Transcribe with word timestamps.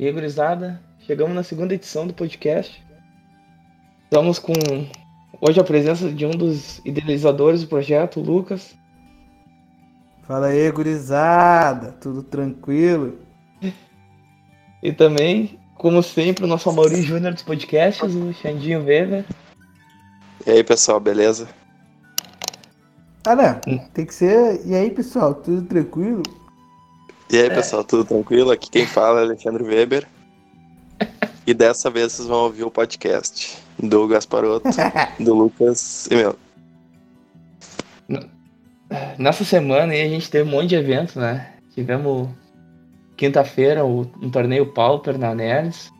E 0.00 0.06
aí, 0.06 0.12
gurizada, 0.14 0.80
chegamos 1.00 1.34
na 1.34 1.42
segunda 1.42 1.74
edição 1.74 2.06
do 2.06 2.14
podcast. 2.14 2.82
Estamos 4.04 4.38
com 4.38 4.54
hoje 5.42 5.60
a 5.60 5.62
presença 5.62 6.10
de 6.10 6.24
um 6.24 6.30
dos 6.30 6.78
idealizadores 6.86 7.60
do 7.60 7.66
projeto, 7.66 8.18
o 8.18 8.22
Lucas. 8.22 8.74
Fala 10.26 10.46
aí, 10.46 10.70
gurizada, 10.72 11.92
tudo 12.00 12.22
tranquilo? 12.22 13.18
E 14.82 14.90
também, 14.90 15.60
como 15.76 16.02
sempre, 16.02 16.46
o 16.46 16.48
nosso 16.48 16.70
Amaury 16.70 17.02
Júnior 17.02 17.34
dos 17.34 17.42
podcasts, 17.42 18.14
o 18.14 18.32
Xandinho 18.32 18.82
Weber. 18.82 19.26
E 20.46 20.50
aí, 20.50 20.64
pessoal, 20.64 20.98
beleza? 20.98 21.46
Ah, 23.26 23.36
não, 23.36 23.78
tem 23.92 24.06
que 24.06 24.14
ser. 24.14 24.62
E 24.64 24.74
aí, 24.74 24.90
pessoal, 24.90 25.34
tudo 25.34 25.60
tranquilo? 25.68 26.22
E 27.32 27.38
aí, 27.38 27.48
pessoal, 27.48 27.84
tudo 27.84 28.04
tranquilo? 28.04 28.50
Aqui 28.50 28.68
quem 28.68 28.84
fala 28.84 29.20
é 29.20 29.22
Alexandre 29.22 29.62
Weber. 29.62 30.06
E 31.46 31.54
dessa 31.54 31.90
vez 31.90 32.12
vocês 32.12 32.28
vão 32.28 32.44
ouvir 32.44 32.62
o 32.62 32.70
podcast 32.70 33.58
do 33.76 34.06
Gasparoto, 34.06 34.68
do 35.18 35.34
Lucas 35.34 36.06
e 36.08 36.14
meu. 36.14 36.36
Nessa 39.18 39.42
semana 39.42 39.92
aí 39.92 40.02
a 40.02 40.08
gente 40.08 40.30
teve 40.30 40.48
um 40.48 40.52
monte 40.52 40.68
de 40.68 40.76
eventos, 40.76 41.16
né? 41.16 41.54
Tivemos 41.74 42.28
quinta-feira 43.16 43.84
um 43.84 44.30
torneio 44.30 44.66
Pauper 44.72 45.18
na 45.18 45.34
Nerds. 45.34 45.90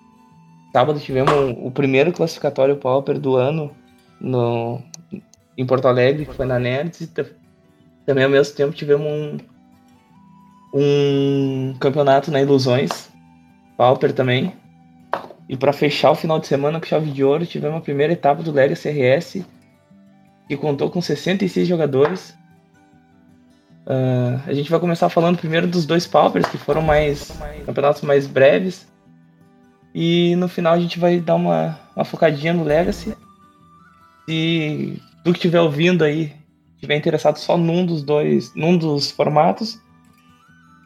Sábado 0.72 1.00
tivemos 1.00 1.32
o 1.58 1.70
primeiro 1.70 2.12
classificatório 2.12 2.76
Pauper 2.76 3.18
do 3.18 3.34
ano 3.34 3.74
no, 4.20 4.80
em 5.56 5.66
Porto 5.66 5.88
Alegre, 5.88 6.26
que 6.26 6.34
foi 6.34 6.46
na 6.46 6.60
Nerds. 6.60 7.00
E 7.00 7.10
também 8.06 8.24
ao 8.24 8.30
mesmo 8.30 8.54
tempo 8.54 8.72
tivemos 8.72 9.06
um, 9.06 9.38
um 10.72 11.74
campeonato 11.80 12.30
na 12.30 12.40
Ilusões, 12.40 13.10
Pauper 13.76 14.12
também. 14.12 14.52
E 15.48 15.56
para 15.56 15.72
fechar 15.72 16.12
o 16.12 16.14
final 16.14 16.38
de 16.38 16.46
semana 16.46 16.78
com 16.78 16.86
chave 16.86 17.10
de 17.10 17.24
ouro, 17.24 17.44
tivemos 17.44 17.78
a 17.78 17.80
primeira 17.80 18.12
etapa 18.12 18.42
do 18.42 18.52
Lega 18.52 18.76
CRS, 18.76 19.44
que 20.46 20.56
contou 20.56 20.90
com 20.90 21.00
66 21.00 21.66
jogadores. 21.66 22.38
Uh, 23.86 24.40
a 24.46 24.52
gente 24.52 24.70
vai 24.70 24.78
começar 24.78 25.08
falando 25.08 25.38
primeiro 25.38 25.66
dos 25.66 25.84
dois 25.84 26.06
Paupers, 26.06 26.46
que 26.46 26.58
foram 26.58 26.82
mais 26.82 27.32
campeonatos 27.66 28.02
mais 28.02 28.26
breves. 28.26 28.86
E 29.92 30.36
no 30.36 30.48
final 30.48 30.74
a 30.74 30.78
gente 30.78 31.00
vai 31.00 31.18
dar 31.18 31.34
uma, 31.34 31.80
uma 31.96 32.04
focadinha 32.04 32.52
no 32.52 32.62
Legacy. 32.62 33.16
Se 34.28 35.02
tu 35.24 35.32
que 35.32 35.38
estiver 35.38 35.60
ouvindo 35.60 36.04
aí 36.04 36.32
estiver 36.80 36.96
interessado 36.96 37.36
só 37.36 37.58
num 37.58 37.84
dos 37.84 38.02
dois, 38.02 38.54
num 38.54 38.76
dos 38.76 39.10
formatos, 39.10 39.78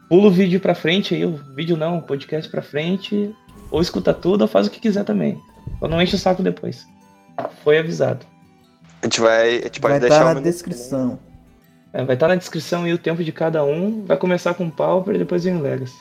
pula 0.09 0.27
o 0.27 0.31
vídeo 0.31 0.59
pra 0.59 0.75
frente 0.75 1.15
aí, 1.15 1.25
o 1.25 1.35
vídeo 1.55 1.77
não, 1.77 1.97
o 1.97 2.01
podcast 2.01 2.49
pra 2.49 2.61
frente, 2.61 3.33
ou 3.71 3.81
escuta 3.81 4.13
tudo 4.13 4.43
ou 4.43 4.47
faz 4.47 4.67
o 4.67 4.69
que 4.71 4.79
quiser 4.79 5.03
também. 5.03 5.41
Só 5.79 5.87
não 5.87 6.01
enche 6.01 6.15
o 6.15 6.19
saco 6.19 6.43
depois. 6.43 6.85
Foi 7.63 7.77
avisado. 7.77 8.25
A 9.01 9.05
gente 9.05 9.19
vai, 9.19 9.57
a 9.57 9.61
gente 9.63 9.79
pode 9.79 9.93
Vai 9.93 9.99
deixar 9.99 10.15
estar 10.15 10.31
um 10.31 10.33
na 10.35 10.41
descrição. 10.41 11.19
É, 11.93 12.03
vai 12.03 12.15
estar 12.15 12.27
na 12.27 12.35
descrição 12.35 12.83
aí 12.83 12.93
o 12.93 12.97
tempo 12.97 13.23
de 13.23 13.31
cada 13.31 13.63
um. 13.63 14.03
Vai 14.05 14.17
começar 14.17 14.53
com 14.53 14.67
o 14.67 14.71
Pauper 14.71 15.15
e 15.15 15.19
depois 15.19 15.43
vem 15.43 15.55
o 15.55 15.61
Legacy. 15.61 15.95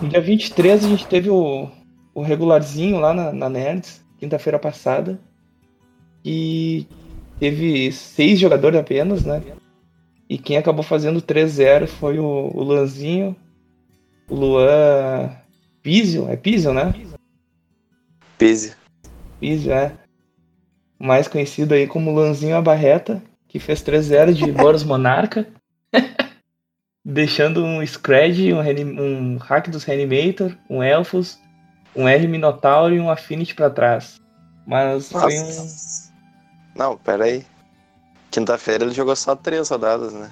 No 0.00 0.08
dia 0.08 0.20
23 0.20 0.84
a 0.84 0.88
gente 0.88 1.06
teve 1.06 1.30
o, 1.30 1.68
o 2.14 2.22
regularzinho 2.22 2.98
lá 2.98 3.12
na, 3.12 3.32
na 3.32 3.48
Nerds, 3.48 4.02
quinta-feira 4.18 4.58
passada. 4.58 5.20
E 6.24 6.86
teve 7.38 7.92
seis 7.92 8.38
jogadores 8.38 8.78
apenas, 8.78 9.24
né? 9.24 9.42
E 10.34 10.38
quem 10.38 10.56
acabou 10.56 10.82
fazendo 10.82 11.22
3-0 11.22 11.86
foi 11.86 12.18
o, 12.18 12.50
o 12.52 12.60
Luanzinho, 12.64 13.36
o 14.28 14.34
Luan 14.34 15.30
Pizio, 15.80 16.28
é 16.28 16.34
Pizio, 16.34 16.74
né? 16.74 16.92
Pise. 18.36 18.74
Pizio, 19.38 19.72
é. 19.72 19.92
Mais 20.98 21.28
conhecido 21.28 21.72
aí 21.72 21.86
como 21.86 22.10
Luanzinho 22.10 22.56
Abarreta, 22.56 23.22
que 23.46 23.60
fez 23.60 23.80
3-0 23.80 24.32
de 24.32 24.50
Boros 24.50 24.82
Monarca. 24.82 25.46
deixando 27.04 27.64
um 27.64 27.80
Scred, 27.86 28.52
um, 28.52 28.56
um 28.58 29.36
hack 29.36 29.68
dos 29.68 29.84
Reanimator, 29.84 30.52
um 30.68 30.82
Elfos, 30.82 31.38
um 31.94 32.08
R 32.08 32.26
Minotauro 32.26 32.92
e 32.92 32.98
um 32.98 33.08
Affinity 33.08 33.54
pra 33.54 33.70
trás. 33.70 34.20
Mas 34.66 35.12
foi 35.12 35.38
um. 35.38 35.46
Nossa. 35.46 36.12
Não, 36.74 36.96
pera 36.96 37.22
aí. 37.22 37.46
Quinta-feira 38.34 38.82
ele 38.82 38.92
jogou 38.92 39.14
só 39.14 39.36
três 39.36 39.68
rodadas, 39.68 40.12
né? 40.12 40.28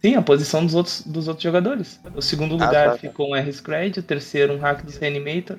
Sim, 0.00 0.14
a 0.14 0.22
posição 0.22 0.64
dos 0.64 0.74
outros, 0.74 1.02
dos 1.02 1.28
outros 1.28 1.42
jogadores. 1.42 2.00
O 2.14 2.22
segundo 2.22 2.54
Ah, 2.54 2.66
lugar 2.66 2.84
tá, 2.86 2.90
tá. 2.92 2.98
ficou 2.98 3.28
um 3.30 3.36
R-Scred, 3.36 4.00
o 4.00 4.02
terceiro 4.02 4.54
um 4.54 4.58
hack 4.58 4.82
dos 4.82 4.96
Reanimator. 4.96 5.58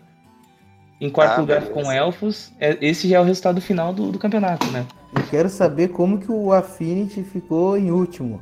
Em 0.99 1.07
quarto 1.07 1.33
Ah, 1.37 1.41
lugar 1.41 1.61
ficou 1.61 1.85
um 1.85 1.91
Elfos. 1.91 2.51
É, 2.59 2.75
Esse 2.81 3.07
já 3.07 3.17
é 3.17 3.19
o 3.21 3.23
resultado 3.23 3.61
final 3.61 3.93
do, 3.93 4.11
do 4.11 4.17
campeonato, 4.17 4.65
né? 4.71 4.87
Eu 5.15 5.21
quero 5.29 5.49
saber 5.49 5.89
como 5.89 6.17
que 6.17 6.31
o 6.31 6.51
Affinity 6.51 7.23
ficou 7.23 7.77
em 7.77 7.91
último. 7.91 8.41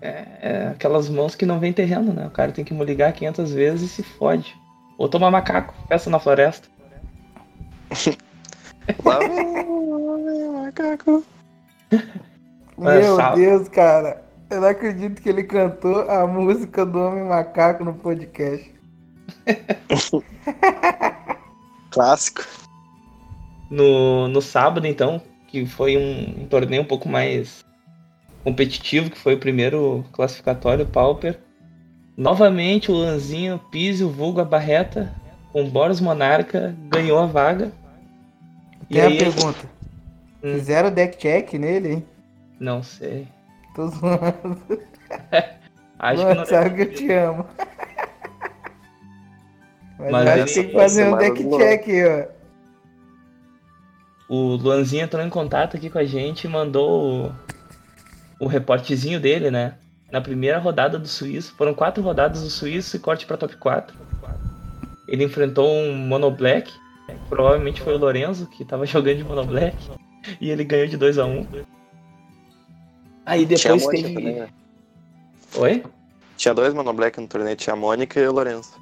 É, 0.00 0.24
é 0.40 0.68
aquelas 0.72 1.08
mãos 1.08 1.36
que 1.36 1.46
não 1.46 1.60
vem 1.60 1.72
terreno, 1.72 2.12
né? 2.12 2.26
O 2.26 2.30
cara 2.30 2.50
tem 2.50 2.64
que 2.64 2.74
ligar 2.74 3.12
500 3.12 3.52
vezes 3.52 3.92
e 3.92 3.94
se 3.94 4.02
fode. 4.02 4.52
Ou 4.98 5.08
tomar 5.08 5.30
macaco, 5.30 5.74
festa 5.86 6.10
na 6.10 6.18
floresta. 6.18 6.66
Lá 9.04 9.20
vem 9.20 10.48
macaco. 10.60 11.24
Meu. 12.78 13.16
Deus, 13.34 13.68
cara. 13.68 14.22
Eu 14.50 14.60
não 14.60 14.68
acredito 14.68 15.22
que 15.22 15.28
ele 15.28 15.44
cantou 15.44 16.10
a 16.10 16.26
música 16.26 16.84
do 16.84 16.98
Homem 16.98 17.24
Macaco 17.24 17.84
no 17.84 17.94
podcast. 17.94 18.70
Clássico. 21.90 22.44
No, 23.70 24.28
no 24.28 24.42
sábado, 24.42 24.86
então, 24.86 25.22
que 25.48 25.64
foi 25.64 25.96
um, 25.96 26.42
um 26.42 26.46
torneio 26.46 26.82
um 26.82 26.86
pouco 26.86 27.08
mais 27.08 27.64
competitivo, 28.44 29.10
que 29.10 29.18
foi 29.18 29.34
o 29.34 29.38
primeiro 29.38 30.04
classificatório 30.12 30.86
Pauper. 30.86 31.38
Novamente 32.16 32.90
o 32.90 32.94
Lanzinho, 32.94 33.58
Pise, 33.70 34.04
o 34.04 34.10
Vulgo, 34.10 34.40
a 34.40 34.44
Barreta, 34.44 35.14
com 35.52 35.68
Boros 35.68 36.00
Monarca, 36.00 36.76
ganhou 36.90 37.18
a 37.18 37.26
vaga. 37.26 37.72
E 38.90 38.94
Tem 38.94 39.02
aí, 39.02 39.16
a 39.16 39.18
pergunta. 39.18 39.66
Hum. 40.42 40.54
Fizeram 40.54 40.90
deck 40.90 41.16
check 41.18 41.52
nele, 41.54 41.92
hein? 41.92 42.06
não 42.58 42.82
sei. 42.82 43.26
Tô 43.74 43.88
zoando. 43.88 44.60
Acho 45.98 46.22
Mano, 46.22 46.30
que 46.30 46.38
não 46.38 46.46
sabe 46.46 46.74
que 46.74 46.82
eu 46.82 46.94
te 46.94 47.12
amo. 47.12 47.46
Mas, 49.98 50.10
Mas 50.10 50.28
acho 50.28 50.46
que 50.46 50.54
tem 50.54 50.68
que 50.68 50.72
fazer 50.72 51.06
um 51.06 51.16
deck 51.16 51.48
check, 51.56 51.86
ó. 52.08 52.42
O 54.28 54.56
Luanzinho 54.56 55.04
entrou 55.04 55.24
em 55.24 55.30
contato 55.30 55.76
aqui 55.76 55.88
com 55.88 55.98
a 55.98 56.04
gente 56.04 56.44
e 56.44 56.50
mandou 56.50 57.28
o, 58.40 58.44
o 58.44 58.46
reportezinho 58.48 59.20
dele, 59.20 59.50
né? 59.50 59.74
Na 60.10 60.20
primeira 60.20 60.58
rodada 60.58 60.98
do 60.98 61.06
Suíço. 61.06 61.54
Foram 61.54 61.72
quatro 61.72 62.02
rodadas 62.02 62.42
do 62.42 62.50
Suíço 62.50 62.96
e 62.96 62.98
corte 62.98 63.24
pra 63.26 63.36
top 63.36 63.56
4. 63.56 63.96
Ele 65.06 65.22
enfrentou 65.24 65.70
um 65.70 65.94
Mono 65.94 66.30
Black. 66.30 66.72
Provavelmente 67.28 67.80
foi 67.80 67.94
o 67.94 67.98
Lorenzo 67.98 68.46
que 68.46 68.64
tava 68.64 68.84
jogando 68.86 69.18
de 69.18 69.24
Mono 69.24 69.44
Black. 69.44 69.76
E 70.40 70.50
ele 70.50 70.64
ganhou 70.64 70.86
de 70.86 70.96
2 70.96 71.18
a 71.18 71.24
1 71.24 71.46
Aí 73.24 73.46
Tinha 73.46 73.74
a 73.74 73.76
depois 73.76 74.02
teve. 74.02 74.14
também, 74.14 74.34
né? 74.36 74.48
Oi? 75.56 75.82
Tinha 76.36 76.54
dois 76.54 76.74
Mono 76.74 76.92
Black 76.92 77.20
no 77.20 77.28
torneio, 77.28 77.56
tinha 77.56 77.74
a 77.74 77.76
Mônica 77.76 78.18
e 78.18 78.26
o 78.26 78.32
Lourenço. 78.32 78.72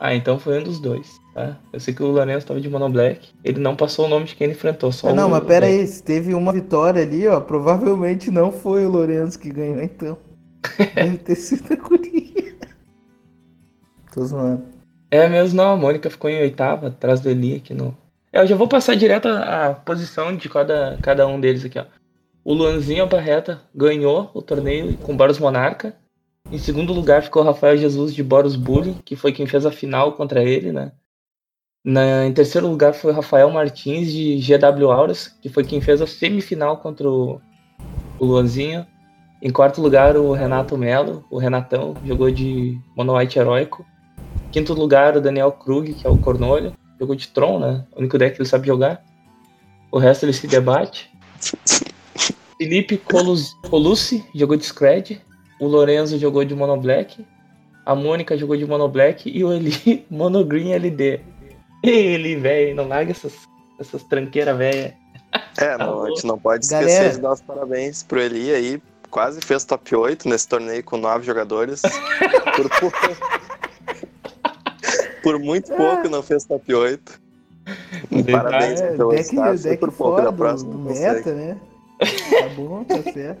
Ah, 0.00 0.14
então 0.14 0.38
foi 0.38 0.58
um 0.58 0.62
dos 0.62 0.80
dois, 0.80 1.20
tá? 1.34 1.58
Eu 1.70 1.78
sei 1.78 1.92
que 1.92 2.02
o 2.02 2.06
Lorenzo 2.06 2.46
tava 2.46 2.60
de 2.60 2.70
Mono 2.70 2.88
Black. 2.88 3.28
Ele 3.44 3.60
não 3.60 3.76
passou 3.76 4.06
o 4.06 4.08
nome 4.08 4.24
de 4.24 4.34
quem 4.34 4.46
ele 4.46 4.54
enfrentou, 4.54 4.90
só 4.90 5.08
Ah, 5.10 5.12
não, 5.12 5.28
o 5.28 5.30
mas 5.32 5.44
pera 5.44 5.66
aí, 5.66 5.86
se 5.86 6.02
teve 6.02 6.32
uma 6.32 6.50
vitória 6.52 7.02
ali, 7.02 7.28
ó, 7.28 7.38
provavelmente 7.40 8.30
não 8.30 8.50
foi 8.50 8.86
o 8.86 8.90
Lourenço 8.90 9.38
que 9.38 9.50
ganhou, 9.50 9.82
então. 9.82 10.16
Deve 10.94 11.18
ter 11.18 11.34
sido 11.34 11.70
a 11.72 11.76
guria. 11.76 12.56
Tô 14.14 14.24
zoando. 14.24 14.64
É 15.10 15.28
mesmo, 15.28 15.56
não. 15.58 15.72
A 15.72 15.76
Mônica 15.76 16.08
ficou 16.08 16.30
em 16.30 16.40
oitava, 16.40 16.86
atrás 16.88 17.20
do 17.20 17.28
Eli 17.28 17.56
aqui 17.56 17.74
no. 17.74 17.94
Eu 18.32 18.46
já 18.46 18.54
vou 18.54 18.68
passar 18.68 18.94
direto 18.94 19.26
a, 19.26 19.66
a 19.66 19.74
posição 19.74 20.36
de 20.36 20.48
cada, 20.48 20.98
cada 21.02 21.26
um 21.26 21.40
deles 21.40 21.64
aqui, 21.64 21.78
ó. 21.78 21.86
O 22.44 22.54
Luanzinho 22.54 23.06
Barreta 23.06 23.60
ganhou 23.74 24.30
o 24.32 24.40
torneio 24.40 24.96
com 24.98 25.16
Boros 25.16 25.38
Monarca. 25.38 25.94
Em 26.50 26.58
segundo 26.58 26.92
lugar 26.92 27.22
ficou 27.22 27.42
o 27.42 27.44
Rafael 27.44 27.76
Jesus 27.76 28.14
de 28.14 28.22
Boros 28.22 28.56
Bully, 28.56 28.96
que 29.04 29.14
foi 29.14 29.32
quem 29.32 29.46
fez 29.46 29.66
a 29.66 29.70
final 29.70 30.12
contra 30.12 30.42
ele, 30.42 30.72
né? 30.72 30.92
Na, 31.84 32.26
em 32.26 32.32
terceiro 32.32 32.68
lugar 32.68 32.94
foi 32.94 33.12
o 33.12 33.14
Rafael 33.14 33.50
Martins 33.50 34.12
de 34.12 34.36
GW 34.36 34.90
Auras, 34.90 35.28
que 35.40 35.48
foi 35.48 35.64
quem 35.64 35.80
fez 35.80 36.00
a 36.00 36.06
semifinal 36.06 36.78
contra 36.78 37.08
o, 37.10 37.40
o 38.18 38.24
Luanzinho. 38.24 38.86
Em 39.42 39.50
quarto 39.50 39.80
lugar, 39.80 40.16
o 40.16 40.32
Renato 40.32 40.76
Melo, 40.76 41.24
o 41.30 41.38
Renatão, 41.38 41.94
jogou 42.04 42.30
de 42.30 42.78
Mono 42.96 43.16
White 43.16 43.38
Heróico. 43.38 43.84
Quinto 44.52 44.74
lugar, 44.74 45.16
o 45.16 45.20
Daniel 45.20 45.52
Krug, 45.52 45.94
que 45.94 46.06
é 46.06 46.10
o 46.10 46.18
Cornolho. 46.18 46.74
Jogou 47.00 47.16
de 47.16 47.28
Tron, 47.28 47.58
né? 47.58 47.84
O 47.92 47.98
único 48.00 48.18
deck 48.18 48.36
que 48.36 48.42
ele 48.42 48.48
sabe 48.48 48.66
jogar. 48.66 49.02
O 49.90 49.98
resto 49.98 50.24
ele 50.24 50.32
se 50.32 50.46
debate. 50.46 51.10
Felipe 52.58 52.98
Colus- 52.98 53.54
Colucci 53.68 54.24
jogou 54.34 54.56
de 54.56 54.64
Scred. 54.66 55.20
O 55.58 55.66
Lorenzo 55.66 56.18
jogou 56.18 56.44
de 56.44 56.54
Mono 56.54 56.76
Black. 56.76 57.24
a 57.86 57.94
Mônica 57.94 58.36
jogou 58.36 58.56
de 58.56 58.66
Mono 58.66 58.86
Black 58.88 59.28
e 59.30 59.42
o 59.42 59.52
Eli 59.52 60.04
Mono 60.10 60.44
Green 60.44 60.72
LD. 60.74 61.20
Ele, 61.82 62.36
velho, 62.36 62.74
não 62.76 62.86
larga 62.86 63.10
essas, 63.12 63.32
essas 63.78 64.02
tranqueiras, 64.04 64.56
velho. 64.56 64.92
É, 65.56 65.78
não, 65.78 66.04
a 66.04 66.08
gente 66.10 66.26
não 66.26 66.38
pode 66.38 66.64
esquecer 66.66 66.84
Galera. 66.86 67.10
de 67.14 67.20
dar 67.20 67.32
os 67.32 67.40
parabéns 67.40 68.02
pro 68.02 68.20
Eli 68.20 68.50
aí. 68.54 68.82
Quase 69.10 69.40
fez 69.40 69.64
top 69.64 69.96
8 69.96 70.28
nesse 70.28 70.46
torneio 70.46 70.84
com 70.84 70.96
nove 70.98 71.24
jogadores. 71.24 71.80
Por, 72.56 72.68
pouco- 72.78 73.16
por 75.22 75.38
muito 75.38 75.72
pouco 75.74 76.08
não 76.08 76.22
fez 76.22 76.44
top 76.44 76.74
8. 76.74 77.20
Parabéns 78.32 78.80
É, 78.80 78.96
pelo 78.96 79.10
deck, 79.10 79.22
status 79.24 79.62
deck 79.62 79.80
por 79.80 79.92
pouco 79.92 80.12
fora 80.16 80.24
da 80.24 80.30
do, 80.30 80.36
próxima. 80.36 80.74
meta, 80.92 81.32
né? 81.34 81.56
Tá 81.98 82.48
bom, 82.56 82.84
tá 82.84 83.02
certo. 83.12 83.40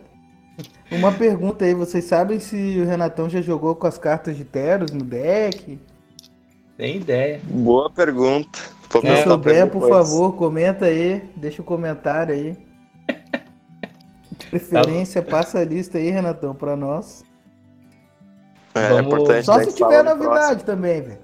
Uma 0.92 1.12
pergunta 1.12 1.64
aí, 1.64 1.72
vocês 1.74 2.04
sabem 2.04 2.38
se 2.38 2.78
o 2.80 2.84
Renatão 2.84 3.28
já 3.30 3.40
jogou 3.40 3.74
com 3.74 3.86
as 3.86 3.96
cartas 3.96 4.36
de 4.36 4.44
Teros 4.44 4.90
no 4.90 5.02
deck? 5.04 5.78
Tem 6.76 6.96
ideia. 6.96 7.40
Boa 7.44 7.88
pergunta. 7.90 8.58
Vou 8.90 9.00
Se 9.02 9.08
É, 9.08 9.22
souber, 9.22 9.68
por 9.70 9.88
favor, 9.88 10.34
comenta 10.36 10.86
aí, 10.86 11.22
deixa 11.36 11.62
o 11.62 11.64
comentário 11.64 12.34
aí. 12.34 12.56
De 14.36 14.46
preferência, 14.50 15.22
passa 15.22 15.60
a 15.60 15.64
lista 15.64 15.96
aí, 15.98 16.10
Renatão, 16.10 16.54
pra 16.54 16.74
nós. 16.76 17.22
É, 18.74 18.84
é 18.84 18.88
Vamos- 18.90 19.06
importante 19.06 19.44
Só 19.46 19.62
se 19.62 19.72
tiver 19.74 20.02
no 20.02 20.10
novidade 20.14 20.64
também, 20.64 21.00
velho. 21.02 21.18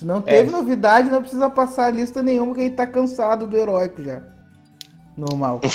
Se 0.00 0.06
não 0.06 0.22
teve 0.22 0.48
É. 0.48 0.50
novidade, 0.50 1.10
não 1.10 1.20
precisa 1.20 1.50
passar 1.50 1.84
a 1.88 1.90
lista 1.90 2.22
nenhuma, 2.22 2.54
que 2.54 2.60
a 2.60 2.64
gente 2.64 2.74
tá 2.74 2.86
cansado 2.86 3.46
do 3.46 3.54
heróico 3.54 4.02
já. 4.02 4.22
Normal. 5.14 5.60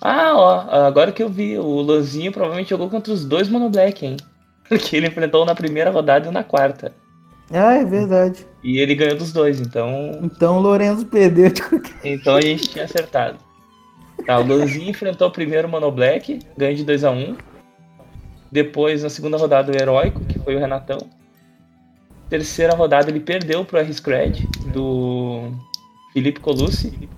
Ah, 0.00 0.32
ó, 0.36 0.86
agora 0.86 1.10
que 1.10 1.20
eu 1.20 1.28
vi, 1.28 1.58
o 1.58 1.80
Lanzinho 1.82 2.30
provavelmente 2.30 2.70
jogou 2.70 2.88
contra 2.88 3.12
os 3.12 3.24
dois 3.24 3.48
Mono 3.48 3.68
Black, 3.68 4.06
hein? 4.06 4.16
Porque 4.68 4.96
ele 4.96 5.08
enfrentou 5.08 5.42
um 5.42 5.46
na 5.46 5.56
primeira 5.56 5.90
rodada 5.90 6.26
e 6.26 6.28
um 6.28 6.32
na 6.32 6.44
quarta. 6.44 6.92
ah, 7.50 7.74
é 7.74 7.84
verdade. 7.84 8.46
E 8.62 8.78
ele 8.78 8.94
ganhou 8.94 9.16
dos 9.16 9.32
dois, 9.32 9.60
então. 9.60 10.12
Então 10.22 10.58
o 10.58 10.60
Lorenzo 10.60 11.04
perdeu 11.06 11.50
de 11.50 11.62
qualquer 11.62 11.94
Então 12.04 12.36
a 12.36 12.40
gente 12.40 12.68
tinha 12.68 12.84
acertado. 12.84 13.38
Tá, 14.24 14.38
o 14.38 14.46
Lanzinho 14.46 14.88
enfrentou 14.90 15.30
primeiro 15.32 15.66
o 15.66 15.70
Mono 15.70 15.90
Black, 15.90 16.38
ganhou 16.56 16.76
de 16.76 16.84
2x1. 16.84 17.36
Depois, 18.52 19.02
na 19.02 19.08
segunda 19.10 19.36
rodada, 19.36 19.72
o 19.72 19.74
Heróico, 19.74 20.20
que 20.26 20.38
foi 20.38 20.54
o 20.54 20.60
Renatão. 20.60 20.98
Terceira 22.28 22.74
rodada, 22.74 23.10
ele 23.10 23.20
perdeu 23.20 23.64
pro 23.64 23.78
R-Scred, 23.78 24.46
do 24.72 25.50
Felipe 26.12 26.40
Colucci. 26.40 27.08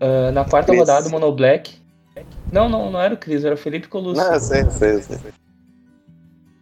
Ah, 0.00 0.30
na 0.32 0.44
quarta 0.44 0.68
Cris. 0.68 0.80
rodada, 0.80 1.08
o 1.08 1.10
Mono 1.10 1.32
Black. 1.32 1.76
Não, 2.52 2.68
não, 2.68 2.90
não 2.90 3.00
era 3.00 3.14
o 3.14 3.16
Cris, 3.16 3.44
era 3.44 3.54
o 3.54 3.58
Felipe 3.58 3.88
Colucci. 3.88 4.20
Não, 4.20 4.40
sei, 4.40 4.70
sei, 4.70 5.02
sei. 5.02 5.18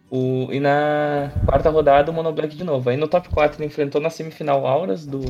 O, 0.09 0.47
e 0.51 0.59
na 0.59 1.31
quarta 1.45 1.69
rodada, 1.69 2.11
o 2.11 2.13
Mono 2.13 2.31
Black 2.31 2.55
de 2.55 2.63
novo. 2.63 2.89
Aí 2.89 2.97
no 2.97 3.07
top 3.07 3.29
4 3.29 3.57
ele 3.57 3.67
enfrentou 3.67 3.99
na 4.01 4.09
semifinal 4.09 4.65
Auras 4.65 5.05
do, 5.05 5.21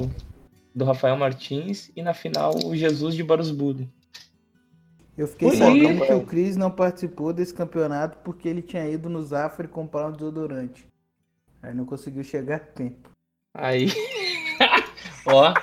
do 0.74 0.86
Rafael 0.86 1.18
Martins 1.18 1.92
e 1.96 2.02
na 2.02 2.14
final 2.14 2.54
o 2.66 2.76
Jesus 2.76 3.16
de 3.16 3.24
Boros 3.24 3.52
Bully. 3.52 3.90
Eu 5.18 5.28
fiquei 5.28 5.50
Ui. 5.50 5.58
sabendo 5.58 6.06
que 6.06 6.14
o 6.14 6.26
Cris 6.26 6.56
não 6.56 6.70
participou 6.70 7.34
desse 7.34 7.54
campeonato 7.54 8.20
porque 8.24 8.48
ele 8.48 8.62
tinha 8.62 8.88
ido 8.88 9.10
no 9.10 9.24
Zafra 9.24 9.68
comprar 9.68 10.10
um 10.10 10.12
desodorante. 10.12 10.88
Aí 11.68 11.74
não 11.74 11.86
conseguiu 11.86 12.24
chegar 12.24 12.56
a 12.56 12.60
tempo. 12.60 13.10
Aí. 13.54 13.90
Ó, 15.28 15.54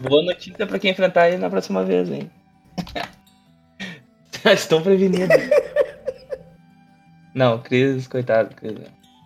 boa 0.00 0.22
notícia 0.22 0.64
pra 0.64 0.78
quem 0.78 0.92
enfrentar 0.92 1.28
ele 1.28 1.38
na 1.38 1.50
próxima 1.50 1.84
vez, 1.84 2.08
hein? 2.08 2.30
Estão 4.54 4.80
prevenidos. 4.80 5.36
Não, 7.34 7.60
Cris, 7.60 8.06
coitado, 8.06 8.54
Cris. 8.54 8.78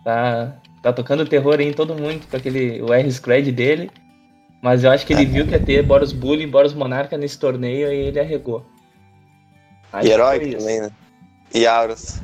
Tá, 0.03 0.59
tá 0.81 0.91
tocando 0.91 1.29
terror 1.29 1.59
aí 1.59 1.67
em 1.67 1.73
todo 1.73 1.93
mundo 1.93 2.25
com 2.27 2.35
aquele 2.35 2.81
o 2.81 2.91
R-Scred 2.91 3.51
dele. 3.51 3.91
Mas 4.59 4.83
eu 4.83 4.89
acho 4.89 5.05
que 5.05 5.13
ele 5.13 5.25
viu 5.25 5.45
que 5.45 5.51
ia 5.51 5.63
ter 5.63 5.83
Boros 5.83 6.13
Bully 6.13 6.45
e 6.45 6.47
Boros 6.47 6.73
Monarca 6.73 7.15
nesse 7.15 7.37
torneio 7.37 7.93
e 7.93 8.07
ele 8.07 8.19
arregou. 8.19 8.65
Acho 9.91 10.07
E 10.07 10.11
herói 10.11 10.55
também, 10.55 10.81
né? 10.81 10.89
E 11.53 11.67
Auros. 11.67 12.23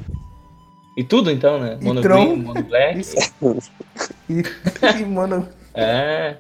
E 0.98 1.04
tudo 1.04 1.30
então, 1.30 1.60
né? 1.60 1.78
E 1.80 1.86
Mono 1.86 2.02
Tron. 2.02 2.26
Green, 2.26 2.42
Mono 2.42 2.64
Black. 2.64 3.02
E, 4.30 4.44
e, 5.02 5.06
mano, 5.06 5.48
É. 5.74 6.38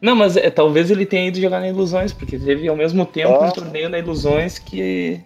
Não, 0.00 0.16
mas 0.16 0.36
é, 0.36 0.48
talvez 0.50 0.90
ele 0.90 1.04
tenha 1.04 1.28
ido 1.28 1.40
jogar 1.40 1.60
na 1.60 1.68
Ilusões, 1.68 2.12
porque 2.12 2.38
teve 2.38 2.66
ao 2.68 2.76
mesmo 2.76 3.04
tempo 3.04 3.32
Ó. 3.32 3.46
um 3.46 3.50
torneio 3.50 3.88
na 3.88 3.98
Ilusões 3.98 4.58
que. 4.58 5.22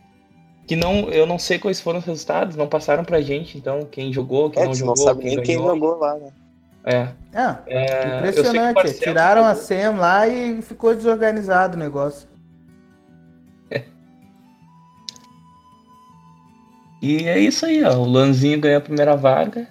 Que 0.66 0.74
não, 0.74 1.10
eu 1.10 1.26
não 1.26 1.38
sei 1.38 1.58
quais 1.58 1.78
foram 1.78 1.98
os 1.98 2.06
resultados, 2.06 2.56
não 2.56 2.66
passaram 2.66 3.04
pra 3.04 3.20
gente, 3.20 3.58
então 3.58 3.86
quem 3.90 4.10
jogou, 4.10 4.48
quem 4.48 4.62
É, 4.62 4.66
não 4.66 4.74
jogou, 4.74 4.96
não 4.96 5.04
sabe 5.04 5.20
quem 5.20 5.36
nem 5.36 5.44
quem 5.44 5.56
ganhou. 5.56 5.74
jogou 5.74 5.98
lá, 5.98 6.14
né? 6.14 6.32
É, 6.86 7.08
ah, 7.34 7.62
é, 7.66 8.18
impressionante. 8.18 8.74
Marcelo 8.74 9.00
Tiraram 9.00 9.44
a. 9.44 9.54
SEM 9.54 9.96
lá 9.96 10.26
e 10.26 10.62
ficou 10.62 10.94
desorganizado 10.94 11.76
o 11.76 11.80
negócio. 11.80 12.28
E 17.04 17.28
é 17.28 17.38
isso 17.38 17.66
aí, 17.66 17.84
ó. 17.84 17.98
O 17.98 18.10
Lanzinho 18.10 18.58
ganhou 18.58 18.78
a 18.78 18.80
primeira 18.80 19.14
vaga, 19.14 19.68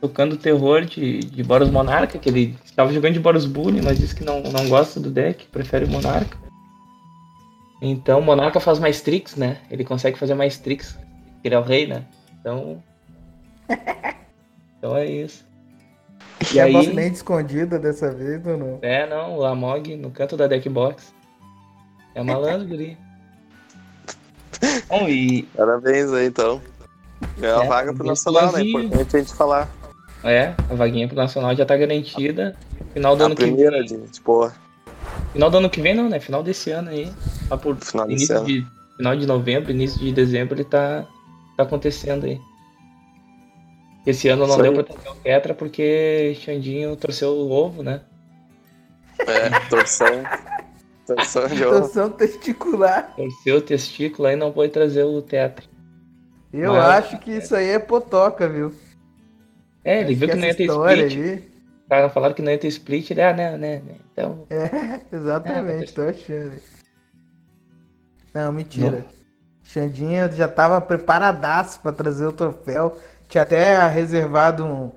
tocando 0.00 0.36
terror 0.36 0.84
de, 0.84 1.20
de 1.20 1.42
Boros 1.42 1.70
Monarca, 1.70 2.18
que 2.18 2.28
ele 2.28 2.56
estava 2.64 2.92
jogando 2.92 3.14
de 3.14 3.20
Boros 3.20 3.46
Bully, 3.46 3.82
mas 3.82 3.98
disse 3.98 4.14
que 4.14 4.24
não, 4.24 4.40
não 4.42 4.68
gosta 4.68 5.00
do 5.00 5.10
deck, 5.10 5.46
prefere 5.46 5.84
o 5.84 5.88
Monarca. 5.88 6.36
Então 7.80 8.20
o 8.20 8.22
Monarca 8.22 8.60
faz 8.60 8.78
mais 8.78 9.00
tricks, 9.00 9.36
né? 9.36 9.58
Ele 9.70 9.84
consegue 9.84 10.18
fazer 10.18 10.34
mais 10.34 10.58
tricks. 10.58 10.98
Ele 11.44 11.54
é 11.54 11.58
o 11.58 11.62
rei, 11.62 11.86
né? 11.86 12.04
Então. 12.40 12.82
Então 14.78 14.96
é 14.96 15.06
isso. 15.06 15.44
E 16.52 16.54
E 16.54 16.60
a 16.60 16.64
aí. 16.66 16.72
bossmente 16.72 17.16
escondida 17.16 17.80
dessa 17.80 18.14
vez, 18.14 18.46
ou 18.46 18.56
não? 18.56 18.78
É, 18.80 19.08
não, 19.08 19.38
o 19.38 19.44
Amog 19.44 19.96
no 19.96 20.08
canto 20.12 20.36
da 20.36 20.46
deck 20.46 20.68
box. 20.68 21.12
É 22.14 22.22
malandro, 22.22 22.66
guri. 22.68 22.96
Bom, 24.88 25.08
e, 25.08 25.42
Parabéns 25.56 26.12
aí, 26.12 26.26
então. 26.28 26.62
Ganhou 27.38 27.60
a 27.60 27.64
É, 27.64 27.66
vaga 27.66 27.92
pro 27.92 28.04
parabéns 28.04 28.22
pro 28.22 28.32
Nacional, 28.32 28.52
né? 28.52 28.62
Importante 28.62 29.16
a 29.16 29.18
gente 29.18 29.34
falar. 29.34 29.68
É, 30.28 30.54
a 30.70 30.74
vaguinha 30.74 31.06
pro 31.08 31.16
Nacional 31.16 31.54
já 31.56 31.64
tá 31.64 31.76
garantida. 31.76 32.54
Final 32.92 33.16
do 33.16 33.22
A 33.22 33.26
ano 33.26 33.34
que 33.36 33.42
primeira 33.42 33.78
vem. 33.78 33.84
de, 33.86 34.08
tipo, 34.10 34.50
Final 35.32 35.50
do 35.50 35.56
ano 35.58 35.70
que 35.70 35.80
vem 35.80 35.94
não, 35.94 36.08
né? 36.08 36.20
Final 36.20 36.42
desse 36.42 36.70
ano 36.70 36.90
aí. 36.90 37.10
Lá 37.50 37.56
por 37.56 37.76
final 37.76 38.06
início 38.10 38.36
ano. 38.36 38.46
de, 38.46 38.66
final 38.96 39.16
de 39.16 39.26
novembro, 39.26 39.70
início 39.70 39.98
de 39.98 40.12
dezembro 40.12 40.54
ele 40.56 40.64
tá, 40.64 41.06
tá 41.56 41.62
acontecendo 41.62 42.24
aí. 42.26 42.38
Esse 44.06 44.28
ano 44.28 44.46
não 44.46 44.54
Isso 44.54 44.62
deu 44.62 44.72
aí. 44.72 44.84
pra 44.84 44.94
ter 44.96 45.08
o 45.10 45.14
Petra 45.16 45.54
porque 45.54 46.36
Xandinho 46.40 46.96
torceu 46.96 47.30
o 47.30 47.50
ovo, 47.50 47.82
né? 47.82 48.00
É, 49.20 49.50
torção. 49.68 50.06
torção 51.06 51.46
de 51.48 51.64
ovo. 51.64 51.80
Torção 51.80 52.10
testicular. 52.10 53.12
Torceu 53.16 53.56
o 53.56 53.60
testículo 53.60 54.28
aí 54.28 54.36
não 54.36 54.52
pôde 54.52 54.72
trazer 54.72 55.04
o 55.04 55.20
Tetra. 55.22 55.64
Eu 56.52 56.72
Mas- 56.72 57.04
acho 57.04 57.18
que 57.18 57.30
isso 57.32 57.54
aí 57.54 57.68
é 57.68 57.78
potoca, 57.78 58.48
viu? 58.48 58.72
É, 59.88 60.00
ele 60.00 60.10
Acho 60.10 60.16
viu 60.18 60.26
que 60.28 60.32
essa 60.32 60.40
não 60.40 60.46
ia 60.48 60.54
ter 60.54 60.64
split. 60.64 61.12
aí- 61.16 61.34
Os 61.82 61.88
caras 61.88 62.12
falaram 62.12 62.34
que 62.34 62.42
não 62.42 62.52
ia 62.52 62.58
ter 62.58 62.68
split, 62.68 63.10
ele, 63.10 63.22
ah, 63.22 63.32
né, 63.32 63.56
né, 63.56 63.80
né. 63.84 63.94
Então, 64.12 64.46
É, 64.50 65.00
exatamente, 65.16 65.90
É, 65.90 65.94
tô 65.94 66.02
achando. 66.02 66.52
Não, 68.34 68.52
mentira. 68.52 69.06
Xandinha 69.64 70.30
já 70.30 70.46
tava 70.46 70.80
preparadaço 70.80 71.80
pra 71.80 71.92
trazer 71.92 72.26
o 72.26 72.32
troféu. 72.32 72.98
Tinha 73.28 73.42
até 73.42 73.86
reservado 73.88 74.64
um, 74.64 74.92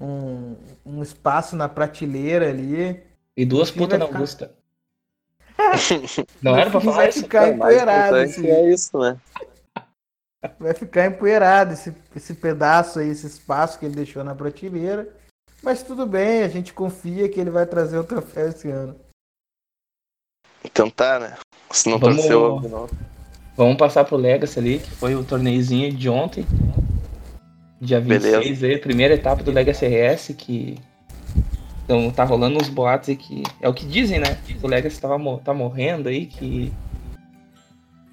um, 0.00 0.56
um 0.86 1.02
espaço 1.02 1.56
na 1.56 1.68
prateleira 1.68 2.48
ali. 2.48 3.00
e 3.36 3.44
duas 3.44 3.70
putas 3.70 3.98
na 3.98 4.06
ficar- 4.06 4.18
Augusta. 4.18 4.54
Não 6.42 6.56
era 6.56 6.70
pra 6.70 6.80
falar 6.80 6.96
vai 6.96 7.08
isso? 7.08 7.22
ficar 7.22 7.48
É, 7.48 7.50
o 7.52 7.58
mais 7.58 7.74
empoeirado. 7.74 8.16
importante 8.16 8.30
Esse, 8.40 8.50
é 8.50 8.70
isso, 8.72 8.98
né? 8.98 9.16
Vai 10.58 10.74
ficar 10.74 11.06
empoeirado 11.06 11.72
esse, 11.72 11.94
esse 12.14 12.34
pedaço 12.34 12.98
aí, 12.98 13.08
esse 13.08 13.26
espaço 13.26 13.78
que 13.78 13.86
ele 13.86 13.94
deixou 13.94 14.22
na 14.22 14.34
prateleira. 14.34 15.08
Mas 15.62 15.82
tudo 15.82 16.06
bem, 16.06 16.42
a 16.42 16.48
gente 16.48 16.72
confia 16.72 17.28
que 17.28 17.40
ele 17.40 17.50
vai 17.50 17.66
trazer 17.66 17.98
o 17.98 18.04
troféu 18.04 18.48
esse 18.48 18.70
ano. 18.70 18.94
Então 20.64 20.88
tá, 20.88 21.18
né? 21.18 21.36
Se 21.70 21.88
não 21.88 21.98
Vamos- 21.98 22.22
torceu. 22.22 22.88
Vamos 23.56 23.76
passar 23.76 24.04
pro 24.04 24.16
Legacy 24.16 24.58
ali, 24.58 24.78
que 24.78 24.90
foi 24.90 25.16
o 25.16 25.24
torneiozinho 25.24 25.92
de 25.92 26.08
ontem. 26.08 26.46
Dia 27.80 28.00
26 28.00 28.62
aí, 28.62 28.78
primeira 28.78 29.14
etapa 29.14 29.42
do 29.42 29.50
Legacy 29.50 29.86
RS, 29.86 30.34
que 30.36 30.78
então, 31.88 32.10
tá 32.10 32.22
rolando 32.22 32.58
uns 32.60 32.68
boatos 32.68 33.08
aí 33.08 33.16
que. 33.16 33.42
É 33.62 33.68
o 33.68 33.72
que 33.72 33.86
dizem, 33.86 34.20
né? 34.20 34.34
Que 34.46 34.58
o 34.62 34.68
Legacy 34.68 35.00
tava, 35.00 35.18
tá 35.38 35.54
morrendo 35.54 36.10
aí, 36.10 36.26
que. 36.26 36.70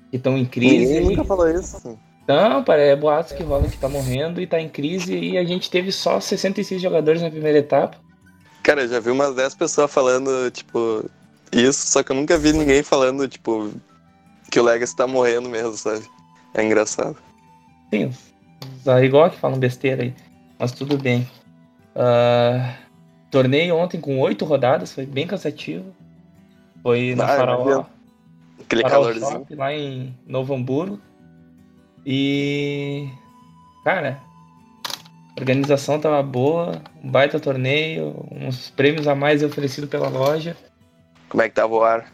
Que 0.09 0.15
estão 0.15 0.37
em 0.37 0.45
crise. 0.45 0.93
Ninguém 0.93 1.09
nunca 1.09 1.25
falou 1.25 1.49
isso. 1.49 1.99
Não, 2.27 2.63
para 2.63 2.81
é 2.81 2.95
boatos 2.95 3.33
que 3.33 3.43
rolam 3.43 3.69
que 3.69 3.77
tá 3.77 3.87
morrendo 3.87 4.41
e 4.41 4.47
tá 4.47 4.59
em 4.59 4.67
crise. 4.69 5.15
E 5.15 5.37
a 5.37 5.43
gente 5.43 5.69
teve 5.69 5.91
só 5.91 6.19
66 6.19 6.81
jogadores 6.81 7.21
na 7.21 7.29
primeira 7.29 7.59
etapa. 7.59 7.97
Cara, 8.63 8.81
eu 8.81 8.87
já 8.87 8.99
vi 8.99 9.11
umas 9.11 9.35
10 9.35 9.53
pessoas 9.55 9.91
falando, 9.93 10.49
tipo, 10.49 11.05
isso, 11.51 11.85
só 11.85 12.01
que 12.01 12.11
eu 12.11 12.15
nunca 12.15 12.35
vi 12.37 12.51
ninguém 12.51 12.81
falando, 12.81 13.27
tipo, 13.27 13.71
que 14.49 14.59
o 14.59 14.63
Legacy 14.63 14.95
tá 14.95 15.05
morrendo 15.05 15.47
mesmo, 15.47 15.73
sabe? 15.73 16.03
É 16.55 16.63
engraçado. 16.63 17.15
Sim, 17.93 18.11
os 18.81 18.87
Arigó 18.87 19.29
que 19.29 19.37
falam 19.37 19.59
besteira 19.59 20.01
aí. 20.01 20.13
mas 20.57 20.71
tudo 20.71 20.97
bem. 20.97 21.29
Uh, 21.95 22.73
torneio 23.29 23.75
ontem 23.75 24.01
com 24.01 24.19
oito 24.19 24.45
rodadas, 24.45 24.91
foi 24.91 25.05
bem 25.05 25.27
cansativo. 25.27 25.85
Foi 26.81 27.13
na 27.15 27.25
Ah, 27.25 27.37
Faraó. 27.37 27.85
Aquele 28.61 28.81
Faraó 28.81 29.01
calorzinho. 29.03 29.31
Shop, 29.31 29.55
lá 29.55 29.71
em 29.73 30.17
Novo 30.25 30.55
Hamburgo. 30.55 30.99
E. 32.05 33.09
Cara, 33.83 34.19
a 35.35 35.39
organização 35.39 35.99
tava 35.99 36.21
boa, 36.23 36.81
um 37.03 37.09
baita 37.09 37.39
torneio, 37.39 38.15
uns 38.31 38.69
prêmios 38.69 39.07
a 39.07 39.15
mais 39.15 39.43
oferecidos 39.43 39.89
pela 39.89 40.07
loja. 40.07 40.55
Como 41.29 41.41
é 41.43 41.49
que 41.49 41.55
tava 41.55 41.73
o 41.73 41.83
ar? 41.83 42.05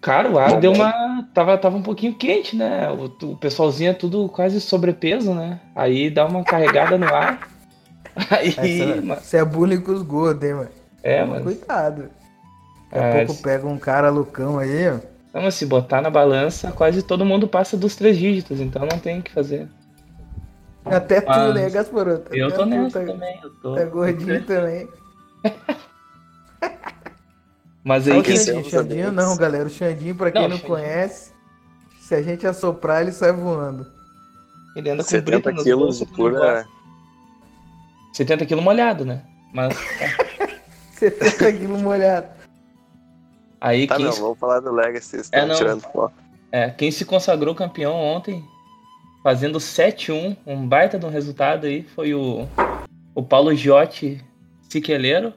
Cara, 0.00 0.30
o 0.30 0.38
ar 0.38 0.50
Bom, 0.52 0.60
deu 0.60 0.72
uma. 0.72 1.26
Tava, 1.34 1.56
tava 1.58 1.76
um 1.76 1.82
pouquinho 1.82 2.14
quente, 2.14 2.54
né? 2.56 2.88
O, 2.90 3.04
o 3.32 3.36
pessoalzinho 3.36 3.90
é 3.90 3.94
tudo 3.94 4.28
quase 4.28 4.60
sobrepeso, 4.60 5.34
né? 5.34 5.58
Aí 5.74 6.10
dá 6.10 6.26
uma 6.26 6.44
carregada 6.44 6.96
no 6.96 7.06
ar. 7.12 7.48
Aí. 8.30 8.54
Essa- 8.56 9.02
ma- 9.02 9.14
Isso 9.16 9.36
é 9.36 9.44
bullying 9.44 9.80
com 9.80 9.92
os 9.92 10.02
gordos, 10.02 10.48
hein, 10.48 10.54
mano? 10.54 10.70
É, 11.02 11.24
mano. 11.24 11.42
Cuidado. 11.42 12.10
Daqui 12.90 13.04
a 13.16 13.20
É, 13.20 13.24
pouco 13.26 13.42
pega 13.42 13.66
um 13.66 13.78
cara 13.78 14.08
loucão 14.10 14.58
aí, 14.58 14.88
ó. 14.88 14.98
Não, 15.36 15.42
mas 15.42 15.54
se 15.54 15.66
botar 15.66 16.00
na 16.00 16.08
balança, 16.08 16.72
quase 16.72 17.02
todo 17.02 17.22
mundo 17.22 17.46
passa 17.46 17.76
dos 17.76 17.94
três 17.94 18.16
dígitos, 18.16 18.58
então 18.58 18.88
não 18.90 18.98
tem 18.98 19.18
o 19.18 19.22
que 19.22 19.30
fazer. 19.30 19.68
Até 20.82 21.20
tu, 21.20 21.28
Mas 21.28 21.54
né, 21.54 21.68
Gasparoto? 21.68 22.34
Eu 22.34 22.50
tô 22.50 22.64
nessa 22.64 23.00
tá- 23.00 23.06
também. 23.12 23.38
Eu 23.42 23.50
tô... 23.56 23.74
Tá 23.74 23.84
gordinho 23.84 24.42
também. 24.46 24.88
Mas 27.84 28.08
É 28.08 28.12
aí 28.12 28.18
o 28.18 28.22
quem. 28.22 28.32
Aqueceu 28.34 28.64
Xandinho, 28.64 29.08
amigos. 29.08 29.24
não, 29.24 29.36
galera. 29.36 29.66
O 29.66 29.70
Xandinho, 29.70 30.14
pra 30.14 30.30
quem 30.32 30.40
Não, 30.42 30.48
não, 30.48 30.56
Xandinho. 30.56 30.74
conhece, 30.74 31.32
se 32.00 32.14
a 32.14 32.22
gente 32.22 32.46
assoprar, 32.46 33.02
ele 33.02 33.12
sai 33.12 33.32
voando. 33.32 33.86
Ele 34.74 34.90
anda 34.90 35.02
com 35.04 35.08
70 35.10 35.30
brita 35.30 35.52
nos 35.52 35.62
quilos 35.62 35.98
de 35.98 36.04
que 36.06 36.10
não 36.10 36.16
pura. 36.16 36.38
gosta. 36.40 36.68
70 38.14 38.46
quilos 38.46 38.64
molhado, 38.64 39.04
né? 39.04 39.22
Mas 39.52 39.76
70 40.98 41.52
quilos 41.52 41.82
molhado. 41.82 42.26
Aí 43.60 43.86
Tá, 43.86 43.96
quem, 43.96 44.04
não, 44.04 44.12
vamos 44.12 44.38
falar 44.38 44.60
do 44.60 44.72
Legacy, 44.72 45.08
vocês 45.08 45.28
É, 45.32 45.44
não. 45.44 45.54
tirando 45.54 45.82
é, 46.52 46.70
quem 46.70 46.90
se 46.90 47.04
consagrou 47.04 47.54
campeão 47.54 47.94
ontem, 47.94 48.42
fazendo 49.22 49.58
7-1, 49.58 50.36
um 50.46 50.66
baita 50.66 50.98
de 50.98 51.04
um 51.04 51.10
resultado 51.10 51.66
aí, 51.66 51.82
foi 51.82 52.14
o, 52.14 52.46
o 53.14 53.22
Paulo 53.22 53.54
Giotti 53.54 54.24
Siqueleiro. 54.68 55.32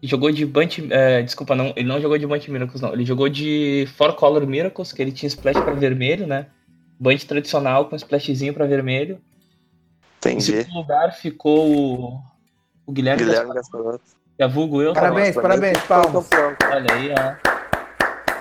que 0.00 0.06
Jogou 0.08 0.30
de 0.32 0.44
Bunch. 0.44 0.86
é, 0.90 1.22
desculpa, 1.22 1.54
não, 1.54 1.72
ele 1.76 1.88
não 1.88 2.00
jogou 2.00 2.18
de 2.18 2.26
Bunch 2.26 2.50
Miracles, 2.50 2.80
não. 2.80 2.92
Ele 2.92 3.04
jogou 3.04 3.28
de 3.28 3.88
Four 3.96 4.14
Color 4.14 4.46
Miracles, 4.46 4.92
que 4.92 5.00
ele 5.00 5.12
tinha 5.12 5.28
splash 5.28 5.58
pra 5.60 5.74
vermelho, 5.74 6.26
né? 6.26 6.46
Bunch 6.98 7.26
tradicional 7.26 7.88
com 7.88 7.96
splashzinho 7.96 8.52
pra 8.52 8.66
vermelho. 8.66 9.20
Em 10.24 10.30
Entendi. 10.30 10.44
segundo 10.44 10.74
lugar 10.74 11.12
ficou 11.14 11.68
o, 11.74 12.20
o 12.86 12.92
Guilherme, 12.92 13.24
Guilherme 13.24 13.54
Gaspar, 13.54 13.80
Gasparotto. 13.82 14.21
Que 14.42 14.44
é 14.44 14.48
vulgo 14.48 14.82
eu. 14.82 14.92
Parabéns, 14.92 15.28
Nossa, 15.28 15.40
parabéns, 15.42 15.78
o 15.78 15.86
palmas. 15.86 16.28
cara. 16.28 16.56
Olha 16.72 16.94
aí, 16.94 17.10
ó. 17.12 18.32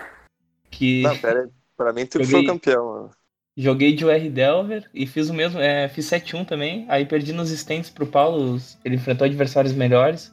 Que 0.72 1.04
Não, 1.04 1.18
pera 1.18 1.42
aí. 1.42 1.48
Pra 1.78 1.94
mim, 1.94 2.06
tu 2.06 2.24
Joguei- 2.24 2.32
foi 2.32 2.42
o 2.42 2.48
campeão, 2.48 2.86
mano. 2.86 3.10
joguei 3.58 3.94
de 3.96 4.06
UR 4.06 4.30
Delver 4.30 4.90
e 4.94 5.06
fiz 5.08 5.30
o 5.30 5.34
mesmo, 5.34 5.60
é, 5.60 5.88
fiz 5.90 6.06
7-1 6.06 6.46
também. 6.46 6.86
Aí 6.90 7.06
perdi 7.06 7.34
nos 7.34 7.50
stands 7.52 7.90
pro 7.90 8.06
Paulo, 8.08 8.60
ele 8.84 8.96
enfrentou 8.96 9.26
adversários 9.26 9.74
melhores. 9.74 10.32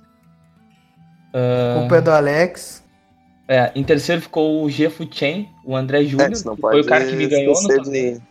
Ah, 1.35 1.81
Culpa 1.81 1.97
é 1.97 2.01
do 2.01 2.11
Alex. 2.11 2.85
é, 3.47 3.71
em 3.75 3.83
terceiro 3.85 4.21
ficou 4.23 4.63
o 4.63 4.71
G 4.71 4.91
Chain, 5.11 5.49
o 5.65 5.75
André 5.77 6.01
É, 6.01 6.05
Júnior, 6.05 6.31
pode 6.45 6.61
foi 6.61 6.81
o 6.81 6.87
cara 6.87 7.05
que 7.07 7.17
me 7.17 7.27
ganhou 7.27 7.55
no 7.63 7.69
torneio. 7.69 8.23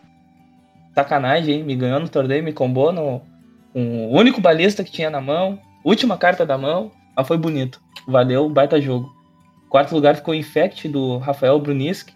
Sacanagem, 0.96 1.56
hein? 1.58 1.64
Me 1.64 1.76
ganhou 1.76 2.00
no 2.00 2.10
torneio, 2.10 2.44
me 2.44 2.54
combou 2.54 2.92
no, 2.92 3.22
com 3.74 4.08
o 4.08 4.16
único 4.18 4.42
balista 4.42 4.84
que 4.84 4.92
tinha 4.92 5.10
na 5.12 5.22
mão, 5.22 5.60
última 5.84 6.18
carta 6.18 6.44
da 6.46 6.58
mão, 6.58 6.92
mas 7.18 7.28
foi 7.28 7.38
bonito. 7.38 7.82
Valeu, 8.08 8.48
baita 8.50 8.80
jogo. 8.80 9.12
Quarto 9.70 9.94
lugar 9.94 10.16
ficou 10.16 10.34
o 10.34 10.38
Infect 10.38 10.88
do 10.88 11.18
Rafael 11.18 11.60
Brunisk, 11.60 12.10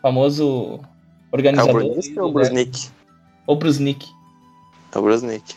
famoso 0.00 0.80
É 0.80 0.86
o 0.86 1.36
organizador. 1.36 1.82
Do- 1.82 2.20
ou 2.22 2.28
o 2.28 2.32
Brusnik? 2.32 2.90
O 3.46 3.56
Brusnik. 3.56 4.06
É 4.94 4.98
o 4.98 5.02
Brusnik. 5.02 5.56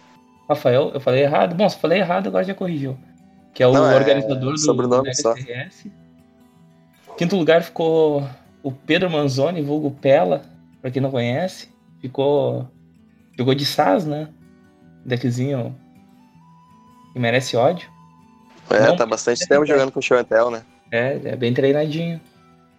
Rafael, 0.50 0.92
eu 0.94 1.00
falei 1.00 1.24
errado? 1.24 1.54
Bom, 1.54 1.68
se 1.70 1.78
falei 1.78 2.00
errado, 2.00 2.28
agora 2.28 2.44
já 2.44 2.56
corrigiu. 2.56 2.98
Que 3.54 3.62
é 3.62 3.68
o 3.68 3.74
Não, 3.74 3.90
é 3.92 3.96
organizador 3.96 4.54
do, 4.54 4.58
sobrenome 4.58 5.10
do 5.12 5.16
só. 5.22 5.36
Quinto 7.18 7.36
lugar 7.36 7.62
ficou 7.64 8.28
o 8.64 8.72
Pedro 8.72 9.10
Manzoni, 9.10 9.62
vulgo 9.62 9.92
Pela, 9.92 10.44
pra 10.82 10.90
quem 10.90 11.02
não 11.02 11.12
conhece. 11.12 11.70
Ficou. 12.00 12.68
Jogou 13.38 13.54
de 13.54 13.66
SAS, 13.66 14.06
né? 14.06 14.30
Deckzinho 15.06 15.76
que 17.14 17.20
merece 17.20 17.56
ódio. 17.58 17.90
É, 18.70 18.96
tá 18.96 19.06
bastante 19.06 19.44
é 19.44 19.48
tempo 19.48 19.66
jogando 19.66 19.92
com 19.92 20.00
o 20.00 20.04
Show 20.04 20.18
and 20.18 20.24
Tell, 20.24 20.52
né? 20.52 20.64
É, 20.92 21.20
é 21.24 21.36
bem 21.36 21.54
treinadinho. 21.54 22.20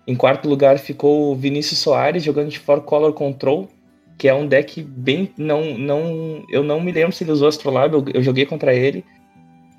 Em 0.06 0.16
quarto 0.16 0.48
lugar 0.48 0.78
ficou 0.78 1.32
o 1.32 1.36
Vinícius 1.36 1.80
Soares 1.80 2.22
jogando 2.22 2.48
de 2.48 2.58
Four 2.58 2.80
Color 2.80 3.12
Control, 3.12 3.68
que 4.16 4.26
é 4.26 4.34
um 4.34 4.46
deck 4.46 4.82
bem. 4.82 5.30
Não, 5.36 5.76
não, 5.76 6.42
eu 6.50 6.62
não 6.62 6.80
me 6.80 6.92
lembro 6.92 7.14
se 7.14 7.24
ele 7.24 7.32
usou 7.32 7.48
Astrolabe, 7.48 7.94
eu, 7.94 8.04
eu 8.14 8.22
joguei 8.22 8.46
contra 8.46 8.74
ele. 8.74 9.04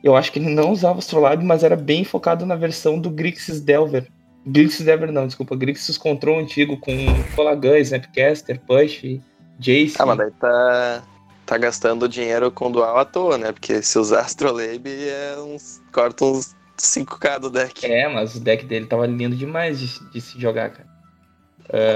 Eu 0.04 0.16
acho 0.16 0.32
que 0.32 0.40
ele 0.40 0.50
não 0.50 0.72
usava 0.72 1.00
Astrolabe, 1.00 1.44
mas 1.44 1.64
era 1.64 1.76
bem 1.76 2.04
focado 2.04 2.46
na 2.46 2.56
versão 2.56 3.00
do 3.00 3.10
Grixis 3.10 3.60
Delver. 3.60 4.08
Grixis 4.46 4.86
Delver 4.86 5.12
não, 5.12 5.28
desculpa. 5.28 5.56
Grixis 5.56 5.98
Control 5.98 6.40
antigo 6.40 6.78
com 6.78 6.94
Colagan, 7.36 7.78
Snapcaster, 7.80 8.62
Push, 8.62 9.20
Jace. 9.60 9.96
Ah, 10.00 10.06
mas 10.06 10.18
daí 10.18 10.32
tá, 10.40 11.04
tá 11.50 11.58
gastando 11.58 12.08
dinheiro 12.08 12.52
com 12.52 12.72
dual 12.72 13.00
à 13.00 13.04
toa, 13.04 13.36
né? 13.36 13.52
Porque 13.52 13.82
se 13.82 13.98
usar 13.98 14.22
Astrolabe 14.22 15.10
é 15.10 15.36
uns. 15.40 15.82
corta 15.92 16.24
uns 16.24 16.56
5k 16.78 17.40
do 17.40 17.50
deck. 17.50 17.84
É, 17.88 18.08
mas 18.08 18.36
o 18.36 18.40
deck 18.40 18.66
dele 18.66 18.86
tava 18.86 19.08
lindo 19.08 19.36
demais 19.36 19.80
de, 19.80 20.12
de 20.12 20.22
se 20.22 20.40
jogar, 20.40 20.70
cara. 20.70 20.88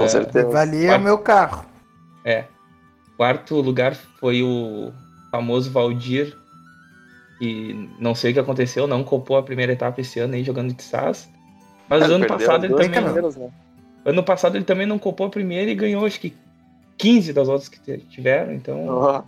Com 0.00 0.08
certeza. 0.08 0.48
Valia 0.50 0.96
o 0.96 1.00
meu 1.00 1.18
carro. 1.18 1.64
É. 2.24 2.46
Quarto 3.16 3.60
lugar 3.60 3.94
foi 4.18 4.42
o 4.42 4.92
famoso 5.30 5.70
Valdir, 5.70 6.36
que 7.38 7.88
não 8.00 8.12
sei 8.12 8.32
o 8.32 8.34
que 8.34 8.40
aconteceu, 8.40 8.88
não 8.88 9.04
copou 9.04 9.36
a 9.36 9.42
primeira 9.42 9.72
etapa 9.72 10.00
esse 10.00 10.18
ano 10.18 10.34
aí 10.34 10.42
jogando 10.42 10.74
de 10.74 10.82
SAS. 10.82 11.28
Mas 11.88 12.02
Ah, 12.02 12.06
ano 12.06 12.26
passado 12.26 12.64
ele 12.66 12.74
também. 12.74 12.90
né? 12.90 13.50
Ano 14.04 14.22
passado 14.24 14.56
ele 14.56 14.64
também 14.64 14.86
não 14.86 14.98
copou 14.98 15.28
a 15.28 15.30
primeira 15.30 15.70
e 15.70 15.74
ganhou 15.76 16.04
acho 16.04 16.18
que 16.18 16.34
15 16.98 17.32
das 17.32 17.48
outras 17.48 17.68
que 17.68 17.98
tiveram, 17.98 18.52
então. 18.52 18.86
Ó, 18.88 19.22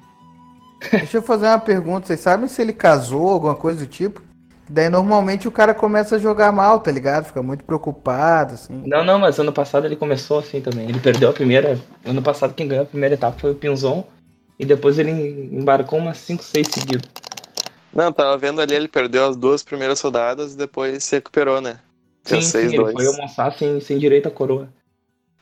Deixa 0.90 1.18
eu 1.18 1.22
fazer 1.22 1.46
uma 1.46 1.58
pergunta. 1.58 2.06
Vocês 2.06 2.20
sabem 2.20 2.48
se 2.48 2.60
ele 2.62 2.72
casou, 2.72 3.28
alguma 3.28 3.54
coisa 3.54 3.80
do 3.80 3.86
tipo? 3.86 4.22
Daí 4.68 4.88
normalmente 4.88 5.46
o 5.46 5.52
cara 5.52 5.72
começa 5.72 6.16
a 6.16 6.18
jogar 6.18 6.50
mal, 6.52 6.80
tá 6.80 6.90
ligado? 6.90 7.26
Fica 7.26 7.42
muito 7.42 7.64
preocupado, 7.64 8.54
assim. 8.54 8.82
Não, 8.84 9.04
não, 9.04 9.18
mas 9.18 9.38
ano 9.38 9.52
passado 9.52 9.86
ele 9.86 9.94
começou 9.96 10.40
assim 10.40 10.60
também. 10.60 10.88
Ele 10.88 10.98
perdeu 10.98 11.30
a 11.30 11.32
primeira. 11.32 11.78
Ano 12.04 12.20
passado 12.20 12.52
quem 12.52 12.66
ganhou 12.66 12.82
a 12.82 12.86
primeira 12.86 13.14
etapa 13.14 13.38
foi 13.38 13.52
o 13.52 13.54
Pinzon. 13.54 14.04
E 14.58 14.64
depois 14.64 14.98
ele 14.98 15.10
embarcou 15.52 15.98
umas 15.98 16.18
5, 16.18 16.42
6 16.42 16.66
seguidas. 16.68 17.08
Não, 17.94 18.12
tava 18.12 18.36
vendo 18.36 18.60
ali, 18.60 18.74
ele 18.74 18.88
perdeu 18.88 19.26
as 19.26 19.36
duas 19.36 19.62
primeiras 19.62 20.00
rodadas 20.00 20.54
e 20.54 20.56
depois 20.56 21.02
se 21.04 21.14
recuperou, 21.16 21.60
né? 21.60 21.78
Sim, 22.24 22.34
Fez 22.36 22.46
sim, 22.46 22.58
ele 22.58 22.78
6-2. 22.78 22.92
foi 22.92 23.06
almoçar 23.06 23.52
sem, 23.52 23.80
sem 23.80 23.98
direito 23.98 24.26
à 24.28 24.30
coroa. 24.30 24.68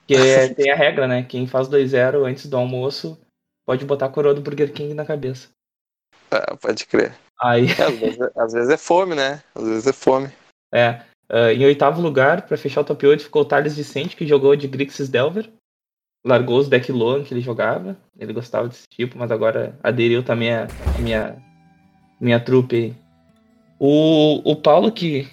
Que 0.07 0.15
é- 0.17 0.49
tem 0.55 0.71
a 0.71 0.77
regra, 0.77 1.09
né? 1.09 1.23
Quem 1.27 1.47
faz 1.47 1.69
2-0 1.69 2.25
antes 2.27 2.47
do 2.47 2.57
almoço 2.57 3.19
pode 3.67 3.85
botar 3.85 4.07
a 4.07 4.11
coroa 4.11 4.35
do 4.35 4.41
Burger 4.41 4.73
King 4.73 4.95
na 4.95 5.05
cabeça. 5.05 5.49
Ah, 6.31 6.57
pode 6.57 6.87
crer. 6.87 7.15
Aí, 7.41 7.67
É, 7.79 7.83
às, 7.85 7.99
vezes, 7.99 8.19
às 8.37 8.53
vezes 8.53 8.71
é 8.71 8.77
fome, 8.77 9.15
né? 9.15 9.43
Às 9.55 9.65
vezes 9.65 9.87
é 9.87 9.93
fome. 9.93 10.29
é. 10.73 11.03
ah, 11.29 11.53
em 11.53 11.65
oitavo 11.65 12.01
lugar, 12.01 12.43
pra 12.43 12.57
fechar 12.57 12.81
o 12.81 12.85
top 12.85 13.07
8, 13.07 13.25
ficou 13.25 13.43
o 13.43 13.45
Thales 13.45 13.77
Vicente, 13.77 14.17
que 14.17 14.27
jogou 14.27 14.55
de 14.57 14.69
Grixis 14.69 15.09
Delver. 15.09 15.51
Largou 16.27 16.59
os 16.59 16.69
deck 16.69 16.91
Loan 16.91 17.23
que 17.23 17.35
ele 17.35 17.41
jogava. 17.43 17.97
Ele 18.19 18.33
gostava 18.33 18.69
desse 18.69 18.89
tipo, 18.89 19.19
mas 19.19 19.31
agora 19.31 19.79
aderiu 19.83 20.23
também 20.23 20.55
a 20.55 20.67
a 20.97 21.01
minha, 21.01 21.37
minha 22.19 22.41
trupe 22.41 22.77
aí. 22.77 22.95
O, 23.79 24.41
o 24.51 24.57
Paulo, 24.57 24.91
que, 24.91 25.29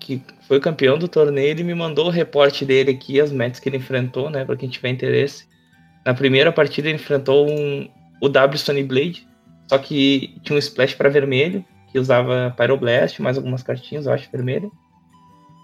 que 0.00 0.20
foi 0.48 0.58
campeão 0.58 0.98
do 0.98 1.06
torneio, 1.06 1.50
ele 1.50 1.62
me 1.62 1.74
mandou 1.74 2.06
o 2.06 2.10
reporte 2.10 2.64
dele 2.64 2.90
aqui, 2.90 3.20
as 3.20 3.30
metas 3.30 3.60
que 3.60 3.68
ele 3.68 3.76
enfrentou, 3.76 4.28
né? 4.28 4.44
Pra 4.44 4.56
quem 4.56 4.68
tiver 4.68 4.88
interesse. 4.88 5.46
Na 6.06 6.14
primeira 6.14 6.52
partida 6.52 6.86
ele 6.86 6.94
enfrentou 6.94 7.50
um, 7.50 7.88
o 8.22 8.28
W 8.28 8.56
Stone 8.56 8.84
Blade, 8.84 9.26
só 9.66 9.76
que 9.76 10.38
tinha 10.44 10.54
um 10.54 10.58
splash 10.60 10.94
para 10.94 11.10
vermelho, 11.10 11.64
que 11.90 11.98
usava 11.98 12.54
Pyroblast, 12.56 13.20
mais 13.20 13.36
algumas 13.36 13.60
cartinhas, 13.60 14.06
eu 14.06 14.12
acho, 14.12 14.30
vermelho. 14.30 14.70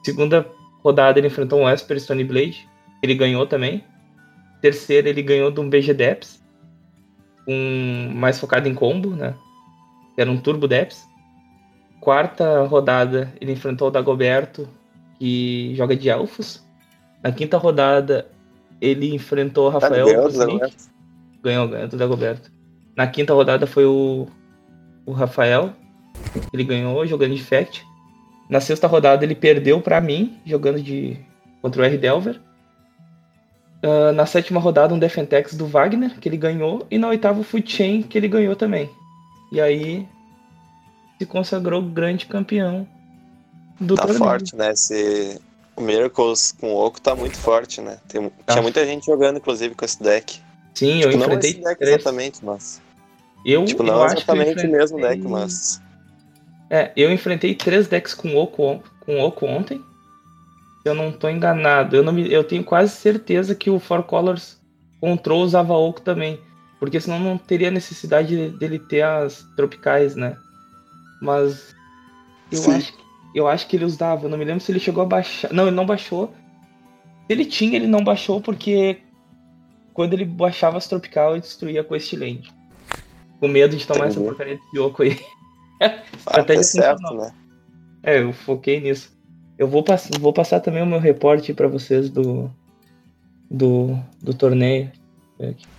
Segunda 0.04 0.44
rodada 0.82 1.20
ele 1.20 1.28
enfrentou 1.28 1.60
um 1.60 1.70
Esper 1.70 2.00
Stone 2.00 2.24
Blade, 2.24 2.68
ele 3.00 3.14
ganhou 3.14 3.46
também. 3.46 3.84
Terceira 4.60 5.08
ele 5.08 5.22
ganhou 5.22 5.48
de 5.52 5.60
um 5.60 5.70
BG 5.70 5.94
Deps, 5.94 6.42
um, 7.46 8.10
mais 8.12 8.40
focado 8.40 8.68
em 8.68 8.74
combo, 8.74 9.10
né? 9.10 9.36
Era 10.16 10.28
um 10.28 10.40
Turbo 10.40 10.66
Deps. 10.66 11.06
Quarta 12.00 12.64
rodada 12.64 13.32
ele 13.40 13.52
enfrentou 13.52 13.86
o 13.86 13.90
Dagoberto, 13.92 14.68
que 15.20 15.72
joga 15.76 15.94
de 15.94 16.08
Elfos. 16.08 16.66
Na 17.22 17.30
quinta 17.30 17.56
rodada 17.56 18.28
ele 18.82 19.14
enfrentou 19.14 19.66
o 19.66 19.70
Rafael 19.70 20.06
Brusnik. 20.06 20.38
Dagoberto? 20.38 20.84
Ganhou, 21.40 21.68
ganhou 21.68 21.88
do 21.88 21.96
Dagoberto. 21.96 22.50
Na 22.96 23.06
quinta 23.06 23.32
rodada 23.32 23.64
foi 23.64 23.84
o, 23.86 24.26
o 25.06 25.12
Rafael. 25.12 25.72
Ele 26.52 26.64
ganhou 26.64 27.06
jogando 27.06 27.34
de 27.34 27.42
Fact. 27.42 27.84
Na 28.50 28.60
sexta 28.60 28.88
rodada 28.88 29.24
ele 29.24 29.36
perdeu 29.36 29.80
para 29.80 30.00
mim, 30.00 30.36
jogando 30.44 30.82
de 30.82 31.16
contra 31.62 31.80
o 31.80 31.84
R. 31.84 31.96
Delver. 31.96 32.40
Uh, 33.84 34.12
na 34.12 34.26
sétima 34.26 34.60
rodada 34.60 34.94
um 34.94 34.98
Defentex 34.98 35.54
do 35.54 35.66
Wagner, 35.66 36.18
que 36.18 36.28
ele 36.28 36.36
ganhou. 36.36 36.84
E 36.90 36.98
na 36.98 37.08
oitava 37.08 37.40
o 37.40 37.44
Food 37.44 37.70
Chain, 37.70 38.02
que 38.02 38.18
ele 38.18 38.28
ganhou 38.28 38.56
também. 38.56 38.90
E 39.52 39.60
aí 39.60 40.08
se 41.18 41.26
consagrou 41.26 41.80
grande 41.82 42.26
campeão 42.26 42.86
do 43.80 43.94
Tá 43.94 44.02
torneio. 44.02 44.24
forte, 44.24 44.56
né? 44.56 44.72
Esse... 44.72 45.40
O 45.76 45.80
Miracles 45.80 46.52
com 46.60 46.72
o 46.74 46.76
Oco 46.86 47.00
tá 47.00 47.14
muito 47.14 47.36
forte, 47.36 47.80
né? 47.80 47.98
Tem... 48.08 48.28
Tá. 48.44 48.52
Tinha 48.54 48.62
muita 48.62 48.84
gente 48.84 49.06
jogando, 49.06 49.38
inclusive, 49.38 49.74
com 49.74 49.84
esse 49.84 50.02
deck. 50.02 50.38
Sim, 50.74 51.00
eu 51.02 51.10
Tipo, 51.10 51.16
não 51.18 51.26
enfrentei 51.26 51.50
esse 51.50 51.60
deck 51.62 51.78
três. 51.78 51.94
exatamente, 51.96 52.44
mas... 52.44 52.80
Eu, 53.44 53.64
Tipo, 53.64 53.82
eu 53.82 53.86
não 53.86 54.02
acho 54.02 54.16
que 54.24 54.30
eu 54.30 54.34
exatamente 54.34 54.66
o 54.66 54.70
mesmo 54.70 54.98
enfrentei- 54.98 55.18
deck, 55.22 55.30
mas... 55.30 55.80
É, 56.70 56.92
eu 56.96 57.10
enfrentei 57.12 57.54
três 57.54 57.86
decks 57.88 58.14
com 58.14 58.34
Oco, 58.36 58.82
com 59.00 59.20
Oco 59.20 59.44
ontem. 59.46 59.82
Eu 60.84 60.94
não 60.94 61.12
tô 61.12 61.28
enganado. 61.28 61.94
Eu, 61.96 62.02
não 62.02 62.12
me, 62.12 62.30
eu 62.32 62.42
tenho 62.44 62.64
quase 62.64 62.94
certeza 62.96 63.54
que 63.54 63.68
o 63.70 63.78
Four 63.78 64.02
Colors 64.04 64.58
Control 65.00 65.42
usava 65.42 65.74
Oco 65.74 66.00
também. 66.00 66.40
Porque 66.80 66.98
senão 67.00 67.18
não 67.20 67.36
teria 67.38 67.70
necessidade 67.70 68.28
de- 68.28 68.56
dele 68.58 68.78
ter 68.78 69.02
as 69.02 69.44
tropicais, 69.56 70.16
né? 70.16 70.36
Mas 71.20 71.74
eu 72.50 72.58
Sim. 72.58 72.72
acho, 72.74 72.92
que- 72.92 73.02
eu 73.34 73.46
acho 73.48 73.66
que 73.66 73.76
ele 73.76 73.84
usava. 73.84 74.26
Eu 74.26 74.30
não 74.30 74.38
me 74.38 74.44
lembro 74.44 74.60
se 74.62 74.70
ele 74.72 74.80
chegou 74.80 75.02
a 75.02 75.06
baixar. 75.06 75.52
Não, 75.52 75.66
ele 75.66 75.76
não 75.76 75.86
baixou. 75.86 76.28
Se 77.26 77.32
ele 77.32 77.44
tinha, 77.44 77.76
ele 77.76 77.86
não 77.86 78.02
baixou 78.04 78.40
porque 78.40 78.98
quando 79.94 80.14
ele 80.14 80.24
baixava 80.24 80.78
as 80.78 80.86
tropical, 80.86 81.32
ele 81.32 81.40
destruía 81.42 81.84
com 81.84 81.94
este 81.96 82.16
land. 82.16 82.52
Com 83.40 83.48
medo 83.48 83.76
de 83.76 83.86
tomar 83.86 84.06
essa 84.06 84.18
Entendi. 84.18 84.26
porcaria 84.28 84.56
de 84.72 84.78
Yoko 84.78 85.02
aí. 85.02 85.18
Ah, 85.84 86.00
Estratégia 86.16 86.56
tá 86.56 86.62
certo, 86.62 87.00
funcionou. 87.00 87.24
né? 87.24 87.34
É, 88.04 88.22
eu 88.22 88.32
foquei 88.32 88.80
nisso. 88.80 89.10
Eu 89.58 89.66
vou, 89.66 89.82
pass 89.82 90.08
vou 90.20 90.32
passar 90.32 90.60
também 90.60 90.80
o 90.80 90.86
meu 90.86 91.00
reporte 91.00 91.52
pra 91.52 91.66
vocês 91.66 92.08
do, 92.08 92.48
do, 93.50 93.98
do 94.22 94.32
torneio. 94.32 94.90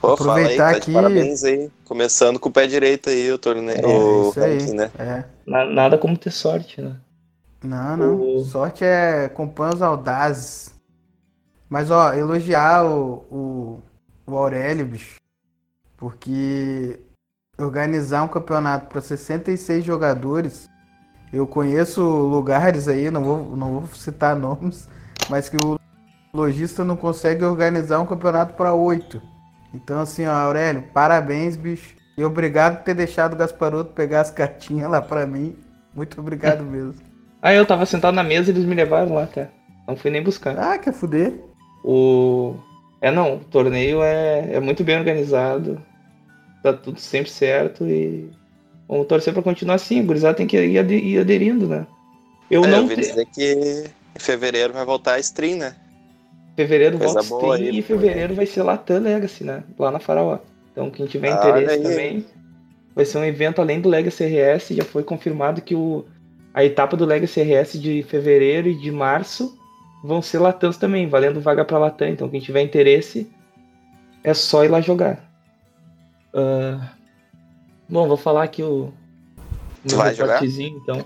Pô, 0.02 0.18
fala 0.18 0.36
aí, 0.40 0.42
Aproveitar 0.44 0.66
tá 0.66 0.72
de 0.74 0.78
aqui- 0.80 0.92
parabéns 0.94 1.44
aí. 1.46 1.72
Começando 1.86 2.38
com 2.38 2.50
o 2.50 2.52
pé 2.52 2.68
direito 2.68 3.10
aí, 3.10 3.32
o 3.32 3.38
torneio, 3.38 3.80
É, 3.80 3.88
o 3.88 4.30
isso 4.30 4.40
aí. 4.42 4.58
ranking, 4.60 4.74
né? 4.74 4.92
É. 5.00 5.24
Na- 5.48 5.66
nada 5.66 5.98
como 5.98 6.18
ter 6.18 6.32
sorte, 6.32 6.82
né? 6.82 6.98
Não, 7.63 7.98
não. 7.98 8.38
O- 8.38 8.43
Sorte 8.46 8.84
é 8.84 9.29
companheiros 9.29 9.82
audazes. 9.82 10.74
Mas, 11.70 11.89
ó, 11.89 12.13
elogiar 12.13 12.86
o, 12.86 13.25
o, 13.32 13.82
o 14.27 14.38
Aurélio, 14.38 14.86
bicho. 14.86 15.15
Porque 15.98 17.00
organizar 17.58 18.24
um 18.24 18.27
campeonato 18.27 18.88
para 18.88 19.01
66 19.01 19.84
jogadores, 19.84 20.70
eu 21.32 21.48
conheço 21.48 22.01
lugares 22.03 22.88
aí, 22.88 23.10
não 23.10 23.24
vou, 23.24 23.55
não 23.55 23.79
vou 23.79 23.88
citar 23.96 24.36
nomes, 24.38 24.88
mas 25.29 25.50
que 25.50 25.58
o 25.65 25.79
lojista 26.34 26.84
não 26.84 26.96
consegue 26.98 27.43
organizar 27.46 28.00
um 28.00 28.05
campeonato 28.05 28.53
para 28.55 28.74
oito. 28.74 29.22
Então, 29.74 30.01
assim, 30.01 30.25
ó, 30.25 30.32
Aurélio, 30.32 30.84
parabéns, 30.93 31.55
bicho. 31.55 31.96
E 32.15 32.24
obrigado 32.24 32.77
por 32.77 32.84
ter 32.84 32.93
deixado 32.93 33.34
o 33.34 33.38
Gasparoto 33.38 33.93
pegar 33.93 34.22
as 34.22 34.29
cartinhas 34.29 34.89
lá 34.91 35.01
para 35.01 35.25
mim. 35.25 35.58
Muito 35.96 36.20
obrigado 36.20 36.62
mesmo. 36.65 37.01
Ah, 37.44 37.54
eu 37.54 37.66
tava 37.66 37.86
sentado 37.86 38.16
na 38.16 38.24
mesa 38.24 38.50
e 38.50 38.54
eles 38.54 38.66
me 38.66 38.74
levaram 38.74 39.14
lá 39.16 39.24
até. 39.24 39.50
Não 39.88 39.96
fui 39.98 40.10
nem 40.10 40.24
buscar. 40.24 40.58
Ah, 40.58 40.78
quer 40.80 40.94
fuder? 40.94 41.34
O. 41.84 42.56
É 43.02 43.12
não, 43.12 43.36
o 43.36 43.40
torneio 43.44 44.02
é, 44.02 44.54
é 44.54 44.60
muito 44.60 44.84
bem 44.84 44.98
organizado. 44.98 45.82
Tá 46.64 46.74
tudo 46.74 47.00
sempre 47.00 47.30
certo 47.30 47.86
e. 47.88 48.32
Vamos 48.88 49.08
torcer 49.08 49.34
pra 49.34 49.44
continuar 49.44 49.76
assim. 49.76 50.00
A 50.00 50.04
gurizada 50.04 50.38
tem 50.38 50.48
que 50.48 50.58
ir, 50.58 50.80
ade- 50.80 50.96
ir 50.96 51.20
aderindo, 51.20 51.67
né? 51.67 51.86
Eu 52.50 52.63
É, 52.63 52.67
não 52.67 52.78
eu 52.78 52.82
ouvi 52.82 52.96
dizer 52.96 53.26
que 53.26 53.84
em 54.15 54.20
fevereiro 54.20 54.74
vai 54.74 54.86
voltar 54.86 55.15
a 55.15 55.20
stream, 55.20 55.58
né? 55.58 55.76
Fevereiro 56.56 56.98
Coisa 56.98 57.22
volta 57.22 57.24
boa 57.24 57.56
Steam 57.56 57.58
aí, 57.58 57.80
e 57.80 57.82
fevereiro 57.82 58.36
vai 58.36 58.46
ser 58.46 58.63
Latam 58.63 59.00
Legacy, 59.00 59.44
né? 59.44 59.63
Lá 59.78 59.91
na 59.91 60.00
Faraó. 60.00 60.39
Então 60.72 60.89
quem 60.91 61.06
tiver 61.08 61.30
Ah, 61.30 61.36
interesse 61.50 61.82
também, 61.82 62.26
vai 62.96 63.06
ser 63.06 63.17
um 63.20 63.26
evento 63.26 63.62
além 63.62 63.82
do 63.82 63.89
Legacy 63.89 64.24
RS. 64.24 64.76
Já 64.76 64.84
foi 64.86 65.04
confirmado 65.04 65.62
que 65.62 65.76
o, 65.76 66.06
a 66.54 66.63
etapa 66.63 66.96
do 66.96 67.06
Legacy 67.06 67.42
RS 67.42 67.82
de 67.82 68.04
fevereiro 68.04 68.68
e 68.68 68.76
de 68.76 68.92
março 68.92 69.58
vão 70.04 70.22
ser 70.22 70.39
Latams 70.39 70.78
também, 70.78 71.08
valendo 71.08 71.42
vaga 71.42 71.66
pra 71.66 71.80
Latam. 71.80 72.10
Então 72.10 72.30
quem 72.30 72.39
tiver 72.39 72.62
interesse, 72.62 73.32
é 74.24 74.34
só 74.34 74.63
ir 74.63 74.68
lá 74.68 74.82
jogar. 74.82 75.24
Ah, 76.34 76.89
bom, 77.89 78.08
vou 78.08 78.18
falar 78.18 78.44
aqui 78.44 78.62
o 78.62 78.92
Tu 79.88 79.96
vai 79.96 80.13
jogar? 80.13 80.44
então. 80.44 81.06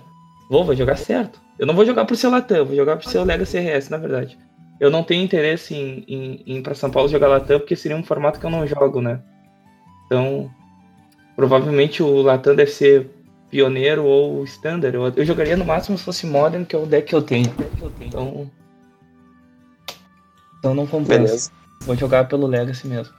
Vou, 0.50 0.64
vou 0.64 0.76
jogar 0.76 0.98
certo. 0.98 1.42
Eu 1.58 1.66
não 1.66 1.74
vou 1.74 1.86
jogar 1.86 2.06
por 2.06 2.16
ser 2.16 2.28
Latam, 2.28 2.66
vou 2.66 2.76
jogar 2.76 2.98
por 2.98 3.06
ser 3.06 3.18
o 3.18 3.24
Legacy 3.24 3.58
RS, 3.58 3.90
na 3.90 3.98
verdade. 3.98 4.38
Eu 4.80 4.92
não 4.92 5.04
tenho 5.04 5.24
interesse 5.24 5.74
em, 5.74 6.06
em, 6.08 6.44
em 6.46 6.58
ir 6.58 6.62
pra 6.62 6.76
São 6.76 6.92
Paulo 6.92 7.10
jogar 7.10 7.28
Latam, 7.28 7.60
porque 7.60 7.76
seria 7.76 7.98
um 7.98 8.04
formato 8.04 8.40
que 8.40 8.46
eu 8.46 8.50
não 8.50 8.68
jogo, 8.68 9.02
né? 9.02 9.20
Então, 10.06 10.52
provavelmente 11.36 12.04
o 12.04 12.22
Latam 12.22 12.56
deve 12.56 12.72
ser 12.72 13.10
pioneiro 13.50 14.04
ou 14.04 14.44
standard. 14.46 14.96
Eu, 14.96 15.08
eu 15.16 15.26
jogaria 15.26 15.56
no 15.58 15.66
máximo 15.66 15.98
se 15.98 16.04
fosse 16.04 16.26
Modern, 16.26 16.66
que 16.66 16.76
é 16.76 16.80
o 16.80 16.86
deck 16.86 17.08
que 17.08 17.16
eu 17.16 17.22
tenho. 17.22 17.52
Então, 18.02 18.50
então 20.60 20.74
não 20.74 20.86
compensa. 20.88 21.20
Beleza. 21.20 21.52
Vou 21.82 21.96
jogar 21.96 22.28
pelo 22.28 22.48
Legacy 22.48 22.88
mesmo. 22.88 23.14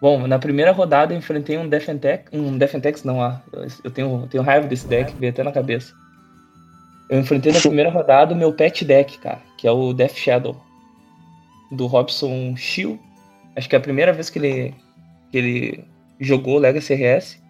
Bom, 0.00 0.26
na 0.28 0.38
primeira 0.38 0.70
rodada 0.70 1.12
eu 1.12 1.18
enfrentei 1.18 1.58
um 1.58 1.68
Defentex. 1.68 2.30
Um 2.32 2.56
Defentex 2.56 3.02
não, 3.02 3.20
ah, 3.20 3.40
eu- 3.82 3.90
tenho, 3.90 4.20
eu 4.22 4.28
tenho 4.28 4.42
raiva 4.44 4.68
desse 4.68 4.86
deck, 4.86 5.12
veio 5.18 5.32
até 5.32 5.42
na 5.42 5.50
cabeça. 5.50 5.92
Eu 7.10 7.18
enfrentei 7.18 7.50
na 7.52 7.60
primeira 7.60 7.90
rodada 7.90 8.34
o 8.34 8.36
meu 8.36 8.52
pet 8.52 8.84
deck, 8.84 9.18
cara, 9.18 9.40
que 9.56 9.66
é 9.66 9.72
o 9.72 9.92
Death 9.92 10.14
Shadow. 10.14 10.62
Do 11.72 11.86
Robson 11.86 12.54
Shield. 12.56 13.00
Acho 13.56 13.68
que 13.68 13.74
é 13.74 13.78
a 13.78 13.82
primeira 13.82 14.12
vez 14.12 14.30
que 14.30 14.38
ele, 14.38 14.74
que 15.32 15.38
ele 15.38 15.84
jogou 16.20 16.58
Legacy 16.58 16.94
RS. 16.94 17.42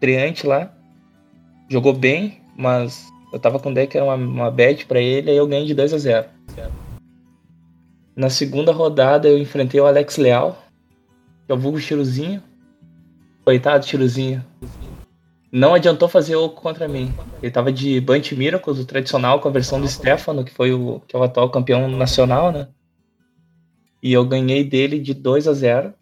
Treante 0.00 0.46
lá. 0.46 0.72
Jogou 1.70 1.92
bem, 1.92 2.40
mas 2.56 3.08
eu 3.32 3.38
tava 3.38 3.60
com 3.60 3.70
o 3.70 3.74
deck, 3.74 3.96
era 3.96 4.04
uma, 4.04 4.16
uma 4.16 4.50
bad 4.50 4.84
pra 4.86 5.00
ele, 5.00 5.30
aí 5.30 5.36
eu 5.36 5.46
ganhei 5.46 5.66
de 5.66 5.74
2 5.74 5.94
a 5.94 5.98
0 5.98 6.28
Na 8.16 8.28
segunda 8.28 8.72
rodada 8.72 9.28
eu 9.28 9.38
enfrentei 9.38 9.80
o 9.80 9.86
Alex 9.86 10.16
Leal, 10.16 10.58
que 11.46 11.52
é 11.52 11.54
o 11.54 11.58
vulgo 11.58 11.78
Chiruzinho. 11.78 12.42
Coitado 13.44 13.86
Chiruzinho. 13.86 14.44
Não 15.52 15.72
adiantou 15.72 16.08
fazer 16.08 16.34
oco 16.34 16.60
contra 16.60 16.88
mim. 16.88 17.14
Ele 17.40 17.52
tava 17.52 17.72
de 17.72 18.00
Bunch 18.00 18.34
Miracles, 18.34 18.80
o 18.80 18.84
tradicional, 18.84 19.38
com 19.38 19.48
a 19.48 19.52
versão 19.52 19.80
do 19.80 19.86
Stefano, 19.86 20.44
que 20.44 20.52
foi 20.52 20.72
o, 20.72 21.00
que 21.06 21.14
é 21.14 21.18
o 21.18 21.22
atual 21.22 21.50
campeão 21.50 21.88
nacional, 21.88 22.50
né? 22.50 22.68
E 24.02 24.12
eu 24.12 24.24
ganhei 24.24 24.64
dele 24.64 24.98
de 24.98 25.14
2 25.14 25.46
a 25.46 25.52
0 25.52 25.94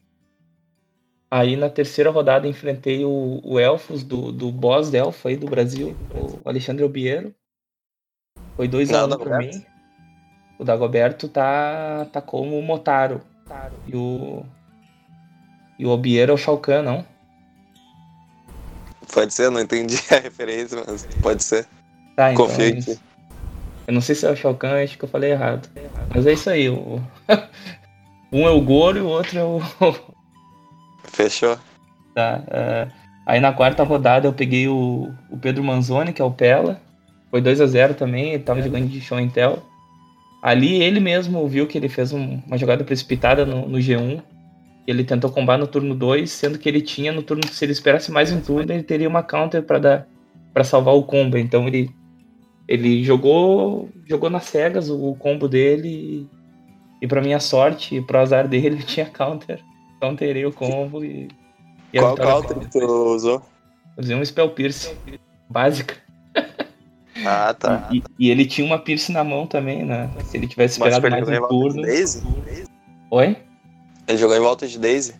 Aí 1.30 1.56
na 1.56 1.68
terceira 1.68 2.10
rodada 2.10 2.48
enfrentei 2.48 3.04
o, 3.04 3.40
o 3.44 3.60
Elfos 3.60 4.02
do, 4.02 4.32
do 4.32 4.50
boss 4.50 4.92
Elfo 4.94 5.28
aí 5.28 5.36
do 5.36 5.46
Brasil, 5.46 5.94
o 6.14 6.48
Alexandre 6.48 6.84
Obiero. 6.84 7.34
Foi 8.56 8.66
2 8.66 8.92
a 8.92 9.04
1 9.04 9.08
Não, 9.08 9.18
pra 9.18 9.38
mim. 9.38 9.50
O 10.58 10.64
Dagoberto 10.64 11.28
tá, 11.28 12.06
tá 12.12 12.20
como 12.20 12.58
o 12.58 12.62
Motaro. 12.62 13.20
E 13.86 13.94
o. 13.94 14.44
E 15.78 15.86
o 15.86 15.90
Obiero 15.90 16.32
é 16.32 16.34
o 16.34 16.38
Shao 16.38 16.58
Kahn, 16.58 16.82
não? 16.82 17.06
Pode 19.12 19.32
ser, 19.32 19.50
não 19.50 19.60
entendi 19.60 19.96
a 20.10 20.18
referência, 20.18 20.82
mas 20.86 21.06
pode 21.22 21.44
ser. 21.44 21.66
Tá, 22.16 22.32
então. 22.32 22.46
Confio 22.46 22.68
em 22.68 22.80
ti. 22.80 22.98
Eu 23.86 23.94
não 23.94 24.00
sei 24.00 24.14
se 24.14 24.26
é 24.26 24.30
o 24.30 24.36
Shao 24.36 24.54
Kahn, 24.54 24.82
acho 24.82 24.98
que 24.98 25.04
eu 25.04 25.08
falei 25.08 25.30
errado. 25.30 25.68
Mas 26.14 26.26
é 26.26 26.32
isso 26.32 26.50
aí. 26.50 26.68
O... 26.68 27.00
um 28.32 28.46
é 28.46 28.50
o 28.50 28.60
Goro 28.60 28.98
e 28.98 29.00
o 29.02 29.06
outro 29.06 29.38
é 29.38 29.44
o. 29.44 29.60
Fechou. 31.04 31.58
Tá, 32.14 32.42
é, 32.48 32.88
Aí 33.26 33.40
na 33.40 33.52
quarta 33.52 33.82
rodada 33.82 34.26
eu 34.26 34.32
peguei 34.32 34.68
o, 34.68 35.12
o 35.30 35.36
Pedro 35.36 35.62
Manzoni, 35.62 36.14
que 36.14 36.22
é 36.22 36.24
o 36.24 36.30
Pela. 36.30 36.80
Foi 37.30 37.42
2 37.42 37.60
a 37.60 37.66
0 37.66 37.92
também, 37.92 38.32
ele 38.32 38.42
tava 38.42 38.62
jogando 38.62 38.88
de 38.88 39.02
show 39.02 39.20
Intel. 39.20 39.62
Ali 40.42 40.82
ele 40.82 40.98
mesmo 40.98 41.46
viu 41.46 41.66
que 41.66 41.76
ele 41.76 41.90
fez 41.90 42.10
um- 42.12 42.40
uma 42.46 42.56
jogada 42.56 42.84
precipitada 42.84 43.44
no, 43.44 43.68
no 43.68 43.78
G1. 43.78 44.22
Ele 44.86 45.04
tentou 45.04 45.30
combar 45.30 45.58
no 45.58 45.66
turno 45.66 45.94
2, 45.94 46.30
sendo 46.30 46.58
que 46.58 46.66
ele 46.66 46.80
tinha 46.80 47.12
no 47.12 47.22
turno, 47.22 47.42
se 47.46 47.62
ele 47.64 47.72
esperasse 47.72 48.10
mais 48.10 48.32
um 48.32 48.40
turno, 48.40 48.72
ele 48.72 48.82
teria 48.82 49.08
uma 49.08 49.22
counter 49.22 49.62
para 49.62 49.78
dar 49.78 50.06
para 50.54 50.64
salvar 50.64 50.94
o 50.94 51.02
combo. 51.02 51.36
Então 51.36 51.68
ele 51.68 51.90
ele 52.66 53.04
jogou 53.04 53.90
jogou 54.06 54.30
nas 54.30 54.44
cegas 54.44 54.88
o, 54.88 55.10
o 55.10 55.14
combo 55.16 55.46
dele 55.48 55.88
e, 57.02 57.04
e 57.04 57.06
para 57.06 57.20
minha 57.20 57.40
sorte 57.40 57.96
e 57.96 58.00
pro 58.00 58.18
azar 58.20 58.48
dele 58.48 58.68
ele 58.78 58.82
tinha 58.82 59.04
counter. 59.04 59.60
Counterei 60.00 60.46
o 60.46 60.52
combo 60.52 61.04
e, 61.04 61.28
e 61.92 61.98
Qual 61.98 62.16
counter 62.16 62.58
que 62.58 62.70
tu 62.70 62.78
usou? 63.14 63.42
eu 63.96 64.02
usei 64.02 64.16
um 64.16 64.24
Spell 64.24 64.50
Pierce 64.50 64.96
básica. 65.48 65.96
Ah, 67.24 67.52
tá. 67.52 67.88
E, 67.92 68.02
e 68.18 68.30
ele 68.30 68.46
tinha 68.46 68.64
uma 68.64 68.78
Pierce 68.78 69.10
na 69.10 69.24
mão 69.24 69.46
também, 69.46 69.84
né? 69.84 70.08
Se 70.24 70.36
ele 70.36 70.46
tivesse 70.46 70.80
esperado 70.80 71.06
ele 71.06 71.16
mais 71.16 71.28
um 71.28 71.48
turno. 71.48 71.82
Daisy? 71.82 72.22
Oi? 73.10 73.36
Ele 74.06 74.18
jogou 74.18 74.36
em 74.36 74.40
volta 74.40 74.66
de 74.68 74.78
Daisy? 74.78 75.14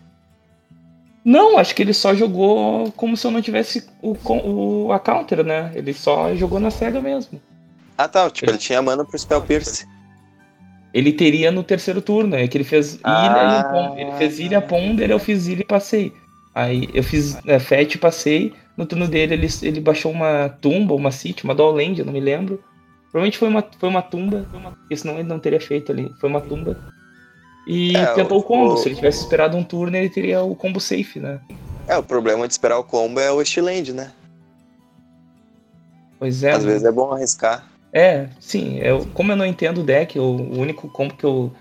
Não, 1.24 1.58
acho 1.58 1.74
que 1.74 1.82
ele 1.82 1.92
só 1.92 2.14
jogou 2.14 2.90
como 2.92 3.16
se 3.16 3.26
eu 3.26 3.30
não 3.30 3.42
tivesse 3.42 3.86
o, 4.00 4.16
o 4.44 4.92
a 4.92 4.98
counter, 4.98 5.44
né? 5.44 5.72
Ele 5.74 5.92
só 5.92 6.34
jogou 6.34 6.60
na 6.60 6.70
cega 6.70 7.00
mesmo. 7.00 7.40
Ah, 7.98 8.06
tá. 8.08 8.30
Tipo, 8.30 8.50
ele 8.50 8.58
tinha 8.58 8.80
mana 8.80 9.04
pro 9.04 9.18
Spell 9.18 9.42
Pierce. 9.42 9.86
Ele 10.98 11.12
teria 11.12 11.50
no 11.50 11.62
terceiro 11.62 12.02
turno, 12.02 12.34
é 12.34 12.48
que 12.48 12.56
ele 12.56 12.64
fez 12.64 12.98
Ah. 13.04 13.26
ilha 13.26 13.61
e 13.61 13.72
Ponder. 13.72 14.02
Ele 14.02 14.12
fez 14.18 14.38
ilha 14.40 14.61
Ponder, 14.61 15.11
eu 15.11 15.18
fiz 15.18 15.46
ilha 15.46 15.61
e 15.62 15.64
passei. 15.64 16.12
Aí 16.54 16.88
eu 16.92 17.02
fiz 17.04 17.38
é, 17.46 17.58
Fetch 17.58 17.94
e 17.94 17.98
passei. 17.98 18.52
No 18.76 18.84
turno 18.87 19.06
dele 19.06 19.34
ele, 19.34 19.48
ele 19.62 19.80
baixou 19.80 20.11
uma 20.11 20.48
tumba, 20.48 20.94
uma 20.94 21.11
city, 21.12 21.44
uma 21.44 21.54
Dollland, 21.54 22.00
eu 22.00 22.04
não 22.06 22.12
me 22.12 22.20
lembro. 22.20 22.62
Provavelmente 23.12 23.38
foi 23.38 23.48
uma, 23.48 23.64
foi 23.78 23.88
uma 23.88 24.02
tumba, 24.02 24.46
porque 24.80 24.96
senão 24.96 25.14
ele 25.14 25.28
não 25.28 25.38
teria 25.38 25.61
feito 25.61 25.92
ali. 25.92 26.11
Foi 26.20 26.28
uma 26.28 26.40
tumba. 26.40 26.76
E 27.66 27.96
É, 27.96 28.06
tentou 28.14 28.38
o 28.38 28.42
combo. 28.42 28.72
o- 28.74 28.76
Se 28.76 28.88
ele 28.88 28.96
tivesse 28.96 29.20
esperado 29.22 29.56
um 29.56 29.62
turno, 29.62 29.96
ele 29.96 30.08
teria 30.11 30.42
o 30.42 30.54
combo 30.56 30.80
safe, 30.80 31.20
né? 31.20 31.38
É, 31.87 31.96
o 31.96 32.02
problema 32.02 32.46
de 32.46 32.52
esperar 32.54 32.78
o 32.78 32.84
combo 32.84 33.20
é 33.20 33.30
o 33.30 33.37
Westland, 33.37 33.92
né? 33.92 34.11
Pois 36.18 36.42
é. 36.42 36.52
Às 36.52 36.64
vezes 36.64 36.84
é 36.84 36.90
bom 36.92 37.12
arriscar. 37.12 37.64
É, 37.92 38.29
sim. 38.40 38.79
Eu, 38.79 39.07
como 39.14 39.33
eu 39.33 39.37
não 39.37 39.46
entendo 39.46 39.81
o 39.81 39.85
deck, 39.85 40.16
eu- 40.16 40.24
o 40.24 40.59
único 40.59 40.88
combo 40.88 41.14
que 41.16 41.24
eu, 41.24 41.53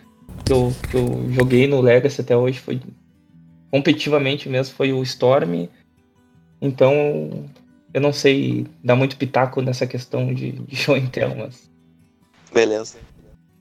que, 0.45 0.51
eu, 0.53 0.71
que 0.89 0.97
eu 0.97 1.31
joguei 1.33 1.67
no 1.67 1.81
Legacy 1.81 2.21
até 2.21 2.35
hoje 2.35 2.59
foi. 2.59 2.79
Competitivamente 3.71 4.47
mesmo, 4.49 4.75
foi 4.75 4.93
o 4.93 5.03
Storm. 5.03 5.67
Então, 6.61 7.45
eu 7.93 8.01
não 8.01 8.11
sei 8.13 8.65
dar 8.83 8.95
muito 8.95 9.17
pitaco 9.17 9.61
nessa 9.61 9.85
questão 9.85 10.33
de, 10.33 10.51
de 10.53 10.75
show 10.75 10.97
intel, 10.97 11.35
mas. 11.35 11.69
Beleza. 12.53 12.97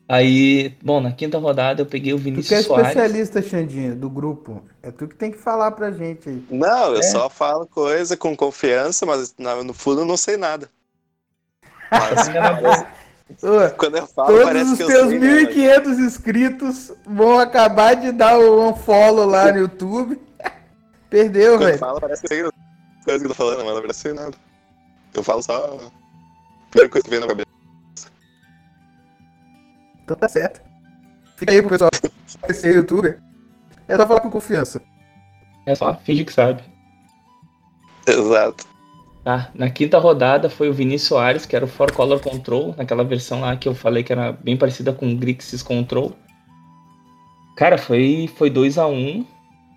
Aí, 0.09 0.73
bom, 0.83 1.01
na 1.01 1.11
quinta 1.11 1.37
rodada 1.37 1.83
eu 1.83 1.87
peguei 1.87 2.13
o 2.15 2.17
Tu 2.17 2.23
que 2.23 2.29
é 2.29 2.33
Vinícius 2.33 2.67
Soares. 2.67 2.89
especialista, 2.91 3.43
Xandinha, 3.43 3.95
do 3.95 4.09
grupo. 4.09 4.63
É 4.81 4.93
tu 4.93 5.09
que 5.09 5.17
tem 5.17 5.33
que 5.33 5.39
falar 5.39 5.73
pra 5.73 5.91
gente 5.91 6.29
aí. 6.29 6.41
Não, 6.49 6.93
eu 6.93 6.99
É. 7.01 7.03
só 7.03 7.29
falo 7.29 7.67
coisa 7.67 8.17
com 8.17 8.37
confiança, 8.37 9.05
mas 9.05 9.35
na- 9.37 9.65
no 9.65 9.75
fundo 9.75 10.03
eu 10.03 10.07
não 10.07 10.17
sei 10.17 10.37
nada. 10.37 10.71
Quando 13.77 13.97
eu 13.97 14.07
falo, 14.07 14.29
todos 14.29 14.45
parece 14.45 14.71
os 14.73 14.77
que 14.77 14.83
eu 14.83 14.87
teus 14.87 15.09
sei. 15.09 15.19
né? 15.19 15.27
1.500 15.45 15.99
inscritos 15.99 16.93
vão 17.05 17.39
acabar 17.39 17.95
de 17.95 18.13
dar 18.13 18.39
o 18.39 18.69
unfollow 18.71 19.27
lá 19.27 19.51
no 19.53 19.59
YouTube. 19.59 20.21
Perdeu, 21.11 21.53
Quando 21.55 21.63
eu 21.63 21.67
velho. 21.69 21.79
falo, 21.79 22.01
parece 22.01 22.23
que 22.23 22.35
eu 22.35 22.39
sei 22.39 22.47
as 22.99 23.05
coisas 23.05 23.23
que 23.23 23.27
eu 23.27 23.29
tô 23.29 23.35
falando, 23.35 23.65
mas 23.65 23.85
eu 23.85 23.95
sei 23.95 24.13
nada. 24.13 24.37
Eu 25.15 25.23
falo 25.23 25.43
só 25.43 25.55
a 25.57 25.91
primeira 26.71 26.91
coisa 26.91 27.05
que 27.05 27.11
vem 27.11 27.21
na 27.21 27.27
cabeça. 27.27 27.47
Então 30.05 30.17
tá 30.17 30.29
certo. 30.29 30.61
Fica 31.37 31.53
aí 31.53 31.61
pro 31.61 31.71
pessoal 31.71 31.91
ser 32.53 32.75
youtuber. 32.77 33.21
É 33.89 33.97
só 33.97 34.07
falar 34.07 34.21
com 34.21 34.31
confiança. 34.31 34.81
É 35.67 35.75
só 35.75 35.95
finge 35.97 36.25
que 36.25 36.33
sabe. 36.33 36.63
Exato. 38.07 38.65
Tá, 39.27 39.51
na 39.57 39.69
quinta 39.69 39.99
rodada 39.99 40.49
foi 40.49 40.69
o 40.69 40.73
Vinícius 40.73 41.09
Soares, 41.09 41.45
que 41.45 41.57
era 41.57 41.65
o 41.65 41.69
Four 41.69 41.93
Color 41.93 42.21
Control, 42.21 42.73
naquela 42.79 43.03
versão 43.03 43.41
lá 43.41 43.57
que 43.57 43.67
eu 43.67 43.75
falei 43.75 44.05
que 44.05 44.13
era 44.13 44.31
bem 44.31 44.57
parecida 44.57 44.93
com 44.93 45.13
o 45.13 45.17
Grixis 45.17 45.65
Control. 45.65 46.13
Cara, 47.57 47.77
foi, 47.77 48.31
foi 48.37 48.49
2 48.49 48.79
a 48.79 48.87
1 48.87 48.93
um, 48.95 49.27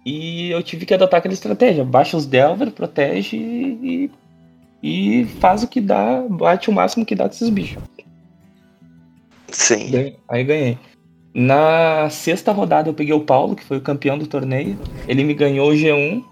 e 0.06 0.52
eu 0.52 0.62
tive 0.62 0.86
que 0.86 0.94
adotar 0.94 1.18
aquela 1.18 1.34
estratégia. 1.34 1.84
Baixa 1.84 2.16
os 2.16 2.28
Delver, 2.28 2.70
protege 2.70 3.38
e, 3.38 4.12
e 4.84 5.26
faz 5.40 5.64
o 5.64 5.68
que 5.68 5.82
dá, 5.82 6.22
bate 6.30 6.70
o 6.70 6.74
máximo 6.74 7.04
que 7.04 7.16
dá 7.16 7.24
com 7.24 7.34
esses 7.34 7.50
bichos. 7.50 7.82
Sim. 9.48 9.90
Ganhei- 9.90 10.16
Aí 10.30 10.44
ganhei. 10.44 10.78
Na 11.34 12.08
sexta 12.12 12.52
rodada 12.52 12.88
eu 12.88 12.94
peguei 12.94 13.16
o 13.16 13.22
Paulo, 13.26 13.56
que 13.56 13.64
foi 13.64 13.78
o 13.78 13.82
campeão 13.82 14.16
do 14.16 14.28
torneio. 14.28 14.78
Ele 15.08 15.24
me 15.24 15.34
ganhou 15.34 15.72
o 15.72 15.74
G1. 15.74 16.24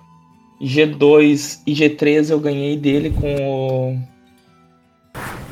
G2 0.61 1.61
e 1.65 1.73
G3 1.73 2.29
eu 2.31 2.39
ganhei 2.39 2.77
dele 2.77 3.11
com 3.11 3.35
o. 3.35 4.17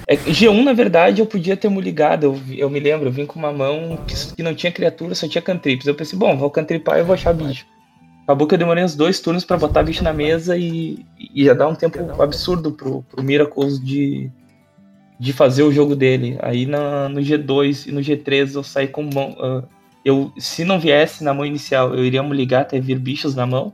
É, 0.07 0.15
G1, 0.17 0.63
na 0.63 0.73
verdade, 0.73 1.21
eu 1.21 1.25
podia 1.25 1.57
ter 1.57 1.69
me 1.69 1.81
ligado. 1.81 2.25
Eu, 2.25 2.39
eu 2.55 2.69
me 2.69 2.79
lembro, 2.79 3.07
eu 3.07 3.11
vim 3.11 3.25
com 3.25 3.39
uma 3.39 3.51
mão 3.51 3.97
que, 4.07 4.35
que 4.35 4.43
não 4.43 4.53
tinha 4.53 4.71
criatura, 4.71 5.15
só 5.15 5.27
tinha 5.27 5.41
cantrips. 5.41 5.87
Eu 5.87 5.95
pensei, 5.95 6.17
bom, 6.17 6.37
vou 6.37 6.49
cantripar 6.49 6.99
e 6.99 7.03
vou 7.03 7.13
achar 7.15 7.33
bicho. 7.33 7.65
Acabou 8.23 8.47
que 8.47 8.53
eu 8.55 8.59
demorei 8.59 8.83
uns 8.83 8.95
dois 8.95 9.19
turnos 9.19 9.45
pra 9.45 9.57
botar 9.57 9.83
bicho 9.83 10.03
na 10.03 10.13
mesa 10.13 10.57
e, 10.57 11.05
e 11.19 11.43
ia 11.43 11.53
dar 11.55 11.67
um 11.67 11.75
tempo 11.75 11.99
absurdo 12.21 12.71
pro, 12.71 13.03
pro 13.03 13.23
Miracles 13.23 13.79
de, 13.83 14.29
de 15.19 15.31
fazer 15.33 15.63
o 15.63 15.71
jogo 15.71 15.95
dele. 15.95 16.35
Aí 16.41 16.65
na- 16.65 17.07
no 17.09 17.21
G2 17.21 17.87
e 17.87 17.91
no 17.91 18.01
G3 18.01 18.55
eu 18.55 18.63
saí 18.63 18.87
com 18.87 19.03
mão. 19.03 19.35
ah, 19.39 19.63
eu, 20.03 20.31
se 20.37 20.63
não 20.63 20.79
viesse 20.79 21.23
na 21.23 21.33
mão 21.33 21.45
inicial, 21.45 21.93
eu 21.95 22.03
iria 22.05 22.21
me 22.21 22.35
ligar 22.35 22.61
até 22.61 22.79
vir 22.79 22.99
bichos 22.99 23.33
na 23.35 23.45
mão. 23.47 23.73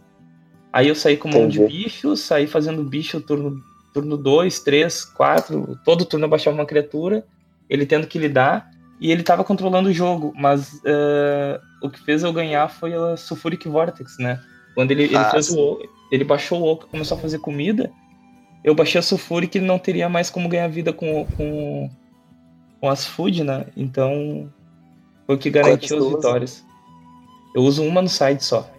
Aí 0.74 0.88
eu 0.88 0.96
saí 0.96 1.18
com 1.18 1.28
mão 1.28 1.48
de 1.48 1.60
Entendi. 1.60 1.84
bichos, 1.84 2.22
saí 2.22 2.48
fazendo 2.48 2.84
bicho 2.84 3.20
turno 3.22 3.62
turno 3.94 4.16
2, 4.16 4.60
3, 4.62 5.04
4, 5.06 5.80
todo 5.84 6.06
turno 6.06 6.26
eu 6.26 6.30
baixava 6.30 6.56
uma 6.56 6.66
criatura, 6.66 7.26
ele 7.70 7.86
tendo 7.86 8.08
que 8.08 8.18
lidar, 8.18 8.72
e 9.02 9.12
ele 9.12 9.22
tava 9.22 9.44
controlando 9.44 9.90
o 9.90 9.94
jogo, 9.94 10.32
mas 10.36 10.82
ah, 10.86 11.60
o 11.84 11.90
que 11.90 12.00
fez 12.00 12.24
eu 12.24 12.32
ganhar 12.32 12.70
foi 12.70 12.94
a 12.94 13.18
Sulfuric 13.18 13.68
Vortex, 13.68 14.18
né? 14.18 14.40
Quando 14.74 14.92
ele, 14.92 15.04
ele 15.04 15.16
Ah, 15.18 15.30
fez 15.32 15.50
o 15.50 15.80
ele 16.10 16.24
baixou 16.24 16.62
o 16.62 16.66
oco 16.66 16.86
e 16.86 16.90
começou 16.90 17.18
a 17.18 17.22
fazer 17.22 17.40
comida, 17.40 17.92
eu 18.64 18.76
baixei 18.76 19.00
a 19.00 19.02
Sulfuric 19.02 19.58
e 19.58 19.60
ele 19.60 19.68
não 19.68 19.80
teria 19.80 20.08
mais 20.08 20.30
como 20.30 20.48
ganhar 20.48 20.68
vida 20.68 20.94
com, 20.94 21.26
com, 21.38 21.90
com 22.80 22.90
as 22.90 23.06
food, 23.06 23.44
né? 23.44 23.66
Então 23.76 24.50
foi 25.26 25.36
o 25.36 25.38
que 25.38 25.50
garantiu 25.50 25.98
as 25.98 26.04
usa? 26.04 26.16
vitórias. 26.16 26.66
Eu 27.56 27.64
uso 27.64 27.84
uma 27.84 28.02
no 28.02 28.10
site 28.10 28.44
só. 28.46 28.70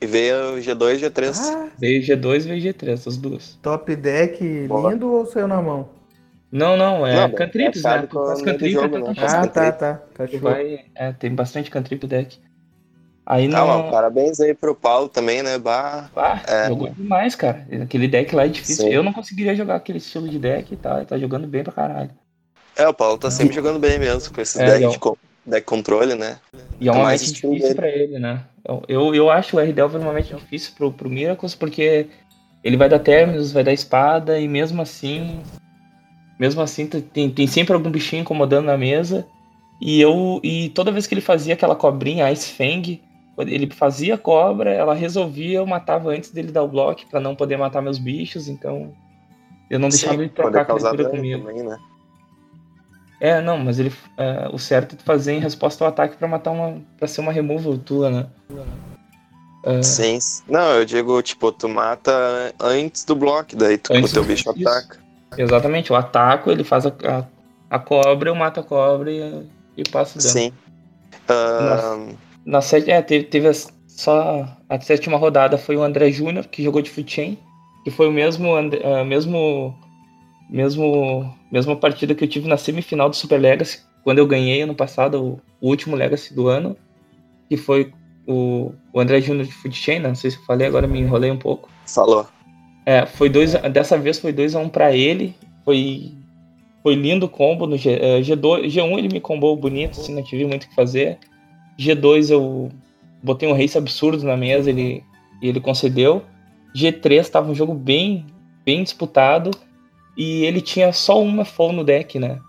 E 0.00 0.06
veio 0.06 0.54
o 0.54 0.58
G2 0.58 0.96
e 0.98 1.10
G3. 1.10 1.36
Ah, 1.38 1.68
Veio 1.78 2.02
G2 2.02 2.36
e 2.44 2.48
veio 2.48 2.62
G3, 2.74 3.06
as 3.06 3.16
duas. 3.16 3.58
top 3.62 3.94
deck 3.96 4.66
Boa. 4.66 4.92
lindo 4.92 5.12
ou 5.12 5.26
saiu 5.26 5.46
na 5.46 5.60
mão? 5.60 5.88
Não, 6.50 6.76
não, 6.76 7.06
é 7.06 7.14
Não, 7.14 7.30
cantrips, 7.32 7.82
né? 7.82 7.90
é 8.10 8.16
o 8.16 8.24
Faz 8.26 8.38
do 8.38 8.44
cantrip, 8.44 8.72
jogo, 8.72 8.86
então 8.98 9.08
né? 9.08 9.14
tá 9.14 9.40
Ah, 9.42 9.46
tá, 9.46 9.72
tá. 9.72 9.94
Tá 10.16 10.24
vai, 10.40 10.80
é, 10.96 11.12
tem 11.12 11.32
bastante 11.34 11.70
cantrip 11.70 12.06
deck. 12.06 12.38
Aí 13.24 13.46
Ah, 13.46 13.48
não. 13.48 13.82
mas 13.82 13.90
parabéns 13.92 14.40
aí 14.40 14.54
pro 14.54 14.74
Paulo 14.74 15.08
também, 15.08 15.42
né? 15.42 15.58
Bah. 15.58 16.10
Ah, 16.16 16.40
É. 16.48 16.66
jogou 16.68 16.88
demais, 16.90 17.36
cara. 17.36 17.64
Aquele 17.82 18.08
deck 18.08 18.34
lá 18.34 18.46
é 18.46 18.48
difícil. 18.48 18.86
Sim. 18.86 18.92
Eu 18.92 19.02
não 19.04 19.12
conseguiria 19.12 19.54
jogar 19.54 19.76
aquele 19.76 19.98
estilo 19.98 20.28
de 20.28 20.38
deck 20.38 20.74
e 20.74 20.76
tá, 20.76 20.96
ele 20.96 21.06
tá 21.06 21.16
jogando 21.18 21.46
bem 21.46 21.62
pra 21.62 21.72
caralho. 21.72 22.10
É, 22.74 22.88
o 22.88 22.94
Paulo 22.94 23.18
tá 23.18 23.30
sempre 23.30 23.54
jogando 23.54 23.78
bem 23.78 23.98
mesmo, 24.00 24.34
com 24.34 24.40
esses 24.40 24.56
É, 24.56 24.64
decks 24.66 24.82
eu- 24.82 24.90
de 24.90 24.98
co- 24.98 25.18
deck 25.46 25.64
controle, 25.64 26.14
né? 26.16 26.38
E 26.80 26.88
é 26.88 26.90
É 26.90 26.92
uma 26.92 27.04
mais 27.04 27.20
match 27.22 27.30
difícil 27.34 27.60
dele. 27.60 27.74
pra 27.74 27.88
ele, 27.88 28.18
né? 28.18 28.40
Eu, 28.86 29.14
eu, 29.14 29.30
acho 29.30 29.56
o 29.56 29.60
R-Delver 29.60 30.00
match 30.00 30.32
difícil 30.32 30.74
pro, 30.76 30.92
pro 30.92 31.08
Miracles, 31.08 31.54
porque 31.54 32.08
ele 32.62 32.76
vai 32.76 32.88
dar 32.88 32.98
Terminus, 32.98 33.52
vai 33.52 33.64
dar 33.64 33.72
espada, 33.72 34.38
e 34.38 34.46
mesmo 34.46 34.82
assim. 34.82 35.40
Mesmo 36.38 36.62
assim, 36.62 36.86
tem, 36.86 37.30
tem 37.30 37.46
sempre 37.46 37.74
algum 37.74 37.90
bichinho 37.90 38.22
incomodando 38.22 38.66
na 38.66 38.76
mesa. 38.76 39.26
E 39.80 40.00
eu. 40.00 40.40
E 40.42 40.68
toda 40.70 40.92
vez 40.92 41.06
que 41.06 41.14
ele 41.14 41.20
fazia 41.20 41.54
aquela 41.54 41.74
cobrinha, 41.74 42.30
Ice 42.30 42.52
Fang, 42.52 43.00
ele 43.38 43.70
fazia 43.72 44.18
cobra, 44.18 44.72
ela 44.72 44.94
resolvia, 44.94 45.58
eu 45.58 45.66
matava 45.66 46.10
antes 46.10 46.30
dele 46.30 46.52
dar 46.52 46.62
o 46.62 46.68
bloco 46.68 47.06
pra 47.10 47.20
não 47.20 47.34
poder 47.34 47.56
matar 47.56 47.82
meus 47.82 47.98
bichos, 47.98 48.48
então. 48.48 48.92
Eu 49.70 49.78
não 49.78 49.88
deixava 49.88 50.14
Sim, 50.14 50.22
ele 50.22 50.28
trocar 50.30 50.62
a 50.62 50.64
criatura 50.64 51.10
comigo. 51.10 51.46
também, 51.46 51.62
né? 51.62 51.78
É, 53.20 53.40
não, 53.40 53.58
mas 53.58 53.78
ele. 53.78 53.92
é, 54.16 54.48
o 54.52 54.58
certo 54.58 54.94
é 54.94 54.98
tu 54.98 55.04
fazer 55.04 55.32
em 55.32 55.40
resposta 55.40 55.84
ao 55.84 55.88
ataque 55.90 56.16
pra 56.16 56.26
matar 56.26 56.50
uma. 56.52 56.80
pra 56.98 57.06
ser 57.06 57.20
uma 57.20 57.32
removal 57.32 57.76
tua, 57.78 58.10
né? 58.10 58.26
É, 59.64 59.82
Sim. 59.82 60.18
Não, 60.48 60.72
eu 60.76 60.84
digo, 60.84 61.20
tipo, 61.22 61.52
tu 61.52 61.68
mata 61.68 62.54
antes 62.58 63.04
do 63.04 63.14
bloco, 63.14 63.54
daí 63.56 63.76
tu, 63.76 63.92
o 63.92 64.08
teu 64.08 64.24
bicho 64.24 64.50
isso. 64.56 64.68
ataca. 64.68 64.98
Exatamente, 65.36 65.90
eu 65.90 65.96
ataco, 65.96 66.50
ele 66.50 66.64
faz 66.64 66.86
a, 66.86 66.88
a, 66.88 67.24
a 67.76 67.78
cobra, 67.78 68.30
eu 68.30 68.34
mato 68.34 68.60
a 68.60 68.62
cobra 68.64 69.10
e, 69.12 69.46
e 69.76 69.82
passo 69.90 70.18
o 70.18 70.22
dano. 70.22 70.32
Sim. 70.32 70.52
Ah, 71.28 71.98
Na 72.44 72.60
sétima, 72.62 72.94
é, 72.94 73.02
teve, 73.02 73.24
teve 73.26 73.48
as- 73.48 73.68
só 73.86 74.48
a 74.68 74.80
sétima 74.80 75.18
rodada 75.18 75.58
foi 75.58 75.76
o 75.76 75.82
André 75.82 76.10
Júnior, 76.10 76.46
que 76.46 76.62
jogou 76.64 76.80
de 76.82 76.90
foot 76.90 77.12
chain, 77.12 77.38
que 77.84 77.90
foi 77.90 78.08
o 78.08 78.12
mesmo, 78.12 78.48
ah, 78.56 79.04
mesmo, 79.04 79.78
mesmo, 80.50 81.32
mesma 81.50 81.76
partida 81.76 82.14
que 82.14 82.24
eu 82.24 82.28
tive 82.28 82.48
na 82.48 82.56
semifinal 82.56 83.08
do 83.08 83.16
Super 83.16 83.40
Legacy, 83.40 83.80
quando 84.02 84.18
eu 84.18 84.26
ganhei 84.26 84.62
ano 84.62 84.74
passado 84.74 85.40
o, 85.60 85.68
último 85.68 85.94
Legacy 85.94 86.34
do 86.34 86.48
ano, 86.48 86.76
que 87.48 87.56
foi 87.56 87.92
o, 88.26 88.72
o 88.92 89.00
André 89.00 89.20
Júnior 89.20 89.46
de 89.46 89.52
foot 89.52 89.76
chain, 89.76 90.00
né? 90.00 90.08
não 90.08 90.14
sei 90.14 90.30
se 90.30 90.38
eu 90.38 90.42
falei, 90.44 90.66
agora 90.66 90.86
me 90.86 91.00
enrolei 91.00 91.30
um 91.30 91.38
pouco. 91.38 91.68
falou. 91.86 92.26
É, 92.84 93.06
foi 93.06 93.28
dois, 93.28 93.52
dessa 93.72 93.96
vez 93.96 94.18
foi 94.18 94.32
2 94.32 94.56
a 94.56 94.58
1 94.58 94.62
um 94.62 94.68
pra 94.68 94.94
ele. 94.94 95.34
Foi 95.64 96.12
foi 96.82 96.94
lindo 96.94 97.26
o 97.26 97.28
combo 97.28 97.66
no 97.66 97.76
G, 97.76 97.90
eh, 97.90 98.20
G2, 98.22 98.64
G1 98.68 98.98
ele 98.98 99.08
me 99.12 99.20
combou 99.20 99.54
bonito, 99.54 100.00
assim, 100.00 100.14
não 100.14 100.22
tive 100.22 100.46
muito 100.46 100.64
o 100.64 100.68
que 100.68 100.74
fazer. 100.74 101.18
G2 101.78 102.30
eu 102.30 102.70
botei 103.22 103.46
um 103.46 103.52
race 103.52 103.76
absurdo 103.76 104.24
na 104.24 104.34
mesa, 104.34 104.70
ele 104.70 105.04
e 105.42 105.48
ele 105.48 105.60
concedeu. 105.60 106.22
G3 106.74 107.28
tava 107.28 107.50
um 107.50 107.54
jogo 107.54 107.74
bem 107.74 108.24
bem 108.64 108.82
disputado 108.82 109.50
e 110.16 110.44
ele 110.44 110.60
tinha 110.60 110.92
só 110.92 111.20
uma 111.22 111.44
full 111.44 111.72
no 111.72 111.84
deck, 111.84 112.18
né? 112.18 112.40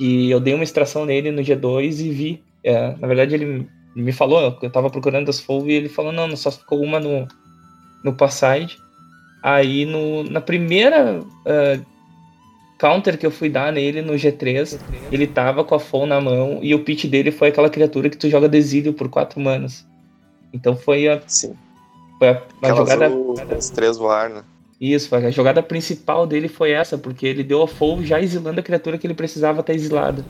E 0.00 0.30
eu 0.30 0.40
dei 0.40 0.54
uma 0.54 0.64
extração 0.64 1.04
nele 1.04 1.30
no 1.30 1.42
G2 1.42 2.00
e 2.00 2.10
vi. 2.10 2.42
é, 2.62 2.94
na 2.96 3.06
verdade 3.06 3.34
ele 3.34 3.68
me 3.96 4.12
falou, 4.12 4.56
eu 4.62 4.70
tava 4.70 4.90
procurando 4.90 5.28
as 5.28 5.40
full 5.40 5.68
e 5.68 5.72
ele 5.72 5.88
falou 5.88 6.12
não, 6.12 6.34
só 6.36 6.50
ficou 6.50 6.80
uma 6.80 7.00
no 7.00 7.26
no 8.04 8.14
Passide. 8.14 8.78
Aí 9.42 9.84
no, 9.84 10.22
na 10.24 10.40
primeira 10.40 11.20
uh, 11.20 11.86
counter 12.78 13.18
que 13.18 13.26
eu 13.26 13.30
fui 13.30 13.48
dar 13.48 13.72
nele 13.72 14.02
no 14.02 14.14
G3, 14.14 14.78
ele 15.10 15.26
tava 15.26 15.64
com 15.64 15.74
a 15.74 15.80
Fon 15.80 16.06
na 16.06 16.20
mão 16.20 16.60
e 16.62 16.74
o 16.74 16.84
pitch 16.84 17.06
dele 17.06 17.30
foi 17.32 17.48
aquela 17.48 17.68
criatura 17.68 18.08
que 18.08 18.16
tu 18.16 18.28
joga 18.28 18.48
desílio 18.48 18.92
por 18.92 19.08
quatro 19.08 19.40
manas. 19.40 19.86
Então 20.52 20.76
foi 20.76 21.08
a. 21.08 21.20
Sim. 21.26 21.54
Foi 22.18 22.28
a, 22.28 22.42
a 22.62 22.68
jogada. 22.68 23.10
Os 23.10 23.70
três 23.70 23.98
voar, 23.98 24.30
né? 24.30 24.42
Isso, 24.80 25.12
a 25.14 25.30
jogada 25.30 25.62
principal 25.62 26.26
dele 26.26 26.46
foi 26.46 26.70
essa, 26.70 26.96
porque 26.96 27.26
ele 27.26 27.42
deu 27.42 27.62
a 27.62 27.68
Foul 27.68 28.04
já 28.04 28.20
exilando 28.20 28.60
a 28.60 28.62
criatura 28.62 28.96
que 28.96 29.06
ele 29.06 29.14
precisava 29.14 29.60
estar 29.60 29.74
exilada. 29.74 30.24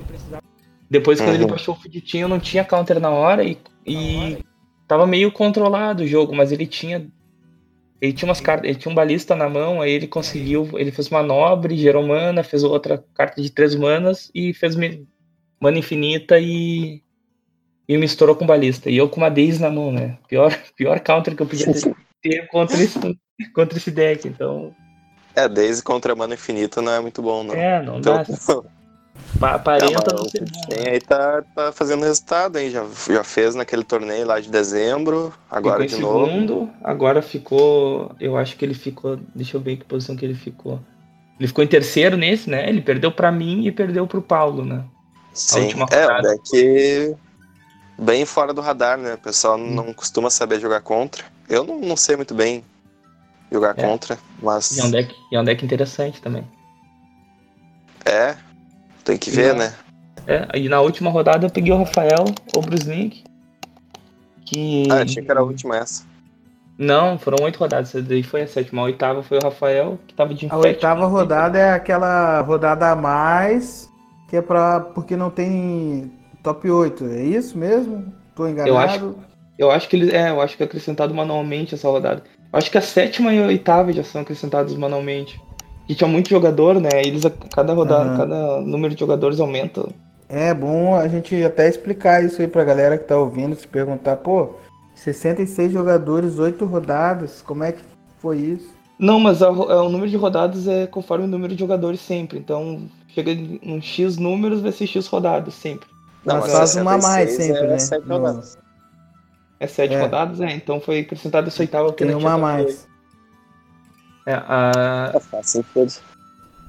Depois, 0.90 1.20
quando 1.20 1.30
uhum. 1.30 1.34
ele 1.34 1.46
baixou 1.46 1.74
o 1.74 1.78
Fuditinho, 1.78 2.28
não 2.28 2.40
tinha 2.40 2.64
counter 2.64 2.98
na 2.98 3.10
hora 3.10 3.44
e, 3.44 3.58
e 3.86 4.38
tava 4.86 5.06
meio 5.06 5.30
controlado 5.30 6.02
o 6.02 6.06
jogo, 6.06 6.34
mas 6.34 6.50
ele 6.50 6.66
tinha. 6.66 7.06
Ele 8.00 8.12
tinha 8.12 8.28
umas 8.28 8.40
cartas, 8.40 8.70
ele 8.70 8.78
tinha 8.78 8.92
um 8.92 8.94
balista 8.94 9.34
na 9.34 9.48
mão, 9.48 9.82
aí 9.82 9.90
ele 9.90 10.06
conseguiu. 10.06 10.70
Ele 10.78 10.90
fez 10.90 11.08
uma 11.10 11.22
nobre, 11.22 11.76
gerou 11.76 12.06
mana, 12.06 12.42
fez 12.42 12.64
outra 12.64 13.04
carta 13.12 13.42
de 13.42 13.50
três 13.50 13.74
manas 13.74 14.30
e 14.34 14.54
fez 14.54 14.76
mana 14.76 15.78
infinita 15.78 16.38
e. 16.38 17.02
E 17.86 17.96
misturou 17.96 18.36
com 18.36 18.46
balista. 18.46 18.90
E 18.90 18.96
eu 18.96 19.08
com 19.08 19.16
uma 19.16 19.30
Daisy 19.30 19.60
na 19.60 19.70
mão, 19.70 19.90
né? 19.90 20.18
Pior, 20.28 20.56
pior 20.76 21.00
counter 21.00 21.34
que 21.34 21.42
eu 21.42 21.46
podia 21.46 21.72
ter, 21.72 21.94
ter 22.22 22.46
contra, 22.48 22.76
esse, 22.76 22.98
contra 23.54 23.78
esse 23.78 23.90
deck, 23.90 24.26
então. 24.26 24.74
É, 25.34 25.48
Daisy 25.48 25.82
contra 25.82 26.14
mana 26.14 26.34
infinita 26.34 26.82
não 26.82 26.92
é 26.92 27.00
muito 27.00 27.22
bom, 27.22 27.44
não. 27.44 27.54
É, 27.54 27.82
não 27.82 27.98
então, 27.98 28.22
dá. 28.22 28.62
Aparenta 29.40 30.14
não, 30.14 30.24
ser 30.28 30.44
Tem 30.68 30.88
aí 30.88 31.00
tá, 31.00 31.42
tá 31.54 31.72
fazendo 31.72 32.04
resultado, 32.04 32.58
hein? 32.58 32.70
Já, 32.70 32.84
já 33.08 33.22
fez 33.22 33.54
naquele 33.54 33.84
torneio 33.84 34.26
lá 34.26 34.40
de 34.40 34.48
dezembro, 34.48 35.32
agora 35.50 35.86
de 35.86 35.96
novo. 35.96 36.26
Segundo, 36.26 36.70
agora 36.82 37.20
ficou. 37.22 38.14
Eu 38.18 38.36
acho 38.36 38.56
que 38.56 38.64
ele 38.64 38.74
ficou. 38.74 39.18
Deixa 39.34 39.56
eu 39.56 39.60
ver 39.60 39.76
que 39.76 39.84
posição 39.84 40.16
que 40.16 40.24
ele 40.24 40.34
ficou. 40.34 40.80
Ele 41.38 41.46
ficou 41.46 41.62
em 41.62 41.68
terceiro 41.68 42.16
nesse, 42.16 42.50
né? 42.50 42.68
Ele 42.68 42.80
perdeu 42.80 43.12
para 43.12 43.30
mim 43.30 43.66
e 43.66 43.70
perdeu 43.70 44.06
pro 44.06 44.22
Paulo, 44.22 44.64
né? 44.64 44.84
Sim, 45.32 45.70
é, 45.90 46.06
o 46.06 46.22
deck 46.22 47.16
bem 47.98 48.24
fora 48.24 48.52
do 48.52 48.60
radar, 48.60 48.98
né? 48.98 49.14
O 49.14 49.18
pessoal 49.18 49.56
hum. 49.56 49.70
não 49.70 49.92
costuma 49.92 50.30
saber 50.30 50.58
jogar 50.58 50.80
contra. 50.80 51.24
Eu 51.48 51.64
não, 51.64 51.80
não 51.80 51.96
sei 51.96 52.16
muito 52.16 52.34
bem 52.34 52.62
jogar 53.50 53.78
é. 53.78 53.82
contra, 53.82 54.18
mas. 54.42 54.76
E 54.76 54.80
é, 54.80 54.84
um 54.84 54.90
deck, 54.90 55.14
é 55.32 55.40
um 55.40 55.44
deck 55.44 55.64
interessante 55.64 56.20
também. 56.20 56.44
É, 58.04 58.36
tem 59.04 59.16
que 59.16 59.30
ver, 59.30 59.54
né? 59.54 59.74
É, 60.26 60.58
e 60.58 60.68
na 60.68 60.80
última 60.80 61.10
rodada 61.10 61.46
eu 61.46 61.50
peguei 61.50 61.72
o 61.72 61.78
Rafael 61.78 62.24
Obrusnik. 62.54 63.24
Que... 64.44 64.86
Ah, 64.90 65.02
achei 65.02 65.22
que 65.22 65.30
era 65.30 65.40
a 65.40 65.42
última 65.42 65.76
essa. 65.76 66.04
Não, 66.78 67.18
foram 67.18 67.44
oito 67.44 67.58
rodadas. 67.58 67.88
Essa 67.88 68.02
daí 68.02 68.22
foi 68.22 68.42
a 68.42 68.46
sétima. 68.46 68.82
A 68.82 68.84
oitava 68.84 69.22
foi 69.22 69.38
o 69.38 69.42
Rafael, 69.42 69.98
que 70.06 70.14
tava 70.14 70.32
de 70.32 70.46
A 70.48 70.56
oitava 70.56 71.06
rodada 71.06 71.58
é 71.58 71.72
aquela 71.72 72.40
rodada 72.40 72.90
a 72.90 72.96
mais, 72.96 73.90
que 74.28 74.36
é 74.36 74.42
pra. 74.42 74.80
porque 74.80 75.16
não 75.16 75.28
tem 75.28 76.12
top 76.42 76.70
8. 76.70 77.04
É 77.06 77.22
isso 77.22 77.58
mesmo? 77.58 78.12
Tô 78.34 78.46
enganado? 78.46 78.70
Eu 78.70 78.78
acho, 78.78 79.16
eu 79.58 79.70
acho 79.70 79.88
que 79.88 79.96
eles. 79.96 80.12
É, 80.12 80.30
eu 80.30 80.40
acho 80.40 80.56
que 80.56 80.62
é 80.62 80.66
acrescentado 80.66 81.12
manualmente 81.12 81.74
essa 81.74 81.88
rodada. 81.88 82.22
Eu 82.52 82.58
acho 82.58 82.70
que 82.70 82.78
a 82.78 82.82
sétima 82.82 83.34
e 83.34 83.42
a 83.42 83.46
oitava 83.46 83.92
já 83.92 84.04
são 84.04 84.22
acrescentados 84.22 84.74
manualmente 84.74 85.40
que 85.88 85.94
tinha 85.94 86.08
muito 86.08 86.28
jogador, 86.28 86.78
né? 86.78 86.90
Eles 87.02 87.22
cada 87.54 87.72
rodada, 87.72 88.10
uhum. 88.10 88.16
cada 88.18 88.60
número 88.60 88.94
de 88.94 89.00
jogadores 89.00 89.40
aumenta. 89.40 89.88
É 90.28 90.52
bom 90.52 90.94
a 90.94 91.08
gente 91.08 91.42
até 91.42 91.66
explicar 91.66 92.22
isso 92.22 92.42
aí 92.42 92.46
pra 92.46 92.62
galera 92.62 92.98
que 92.98 93.04
tá 93.04 93.16
ouvindo, 93.16 93.56
se 93.56 93.66
perguntar, 93.66 94.16
pô, 94.16 94.50
66 94.94 95.72
jogadores, 95.72 96.38
8 96.38 96.62
rodadas, 96.66 97.40
como 97.40 97.64
é 97.64 97.72
que 97.72 97.80
foi 98.20 98.36
isso? 98.36 98.68
Não, 98.98 99.18
mas 99.18 99.42
a, 99.42 99.46
a, 99.46 99.82
o 99.82 99.88
número 99.88 100.10
de 100.10 100.16
rodadas 100.16 100.68
é 100.68 100.86
conforme 100.86 101.24
o 101.24 101.28
número 101.28 101.54
de 101.54 101.60
jogadores 101.60 102.00
sempre. 102.00 102.38
Então, 102.38 102.82
chega 103.08 103.30
em 103.30 103.58
um 103.64 103.80
X 103.80 104.18
números, 104.18 104.60
vai 104.60 104.72
ser 104.72 104.86
X 104.86 105.06
rodadas 105.06 105.54
sempre. 105.54 105.88
Não, 106.22 106.40
mas 106.40 106.52
faz 106.52 106.76
uma 106.76 106.94
a 106.94 106.98
mais 106.98 107.30
sempre, 107.30 107.64
é 107.64 107.68
né? 107.68 107.78
7 107.78 108.06
rodadas. 108.06 108.58
É 109.60 109.66
7 109.66 109.94
é. 109.94 110.00
rodadas? 110.00 110.40
É, 110.40 110.52
então 110.52 110.80
foi 110.80 111.00
acrescentado 111.00 111.48
essa 111.48 111.62
oitava 111.62 111.92
que 111.92 112.04
Tem 112.04 112.14
uma 112.14 112.34
a 112.34 112.38
mais. 112.38 112.86
É, 114.26 114.34
a... 114.34 115.12
É 115.14 115.20
fácil, 115.20 115.64
todos. 115.74 116.00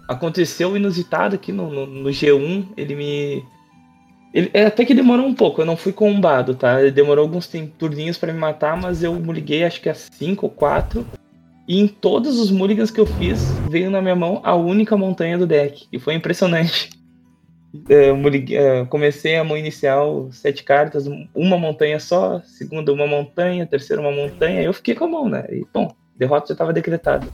Aconteceu 0.07 0.75
inusitado 0.75 1.35
aqui 1.35 1.51
no, 1.51 1.69
no, 1.69 1.85
no 1.85 2.09
G1, 2.09 2.65
ele 2.75 2.95
me. 2.95 3.45
Ele, 4.33 4.49
é, 4.53 4.65
até 4.65 4.85
que 4.85 4.93
demorou 4.93 5.25
um 5.25 5.33
pouco, 5.33 5.61
eu 5.61 5.65
não 5.65 5.75
fui 5.75 5.91
combado, 5.91 6.55
tá? 6.55 6.81
Ele 6.81 6.91
demorou 6.91 7.23
alguns 7.23 7.49
turninhos 7.77 8.17
para 8.17 8.31
me 8.31 8.39
matar, 8.39 8.77
mas 8.77 9.03
eu 9.03 9.13
me 9.15 9.33
liguei 9.33 9.63
acho 9.63 9.81
que 9.81 9.89
a 9.89 9.93
5 9.93 10.45
ou 10.45 10.51
4. 10.51 11.05
E 11.67 11.79
em 11.79 11.87
todos 11.87 12.39
os 12.39 12.49
mulligans 12.49 12.89
que 12.89 12.99
eu 12.99 13.05
fiz, 13.05 13.51
veio 13.69 13.91
na 13.91 14.01
minha 14.01 14.15
mão 14.15 14.41
a 14.43 14.55
única 14.55 14.97
montanha 14.97 15.37
do 15.37 15.45
deck. 15.45 15.87
E 15.91 15.99
foi 15.99 16.15
impressionante. 16.15 16.89
É, 17.87 18.09
é, 18.55 18.85
comecei 18.85 19.35
a 19.35 19.43
mão 19.43 19.55
inicial, 19.55 20.31
sete 20.31 20.63
cartas, 20.63 21.05
uma 21.35 21.57
montanha 21.57 21.99
só, 21.99 22.41
segunda 22.41 22.91
uma 22.91 23.05
montanha, 23.05 23.67
terceira 23.67 24.01
uma 24.01 24.11
montanha, 24.11 24.63
eu 24.63 24.73
fiquei 24.73 24.95
com 24.95 25.05
a 25.05 25.07
mão, 25.07 25.29
né? 25.29 25.45
E, 25.51 25.65
bom, 25.71 25.93
derrota 26.15 26.47
já 26.47 26.53
estava 26.53 26.73
decretada. 26.73 27.27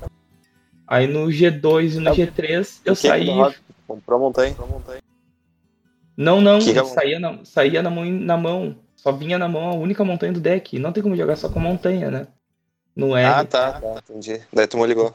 Aí 0.88 1.08
no 1.08 1.28
G2 1.28 1.96
e 1.96 2.00
no 2.00 2.12
G3 2.12 2.82
eu 2.84 2.96
saí. 2.96 3.28
Comprou 3.88 4.20
montanha. 4.20 4.56
Não, 6.18 6.42
não, 6.42 6.60
que 6.60 6.74
saía, 6.86 7.20
na, 7.20 7.44
saía 7.44 7.82
na, 7.82 7.90
mão, 7.90 8.06
na 8.06 8.38
mão. 8.38 8.78
Só 8.96 9.12
vinha 9.12 9.38
na 9.38 9.48
mão 9.48 9.70
a 9.70 9.74
única 9.74 10.04
montanha 10.04 10.34
do 10.34 10.40
deck. 10.40 10.80
Não 10.80 10.92
tem 10.92 11.04
como 11.04 11.16
jogar 11.16 11.36
só 11.36 11.50
com 11.50 11.60
montanha, 11.60 12.10
né? 12.10 12.28
No 12.96 13.16
R. 13.16 13.26
Ah, 13.26 13.44
tá, 13.46 13.74
tá, 13.74 14.02
entendi. 14.10 14.42
Daí 14.54 14.68
tu 14.68 14.78
me 14.78 14.88
ligou. 14.88 15.14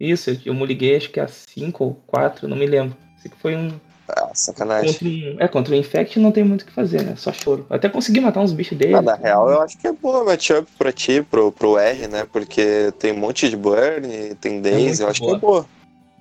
Isso, 0.00 0.30
eu, 0.30 0.38
eu 0.46 0.54
me 0.54 0.64
liguei 0.64 0.96
acho 0.96 1.10
que 1.10 1.20
a 1.20 1.28
5 1.28 1.84
ou 1.84 1.94
4, 2.06 2.48
não 2.48 2.56
me 2.56 2.66
lembro. 2.66 2.96
Sei 3.20 3.30
que 3.30 3.36
foi 3.36 3.56
um, 3.56 3.78
ah, 4.08 4.30
sacanagem. 4.34 4.92
Contra 4.92 5.08
um, 5.08 5.36
é, 5.38 5.48
contra 5.48 5.74
o 5.74 5.76
Infect 5.76 6.18
não 6.18 6.32
tem 6.32 6.44
muito 6.44 6.62
o 6.62 6.64
que 6.66 6.72
fazer, 6.72 7.02
né? 7.02 7.14
Só 7.16 7.32
choro. 7.32 7.66
Até 7.68 7.88
consegui 7.88 8.20
matar 8.20 8.40
uns 8.40 8.52
bichos 8.52 8.76
dele. 8.76 8.94
Ah, 8.94 9.02
na 9.02 9.14
real, 9.14 9.50
eu 9.50 9.60
acho 9.60 9.76
que 9.76 9.86
é 9.86 9.92
boa 9.92 10.24
matchup 10.24 10.66
pra 10.78 10.92
ti, 10.92 11.22
pro, 11.22 11.52
pro 11.52 11.78
R, 11.78 12.08
né? 12.08 12.26
Porque 12.32 12.92
tem 12.98 13.12
um 13.12 13.18
monte 13.18 13.48
de 13.48 13.56
burn, 13.56 14.34
tem 14.40 14.60
Days, 14.60 15.00
é 15.00 15.04
eu 15.04 15.08
acho 15.08 15.20
boa. 15.20 15.32
que 15.32 15.36
é 15.36 15.40
boa. 15.40 15.66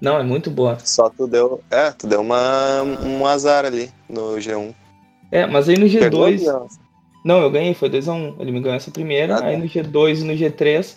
Não, 0.02 0.20
é 0.20 0.24
muito 0.24 0.52
boa. 0.52 0.78
Só 0.84 1.10
tu 1.10 1.28
deu. 1.28 1.62
É, 1.72 1.92
tu 1.92 2.08
deu 2.08 2.22
uma, 2.22 2.84
um 2.84 3.26
azar 3.26 3.66
ali 3.66 3.90
no 4.08 4.36
G1. 4.36 4.74
É, 5.32 5.46
mas 5.48 5.68
aí 5.68 5.78
no 5.78 5.86
G2. 5.86 6.00
Perdeu, 6.00 6.68
não, 7.28 7.42
eu 7.42 7.52
ganhei, 7.52 7.74
foi 7.74 7.90
2x1. 7.90 8.14
Um. 8.14 8.42
Ele 8.42 8.52
me 8.52 8.62
ganhou 8.62 8.78
essa 8.78 8.90
primeira. 8.92 9.36
Ah, 9.36 9.40
tá. 9.40 9.46
aí 9.48 9.58
no 9.58 9.66
G2 9.66 10.22
e 10.22 10.24
no 10.24 10.34
G3 10.34 10.96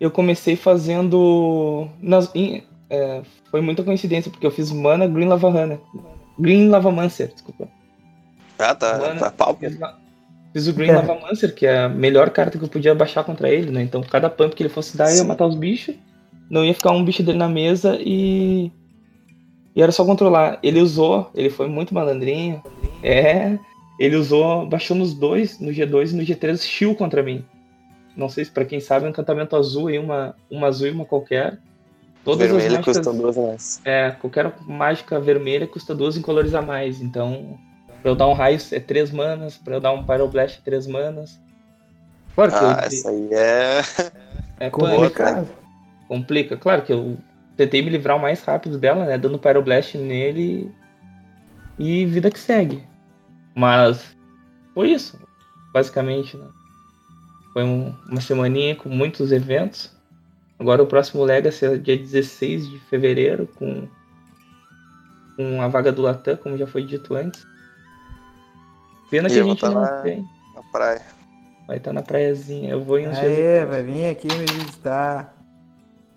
eu 0.00 0.10
comecei 0.10 0.56
fazendo. 0.56 1.86
Nas, 2.00 2.28
é, 2.90 3.22
foi 3.50 3.60
muita 3.60 3.84
coincidência, 3.84 4.30
porque 4.30 4.44
eu 4.44 4.50
fiz 4.50 4.72
Mana 4.72 5.06
Green 5.06 5.28
Lava 5.28 5.48
Runner. 5.48 5.78
Green 6.40 6.68
Lavamancer, 6.68 7.28
desculpa. 7.32 7.68
Ah, 8.58 8.74
tá. 8.74 8.98
Mana, 8.98 9.20
tá 9.20 9.30
pau. 9.30 9.58
Fiz, 10.52 10.66
o 10.66 10.72
Green 10.72 10.90
é. 10.90 10.96
Lavamancer, 10.96 11.54
que 11.54 11.66
é 11.66 11.84
a 11.84 11.88
melhor 11.88 12.30
carta 12.30 12.58
que 12.58 12.64
eu 12.64 12.68
podia 12.68 12.94
baixar 12.94 13.24
contra 13.24 13.48
ele, 13.48 13.70
né? 13.70 13.82
Então 13.82 14.02
cada 14.02 14.28
pump 14.28 14.54
que 14.54 14.62
ele 14.62 14.70
fosse 14.70 14.96
dar, 14.96 15.06
Sim. 15.06 15.18
ia 15.18 15.24
matar 15.24 15.46
os 15.46 15.54
bichos. 15.54 15.94
Não 16.48 16.64
ia 16.64 16.74
ficar 16.74 16.90
um 16.90 17.04
bicho 17.04 17.22
dele 17.22 17.38
na 17.38 17.48
mesa 17.48 17.96
e. 18.00 18.72
E 19.74 19.80
era 19.80 19.92
só 19.92 20.04
controlar. 20.04 20.58
Ele 20.62 20.80
usou, 20.80 21.30
ele 21.34 21.48
foi 21.48 21.68
muito 21.68 21.94
malandrinho. 21.94 22.62
É. 23.02 23.56
Ele 24.00 24.16
usou, 24.16 24.66
baixou 24.66 24.96
nos 24.96 25.12
dois, 25.12 25.60
no 25.60 25.70
G2 25.70 26.12
e 26.12 26.16
no 26.16 26.22
G3, 26.22 26.58
shield 26.62 26.96
contra 26.96 27.22
mim. 27.22 27.44
Não 28.16 28.28
sei 28.28 28.44
se 28.44 28.50
pra 28.50 28.64
quem 28.64 28.80
sabe, 28.80 29.04
é 29.04 29.08
um 29.08 29.10
encantamento 29.10 29.54
azul 29.54 29.88
aí, 29.88 29.98
uma, 29.98 30.34
uma 30.50 30.66
azul 30.66 30.88
e 30.88 30.90
uma 30.90 31.04
qualquer. 31.04 31.58
Todas 32.24 32.50
vermelha 32.50 32.70
mágicas, 32.78 32.96
custa 32.98 33.12
duas 33.12 33.38
a 33.38 33.42
mais. 33.42 33.80
É, 33.84 34.10
qualquer 34.10 34.52
mágica 34.66 35.18
vermelha 35.18 35.66
custa 35.66 35.94
duas 35.94 36.16
em 36.16 36.22
colores 36.22 36.54
a 36.54 36.60
mais. 36.60 37.00
Então, 37.00 37.58
pra 38.02 38.10
eu 38.10 38.14
dar 38.14 38.28
um 38.28 38.32
raio 38.32 38.58
é 38.72 38.80
três 38.80 39.10
manas, 39.10 39.56
pra 39.56 39.76
eu 39.76 39.80
dar 39.80 39.92
um 39.92 40.04
Pyroblast 40.04 40.58
é 40.58 40.62
três 40.62 40.86
manas. 40.86 41.40
Claro 42.34 42.52
que 42.52 42.58
ah, 42.58 42.80
eu... 42.82 42.86
essa 42.86 43.10
aí 43.10 43.28
é. 43.32 43.80
É 44.60 44.70
complicado. 44.70 45.48
Complica. 46.06 46.56
Claro 46.56 46.82
que 46.82 46.92
eu 46.92 47.16
tentei 47.56 47.82
me 47.82 47.90
livrar 47.90 48.16
o 48.16 48.20
mais 48.20 48.42
rápido 48.42 48.78
dela, 48.78 49.06
né? 49.06 49.16
Dando 49.16 49.38
Pyroblast 49.38 49.96
nele 49.96 50.70
e 51.78 52.04
vida 52.04 52.30
que 52.30 52.38
segue. 52.38 52.84
Mas 53.54 54.14
foi 54.74 54.90
isso, 54.90 55.18
basicamente, 55.72 56.36
né? 56.36 56.46
Foi 57.52 57.64
um, 57.64 57.94
uma 58.08 58.20
semaninha 58.20 58.76
com 58.76 58.88
muitos 58.88 59.32
eventos. 59.32 59.90
Agora 60.60 60.82
o 60.82 60.86
próximo 60.86 61.24
Legacy 61.24 61.64
é 61.64 61.76
dia 61.78 61.96
16 61.96 62.68
de 62.68 62.78
fevereiro, 62.80 63.48
com, 63.56 63.88
com 65.34 65.62
a 65.62 65.68
vaga 65.68 65.90
do 65.90 66.02
Latam, 66.02 66.36
como 66.36 66.58
já 66.58 66.66
foi 66.66 66.84
dito 66.84 67.14
antes. 67.14 67.46
Pena 69.10 69.28
e 69.28 69.32
que 69.32 69.40
a 69.40 69.42
gente 69.42 69.62
não 69.62 69.72
na, 69.72 69.88
tem. 70.02 70.22
Na 70.54 70.62
praia. 70.70 71.00
Vai 71.66 71.78
estar 71.78 71.90
tá 71.90 71.94
na 71.94 72.02
praiazinha. 72.02 72.72
Eu 72.72 72.84
vou 72.84 72.98
em 72.98 73.08
uns 73.08 73.16
Aê, 73.16 73.64
vai 73.64 73.82
vir 73.82 74.10
aqui 74.10 74.28
me 74.28 74.44
visitar. 74.44 75.34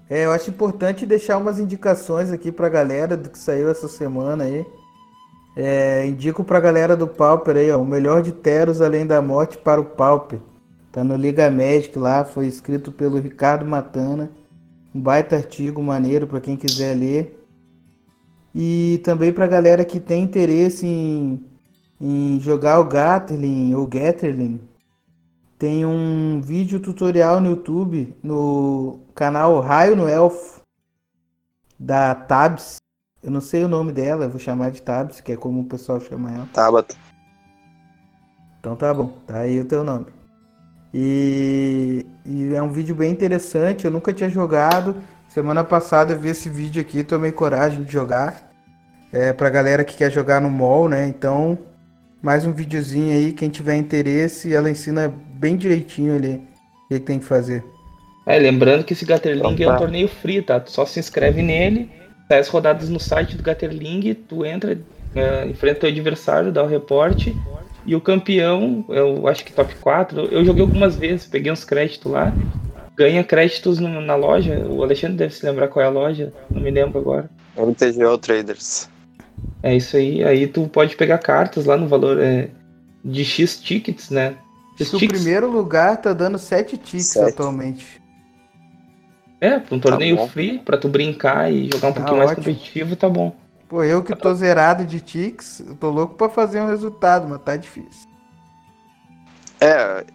É, 0.09 0.25
eu 0.25 0.33
acho 0.33 0.49
importante 0.49 1.05
deixar 1.05 1.37
umas 1.37 1.57
indicações 1.57 2.29
aqui 2.29 2.51
pra 2.51 2.67
galera 2.67 3.15
do 3.15 3.29
que 3.29 3.39
saiu 3.39 3.69
essa 3.69 3.87
semana 3.87 4.43
aí. 4.43 4.65
É, 5.55 6.05
indico 6.05 6.43
pra 6.43 6.59
galera 6.59 6.97
do 6.97 7.07
Pauper 7.07 7.55
aí, 7.55 7.71
ó, 7.71 7.79
o 7.79 7.85
melhor 7.85 8.21
de 8.21 8.33
Teros 8.33 8.81
além 8.81 9.07
da 9.07 9.21
morte 9.21 9.57
para 9.57 9.79
o 9.79 9.85
Pauper. 9.85 10.39
Tá 10.93 11.03
no 11.03 11.15
Liga 11.15 11.49
Magic 11.49 11.97
lá, 11.97 12.23
foi 12.23 12.45
escrito 12.45 12.91
pelo 12.91 13.19
Ricardo 13.19 13.65
Matana. 13.65 14.29
Um 14.93 15.01
baita 15.01 15.35
artigo 15.35 15.81
maneiro 15.81 16.27
para 16.27 16.39
quem 16.39 16.55
quiser 16.55 16.95
ler. 16.95 17.43
E 18.53 19.01
também 19.03 19.33
pra 19.33 19.47
galera 19.47 19.83
que 19.83 19.99
tem 19.99 20.23
interesse 20.23 20.85
em, 20.85 21.43
em 21.99 22.39
jogar 22.39 22.79
o 22.79 22.85
Gatling 22.85 23.73
ou 23.73 23.87
Gatling, 23.87 24.61
tem 25.57 25.83
um 25.83 26.39
vídeo 26.39 26.79
tutorial 26.79 27.41
no 27.41 27.49
YouTube, 27.49 28.15
no 28.21 28.99
canal 29.15 29.59
Raio 29.61 29.95
no 29.95 30.07
Elfo, 30.07 30.61
da 31.79 32.13
Tabs. 32.13 32.77
Eu 33.23 33.31
não 33.31 33.41
sei 33.41 33.63
o 33.63 33.67
nome 33.67 33.91
dela, 33.91 34.25
eu 34.25 34.29
vou 34.29 34.39
chamar 34.39 34.69
de 34.69 34.79
Tabs, 34.83 35.21
que 35.21 35.31
é 35.31 35.35
como 35.35 35.61
o 35.61 35.65
pessoal 35.65 35.99
chama 35.99 36.31
ela. 36.31 36.47
Tabata. 36.53 36.95
Então 38.59 38.75
tá 38.75 38.93
bom, 38.93 39.17
tá 39.25 39.39
aí 39.39 39.59
o 39.59 39.65
teu 39.65 39.83
nome. 39.83 40.05
E, 40.93 42.05
e 42.25 42.53
é 42.53 42.61
um 42.61 42.71
vídeo 42.71 42.93
bem 42.93 43.11
interessante, 43.11 43.85
eu 43.85 43.91
nunca 43.91 44.13
tinha 44.13 44.29
jogado. 44.29 44.95
Semana 45.27 45.63
passada 45.63 46.13
eu 46.13 46.19
vi 46.19 46.29
esse 46.29 46.47
vídeo 46.49 46.79
aqui, 46.79 47.03
tomei 47.03 47.31
coragem 47.31 47.83
de 47.83 47.91
jogar. 47.91 48.51
É 49.11 49.33
pra 49.33 49.49
galera 49.49 49.83
que 49.83 49.97
quer 49.97 50.11
jogar 50.11 50.39
no 50.39 50.49
mall, 50.49 50.87
né? 50.87 51.07
Então, 51.07 51.57
mais 52.21 52.45
um 52.45 52.51
videozinho 52.51 53.11
aí, 53.11 53.31
quem 53.31 53.49
tiver 53.49 53.75
interesse, 53.75 54.53
ela 54.53 54.69
ensina 54.69 55.11
bem 55.35 55.57
direitinho 55.57 56.15
ali 56.15 56.41
o 56.85 56.93
que 56.93 56.99
tem 56.99 57.19
que 57.19 57.25
fazer. 57.25 57.63
É, 58.25 58.37
lembrando 58.37 58.83
que 58.83 58.93
esse 58.93 59.05
Gatterling 59.05 59.53
Então 59.53 59.71
é 59.71 59.75
um 59.75 59.77
torneio 59.77 60.07
free, 60.07 60.41
tá? 60.41 60.59
Tu 60.59 60.71
só 60.71 60.85
se 60.85 60.99
inscreve 60.99 61.41
nele, 61.41 61.89
tá 62.29 62.37
as 62.37 62.47
rodadas 62.47 62.89
no 62.89 62.99
site 62.99 63.35
do 63.35 63.43
Gatterling, 63.43 64.13
tu 64.13 64.45
entra, 64.45 64.79
é, 65.15 65.45
enfrenta 65.45 65.77
o 65.77 65.81
teu 65.81 65.89
adversário, 65.89 66.51
dá 66.51 66.63
o 66.63 66.67
reporte, 66.67 67.35
e 67.85 67.95
o 67.95 68.01
campeão, 68.01 68.85
eu 68.89 69.27
acho 69.27 69.43
que 69.43 69.51
top 69.53 69.75
4, 69.75 70.25
eu 70.31 70.43
joguei 70.45 70.61
algumas 70.63 70.95
vezes, 70.95 71.25
peguei 71.27 71.51
uns 71.51 71.63
créditos 71.65 72.11
lá, 72.11 72.33
ganha 72.95 73.23
créditos 73.23 73.79
no- 73.79 74.01
na 74.01 74.15
loja, 74.15 74.59
o 74.69 74.83
Alexandre 74.83 75.17
deve 75.17 75.33
se 75.33 75.45
lembrar 75.45 75.67
qual 75.67 75.83
é 75.83 75.87
a 75.87 75.91
loja, 75.91 76.33
não 76.49 76.61
me 76.61 76.71
lembro 76.71 76.99
agora. 76.99 77.29
MTGO 77.57 78.17
Traders. 78.17 78.89
É 79.61 79.75
isso 79.75 79.95
aí, 79.97 80.23
aí 80.23 80.47
tu 80.47 80.67
pode 80.67 80.95
pegar 80.95 81.17
cartas 81.19 81.65
lá 81.65 81.77
no 81.77 81.87
valor 81.87 82.19
é, 82.21 82.49
de 83.03 83.23
X 83.25 83.59
tickets, 83.61 84.09
né? 84.09 84.35
X 84.77 84.93
O 84.93 84.97
tickets, 84.99 85.21
primeiro 85.21 85.49
lugar 85.51 85.97
tá 86.01 86.13
dando 86.13 86.37
7 86.37 86.77
ticks 86.77 87.07
Sete. 87.07 87.33
atualmente. 87.33 88.01
é, 89.41 89.59
pra 89.59 89.75
um 89.75 89.79
torneio 89.79 90.15
bom. 90.15 90.27
free, 90.29 90.59
pra 90.59 90.77
tu 90.77 90.87
brincar 90.87 91.51
e 91.51 91.65
jogar 91.69 91.89
um 91.89 91.93
Tá 91.93 91.99
pouquinho 91.99 92.17
mais 92.19 92.31
ótimo. 92.31 92.45
competitivo, 92.45 92.95
tá 92.95 93.09
bom. 93.09 93.35
Pô, 93.73 93.83
eu 93.83 94.03
que 94.03 94.15
tô 94.15 94.31
zerado 94.35 94.85
de 94.85 95.01
ticks, 95.01 95.59
eu 95.67 95.73
tô 95.73 95.89
louco 95.89 96.13
pra 96.13 96.29
fazer 96.29 96.61
um 96.61 96.67
resultado, 96.67 97.27
mas 97.27 97.41
tá 97.41 97.57
difícil. 97.57 98.07
É, 99.59 100.05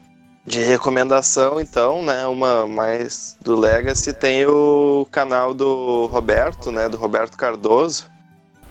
de 0.46 0.62
recomendação, 0.62 1.60
então, 1.60 2.00
né? 2.04 2.24
Uma 2.28 2.68
mais 2.68 3.36
do 3.40 3.58
Legacy 3.58 4.12
tem 4.12 4.46
o 4.46 5.04
canal 5.10 5.52
do 5.52 6.06
Roberto, 6.06 6.70
né? 6.70 6.88
Do 6.88 6.96
Roberto 6.96 7.36
Cardoso. 7.36 8.08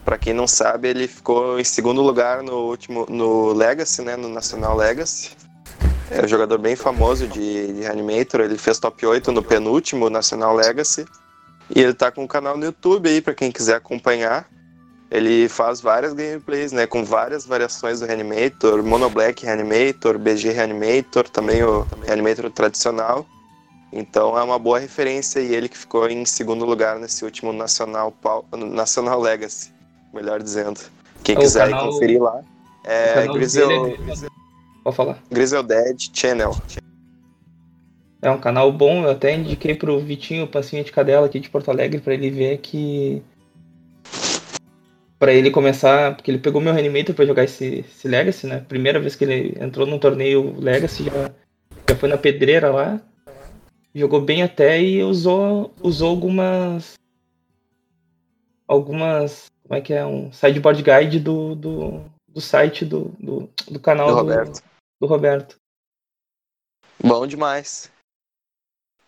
Pra 0.05 0.17
quem 0.17 0.33
não 0.33 0.47
sabe, 0.47 0.87
ele 0.87 1.05
ficou 1.05 1.59
em 1.59 1.65
segundo 1.65 2.01
lugar 2.01 2.41
no 2.41 2.69
último 2.69 3.05
no 3.09 3.51
Legacy, 3.51 4.01
né? 4.03 4.15
No 4.15 4.29
Nacional 4.29 4.73
Legacy. 4.73 5.31
É 6.09 6.23
um 6.23 6.27
jogador 6.29 6.59
bem 6.59 6.77
famoso 6.77 7.27
de, 7.27 7.73
de 7.73 7.81
Reanimator. 7.81 8.39
Ele 8.39 8.57
fez 8.57 8.79
top 8.79 9.05
8 9.05 9.33
no 9.33 9.43
penúltimo 9.43 10.09
Nacional 10.09 10.55
Legacy. 10.55 11.05
E 11.75 11.81
ele 11.81 11.93
tá 11.93 12.09
com 12.09 12.23
um 12.23 12.27
canal 12.27 12.55
no 12.55 12.63
YouTube 12.63 13.09
aí 13.09 13.19
pra 13.19 13.35
quem 13.35 13.51
quiser 13.51 13.75
acompanhar. 13.75 14.47
Ele 15.09 15.47
faz 15.47 15.79
várias 15.79 16.13
gameplays, 16.13 16.71
né? 16.73 16.85
Com 16.85 17.03
várias 17.03 17.45
variações 17.45 18.01
do 18.01 18.05
Reanimator, 18.05 18.83
Mono 18.83 19.09
Black 19.09 19.45
Reanimator, 19.45 20.17
BG 20.19 20.49
Reanimator, 20.51 21.29
também 21.29 21.63
o 21.63 21.87
Reanimator 22.05 22.49
tradicional. 22.51 23.25
Então 23.93 24.37
é 24.37 24.43
uma 24.43 24.59
boa 24.59 24.77
referência 24.79 25.39
e 25.39 25.55
ele 25.55 25.69
que 25.69 25.77
ficou 25.77 26.09
em 26.09 26.25
segundo 26.25 26.65
lugar 26.65 26.99
nesse 26.99 27.23
último 27.23 27.53
Nacional, 27.53 28.13
Nacional 28.53 29.21
Legacy, 29.21 29.71
melhor 30.13 30.43
dizendo. 30.43 30.81
Quem 31.23 31.35
É, 31.35 31.37
o 31.37 31.41
quiser 31.41 31.69
canal- 31.69 31.89
conferir 31.91 32.21
lá. 32.21 32.35
o 32.35 32.43
É 32.83 33.27
Grizel, 33.27 33.67
dele 33.69 34.11
é- 34.11 34.27
Pode 34.83 34.95
falar. 34.95 35.23
Grizel 35.31 35.63
Dead 35.63 35.97
Channel. 36.13 36.51
É 38.21 38.29
um 38.29 38.39
canal 38.39 38.71
bom, 38.71 39.03
eu 39.03 39.11
até 39.11 39.35
indiquei 39.35 39.73
pro 39.75 39.99
Vitinho, 39.99 40.47
Pancinha 40.47 40.83
de 40.83 40.91
Cadela 40.91 41.25
aqui 41.27 41.39
de 41.39 41.49
Porto 41.49 41.69
Alegre, 41.71 42.01
pra 42.01 42.13
ele 42.13 42.29
ver 42.29 42.57
que. 42.57 43.21
Pra 45.19 45.33
ele 45.33 45.49
começar, 45.49 46.15
porque 46.15 46.29
ele 46.29 46.37
pegou 46.37 46.61
meu 46.61 46.71
Reanimator 46.73 47.15
pra 47.15 47.25
jogar 47.25 47.43
esse, 47.43 47.79
esse 47.79 48.07
Legacy, 48.07 48.45
né? 48.45 48.59
Primeira 48.59 48.99
vez 48.99 49.15
que 49.15 49.23
ele 49.23 49.57
entrou 49.59 49.87
num 49.87 49.97
torneio 49.97 50.59
Legacy, 50.59 51.05
já, 51.05 51.31
já 51.89 51.95
foi 51.95 52.07
na 52.07 52.17
pedreira 52.17 52.69
lá. 52.71 53.01
Jogou 53.95 54.21
bem 54.21 54.43
até 54.43 54.79
e 54.79 55.01
usou, 55.03 55.73
usou 55.81 56.09
algumas. 56.11 56.93
Algumas. 58.67 59.45
Como 59.63 59.75
é 59.77 59.81
que 59.81 59.93
é? 59.93 60.05
Um 60.05 60.31
sideboard 60.31 60.83
guide 60.83 61.19
do, 61.19 61.55
do, 61.55 62.01
do 62.27 62.39
site 62.39 62.85
do, 62.85 63.05
do, 63.19 63.49
do 63.69 63.79
canal 63.79 64.07
Do 64.07 64.13
do 64.13 64.19
Roberto. 64.19 64.61
do 65.01 65.07
Roberto. 65.07 65.55
Bom 67.03 67.25
demais. 67.25 67.91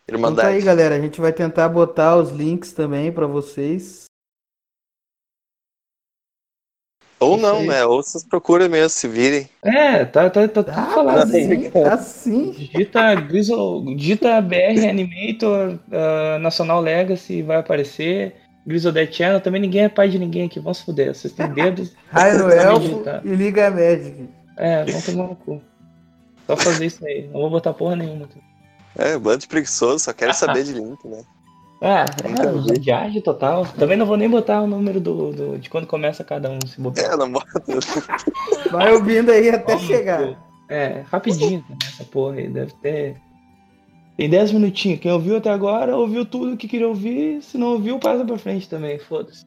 Então 0.07 0.17
tá 0.35 0.47
Irmandade. 0.47 0.55
aí, 0.55 0.61
galera. 0.63 0.95
A 0.95 0.99
gente 0.99 1.21
vai 1.21 1.31
tentar 1.31 1.69
botar 1.69 2.15
os 2.17 2.31
links 2.31 2.73
também 2.73 3.11
pra 3.11 3.27
vocês. 3.27 4.05
Ou 7.19 7.37
não, 7.37 7.63
né? 7.65 7.85
Ou 7.85 8.01
vocês 8.01 8.23
procuram 8.23 8.69
mesmo, 8.69 8.89
se 8.89 9.07
virem. 9.07 9.49
É, 9.63 10.05
tá, 10.05 10.29
tá, 10.29 10.47
tá 10.47 10.63
tudo 10.63 10.65
Tá, 10.73 10.85
falado 10.87 11.29
tá 11.31 11.37
aí. 11.37 11.45
sim, 11.47 11.69
tá 11.69 11.97
sim. 11.97 12.51
Digita, 12.51 13.15
Grizzle, 13.15 13.95
digita 13.95 14.41
BR 14.41 14.87
Animator 14.89 15.77
ah, 15.91 16.37
Nacional 16.39 16.81
Legacy 16.81 17.41
vai 17.41 17.57
aparecer. 17.57 18.35
Grizzle 18.65 18.91
Dead 18.91 19.11
Channel, 19.11 19.41
também 19.41 19.61
ninguém 19.61 19.83
é 19.85 19.89
pai 19.89 20.09
de 20.09 20.19
ninguém 20.19 20.45
aqui, 20.45 20.59
vão 20.59 20.73
se 20.73 20.85
fuder. 20.85 21.13
Vocês 21.13 21.33
têm 21.33 21.49
dedos. 21.49 21.93
Raio 22.11 22.49
Elfo 22.49 22.87
digitar. 22.87 23.21
e 23.25 23.29
Liga 23.35 23.69
Magic. 23.71 24.29
É, 24.57 24.85
vão 24.85 25.01
tomar 25.01 25.27
no 25.27 25.35
cu. 25.35 25.61
Só 26.45 26.55
fazer 26.57 26.85
isso 26.85 27.05
aí. 27.05 27.27
Não 27.33 27.41
vou 27.41 27.49
botar 27.49 27.73
porra 27.73 27.95
nenhuma. 27.95 28.27
É, 28.95 29.17
bando 29.17 29.39
de 29.39 29.47
preguiçoso, 29.47 29.99
só 30.03 30.13
quero 30.13 30.33
saber 30.33 30.63
de 30.63 30.73
link, 30.73 30.97
né? 31.07 31.21
Ah, 31.81 32.03
é, 32.23 32.73
vi. 32.73 32.79
viagem 32.81 33.21
total. 33.21 33.65
Também 33.77 33.95
não 33.95 34.05
vou 34.05 34.17
nem 34.17 34.29
botar 34.29 34.61
o 34.61 34.67
número 34.67 34.99
do, 34.99 35.31
do- 35.31 35.57
de 35.57 35.69
quando 35.69 35.87
começa 35.87 36.23
cada 36.25 36.49
um, 36.49 36.59
se 36.67 36.79
bobear. 36.81 37.13
É, 37.13 37.15
não 37.17 37.31
bota. 37.31 37.47
Vai 38.69 38.91
ouvindo 38.93 39.31
aí 39.31 39.49
até 39.49 39.73
Vamos, 39.75 39.87
chegar. 39.87 40.37
É, 40.67 41.03
rapidinho 41.09 41.61
também 41.61 41.77
essa 41.87 42.03
porra 42.03 42.35
aí. 42.35 42.49
Deve 42.49 42.73
ter. 42.81 43.15
Tem 44.17 44.29
10 44.29 44.51
minutinhos. 44.51 44.99
Quem 44.99 45.11
ouviu 45.11 45.37
até 45.37 45.49
agora, 45.49 45.95
ouviu 45.95 46.25
tudo 46.25 46.57
que 46.57 46.67
queria 46.67 46.87
ouvir. 46.87 47.41
Se 47.41 47.57
não 47.57 47.67
ouviu, 47.67 47.97
passa 47.97 48.25
pra 48.25 48.37
frente 48.37 48.67
também. 48.67 48.99
Foda-se. 48.99 49.45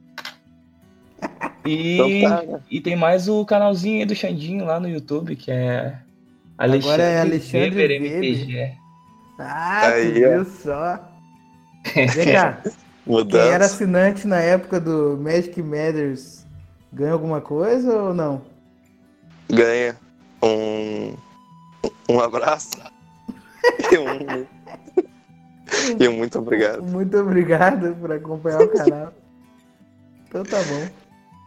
E, 1.66 1.98
Então 1.98 2.30
tá, 2.30 2.42
né? 2.42 2.60
e 2.70 2.80
tem 2.80 2.96
mais 2.96 3.28
o 3.28 3.44
canalzinho 3.44 4.00
aí 4.00 4.06
do 4.06 4.14
Xandinho 4.14 4.64
lá 4.64 4.80
no 4.80 4.88
YouTube, 4.88 5.36
que 5.36 5.50
é. 5.50 5.96
Agora 6.56 7.02
é 7.02 7.20
Alexandre 7.20 7.68
Weber. 7.70 7.90
MTG. 8.02 8.72
Ah, 9.38 9.88
Aí, 9.88 10.12
viu 10.12 10.44
só. 10.44 11.11
Vem 12.14 12.32
cá. 12.32 12.62
Quem 13.04 13.40
era 13.40 13.64
assinante 13.64 14.26
na 14.28 14.38
época 14.38 14.78
do 14.78 15.18
Magic 15.20 15.60
Matters 15.60 16.46
ganha 16.92 17.12
alguma 17.12 17.40
coisa 17.40 17.92
ou 17.92 18.14
não? 18.14 18.42
Ganha 19.50 19.96
um. 20.42 21.14
Um 22.08 22.20
abraço. 22.20 22.70
E 23.90 23.98
um. 23.98 24.46
E 25.98 26.08
um 26.08 26.12
muito 26.12 26.38
obrigado. 26.38 26.82
Muito 26.82 27.16
obrigado 27.18 27.94
por 27.96 28.12
acompanhar 28.12 28.62
o 28.62 28.68
canal. 28.68 29.12
Então 30.28 30.44
tá 30.44 30.58
bom. 30.62 30.88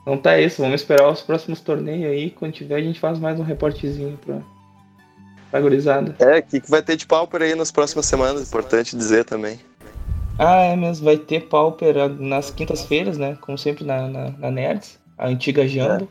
Então 0.01 0.17
tá 0.17 0.39
isso, 0.39 0.61
vamos 0.61 0.81
esperar 0.81 1.09
os 1.09 1.21
próximos 1.21 1.61
torneios 1.61 2.11
aí. 2.11 2.29
Quando 2.29 2.53
tiver, 2.53 2.75
a 2.75 2.81
gente 2.81 2.99
faz 2.99 3.17
mais 3.17 3.39
um 3.39 3.43
reportezinho 3.43 4.17
pra, 4.23 4.39
pra 5.49 5.61
gurizada. 5.61 6.15
É, 6.19 6.39
o 6.39 6.43
que, 6.43 6.59
que 6.59 6.69
vai 6.69 6.81
ter 6.81 6.95
de 6.95 7.07
pauper 7.07 7.41
aí 7.41 7.55
nas 7.55 7.71
próximas 7.71 8.05
semanas? 8.05 8.47
Importante 8.47 8.95
dizer 8.95 9.25
também. 9.25 9.59
Ah, 10.37 10.63
é 10.63 10.75
mesmo, 10.75 11.05
vai 11.05 11.17
ter 11.17 11.47
Pauper 11.47 12.09
nas 12.19 12.51
quintas-feiras, 12.51 13.17
né? 13.17 13.37
Como 13.41 13.57
sempre 13.57 13.85
na, 13.85 14.07
na, 14.07 14.29
na 14.31 14.51
Nerds, 14.51 14.99
a 15.17 15.27
antiga 15.27 15.67
Jambo. 15.67 16.09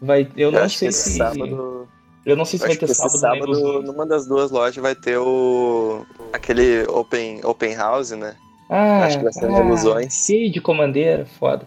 Vai, 0.00 0.28
eu 0.36 0.50
não 0.50 0.60
É. 0.60 0.62
acho 0.64 0.78
sei 0.78 0.92
se. 0.92 1.16
sábado. 1.16 1.88
Eu 2.24 2.36
não 2.36 2.44
sei 2.44 2.58
se 2.58 2.64
vai 2.64 2.70
Acho 2.72 2.80
que 2.80 2.86
ter 2.86 2.94
sábado, 2.94 3.18
sábado, 3.18 3.82
numa 3.82 4.04
das 4.06 4.26
duas 4.26 4.50
lojas, 4.50 4.76
vai 4.82 4.94
ter 4.94 5.16
o. 5.18 6.04
aquele 6.32 6.82
open, 6.88 7.40
open 7.44 7.74
house, 7.74 8.10
né? 8.10 8.34
Ah, 8.68 9.04
acho 9.04 9.18
que 9.18 9.24
vai 9.24 9.32
ser 9.32 9.46
ah, 9.50 9.60
ilusões. 9.64 10.12
cheio 10.26 10.50
de 10.50 10.60
comandeira, 10.60 11.24
foda. 11.38 11.66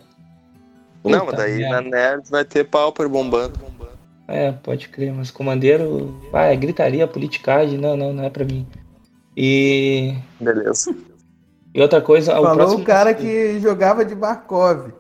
Não, 1.04 1.20
Puta 1.26 1.32
mas 1.32 1.36
daí 1.38 1.58
merda. 1.60 1.82
na 1.82 1.90
Nerd 1.90 2.30
vai 2.30 2.44
ter 2.44 2.66
pauper 2.66 3.08
bombando. 3.08 3.58
É, 4.28 4.52
pode 4.52 4.90
crer, 4.90 5.14
mas 5.14 5.32
comandeiro. 5.32 6.14
Ah, 6.34 6.46
é 6.46 6.56
gritaria, 6.56 7.08
politicagem, 7.08 7.78
não, 7.80 7.96
não, 7.96 8.12
não 8.12 8.24
é 8.26 8.30
pra 8.30 8.44
mim. 8.44 8.68
E. 9.38 10.14
Beleza. 10.42 10.94
E 11.74 11.82
outra 11.82 12.02
coisa, 12.02 12.32
o 12.40 12.44
Falou 12.44 12.56
próximo. 12.56 12.82
o 12.82 12.86
cara 12.86 13.14
que 13.14 13.60
jogava 13.60 14.04
de 14.04 14.16
Barkov. 14.16 14.92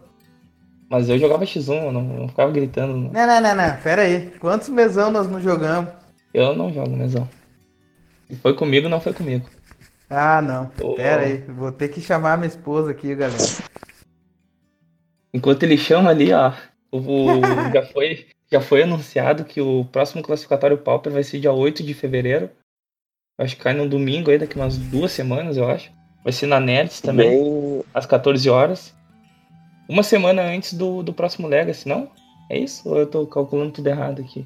Mas 0.89 1.07
eu 1.07 1.17
jogava 1.19 1.45
X1, 1.45 1.85
eu 1.85 1.91
não, 1.91 2.01
não 2.01 2.27
ficava 2.27 2.51
gritando. 2.51 2.93
não. 2.95 3.11
Não, 3.11 3.27
não, 3.27 3.41
não, 3.41 3.55
não. 3.55 3.77
Pera 3.77 4.01
aí. 4.03 4.31
Quantos 4.39 4.69
mesão 4.69 5.11
nós 5.11 5.27
não 5.27 5.39
jogamos? 5.39 5.91
Eu 6.33 6.55
não 6.55 6.71
jogo 6.73 6.95
mesão. 6.95 7.27
Foi 8.41 8.53
comigo, 8.55 8.89
não 8.89 8.99
foi 8.99 9.13
comigo. 9.13 9.47
Ah, 10.09 10.41
não. 10.41 10.71
Ô. 10.81 10.95
Pera 10.95 11.23
aí. 11.23 11.37
Vou 11.47 11.71
ter 11.71 11.89
que 11.89 12.01
chamar 12.01 12.37
minha 12.37 12.47
esposa 12.47 12.91
aqui, 12.91 13.13
galera. 13.15 13.37
Enquanto 15.33 15.63
ele 15.63 15.77
chama 15.77 16.09
ali, 16.09 16.33
ó, 16.33 16.53
o, 16.91 17.39
já, 17.73 17.83
foi, 17.85 18.27
já 18.51 18.61
foi 18.61 18.83
anunciado 18.83 19.45
que 19.45 19.61
o 19.61 19.85
próximo 19.85 20.23
classificatório 20.23 20.77
Pauper 20.77 21.13
vai 21.13 21.23
ser 21.23 21.39
dia 21.39 21.51
8 21.51 21.83
de 21.83 21.93
fevereiro. 21.93 22.49
Acho 23.37 23.55
que 23.55 23.63
cai 23.63 23.73
no 23.73 23.87
domingo 23.87 24.31
aí, 24.31 24.37
daqui 24.37 24.55
umas 24.55 24.77
duas 24.77 25.11
semanas, 25.11 25.55
eu 25.55 25.69
acho. 25.69 25.91
Vai 26.23 26.33
ser 26.33 26.47
na 26.47 26.59
Nerds 26.59 27.01
também, 27.01 27.29
Bem, 27.29 27.83
às 27.93 28.05
14 28.05 28.49
horas. 28.49 28.93
Uma 29.87 30.03
semana 30.03 30.43
antes 30.43 30.73
do, 30.73 31.01
do 31.01 31.13
próximo 31.13 31.47
Legacy, 31.47 31.87
não? 31.87 32.09
É 32.49 32.57
isso? 32.57 32.87
Ou 32.87 32.97
eu 32.99 33.07
tô 33.07 33.25
calculando 33.25 33.71
tudo 33.71 33.87
errado 33.87 34.21
aqui? 34.21 34.45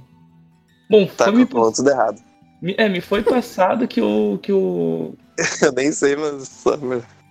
Bom, 0.90 1.06
tá 1.06 1.26
foi 1.26 1.34
me, 1.34 1.40
calculando 1.40 1.76
tudo 1.76 1.90
errado. 1.90 2.22
me- 2.62 2.76
é, 2.78 2.88
me 2.88 3.02
foi 3.02 3.24
passado 3.24 3.88
que 3.88 4.02
o, 4.02 4.38
que 4.38 4.52
o. 4.54 5.14
Eu 5.62 5.72
nem 5.72 5.92
sei, 5.92 6.16
mas. 6.16 6.64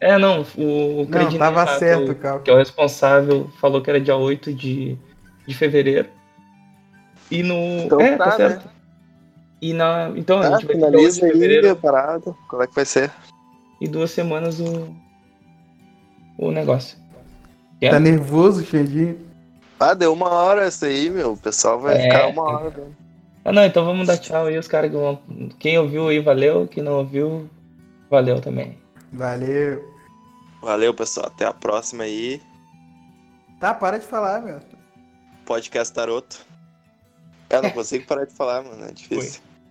É, 0.01 0.19
não, 0.19 0.45
o, 0.59 1.03
o 1.03 1.09
Não, 1.09 1.39
tava 1.39 1.65
que 1.65 1.79
certo, 1.79 2.11
é 2.11 2.13
o- 2.13 2.17
Cal. 2.17 2.41
que 2.41 2.51
é 2.51 2.55
o 2.55 2.59
responsável, 2.59 3.49
falou 3.61 3.81
que 3.81 3.89
era 3.89 4.01
dia 4.01 4.17
8 4.17 4.53
de, 4.53 4.99
de 5.47 5.55
fevereiro. 5.55 6.09
E 7.31 7.43
no. 7.43 7.55
Então 7.87 8.01
é, 8.01 8.17
tá, 8.17 8.25
tá 8.25 8.37
certo. 8.37 8.69
E 9.61 9.73
na. 9.73 10.13
Então, 10.17 10.41
a 10.41 10.47
Ah, 10.49 10.51
gente 10.59 10.67
vai 10.67 10.75
ter 10.77 10.91
dia 10.91 10.99
8 10.99 11.15
de 11.15 11.21
finaliza 11.21 11.27
aí 11.27 11.69
a 11.69 11.77
parada. 11.77 12.35
Como 12.49 12.63
é 12.63 12.67
que 12.67 12.75
vai 12.75 12.85
ser? 12.85 13.11
E 13.83 13.89
duas 13.89 14.11
semanas 14.13 14.61
o. 14.61 14.95
O 16.39 16.51
negócio. 16.51 16.97
Tá 17.81 17.99
nervoso, 17.99 18.65
Xandinho? 18.65 19.19
Ah, 19.79 19.93
deu 19.95 20.13
uma 20.13 20.29
hora 20.29 20.63
essa 20.65 20.87
aí, 20.87 21.11
meu. 21.11 21.33
O 21.33 21.37
pessoal 21.37 21.81
vai 21.81 21.97
É. 21.97 22.03
ficar 22.03 22.29
uma 22.29 22.43
hora. 22.43 22.89
Ah, 23.45 23.53
não, 23.53 23.65
então 23.65 23.85
vamos 23.85 24.07
dar 24.07 24.19
tchau 24.19 24.47
aí, 24.47 24.57
os 24.57 24.69
caras 24.69 24.91
que 24.91 24.97
vão. 24.97 25.21
Quem 25.59 25.77
ouviu 25.79 26.09
aí, 26.09 26.21
valeu. 26.21 26.69
Quem 26.69 26.83
não 26.83 26.99
ouviu, 26.99 27.51
valeu 28.09 28.41
também. 28.41 28.79
Valeu. 29.13 29.85
Valeu, 30.63 30.95
pessoal. 30.95 31.27
Até 31.27 31.45
a 31.45 31.53
próxima 31.53 32.05
aí. 32.05 32.41
Tá, 33.59 33.75
para 33.75 33.99
de 33.99 34.07
falar, 34.07 34.41
meu. 34.43 34.61
Podcast 35.45 35.93
Taroto. 35.93 36.47
Eu 37.51 37.63
não 37.63 37.71
consigo 37.71 38.07
parar 38.07 38.25
de 38.25 38.33
falar, 38.33 38.63
mano. 38.63 38.85
É 38.85 38.93
difícil. 38.93 39.43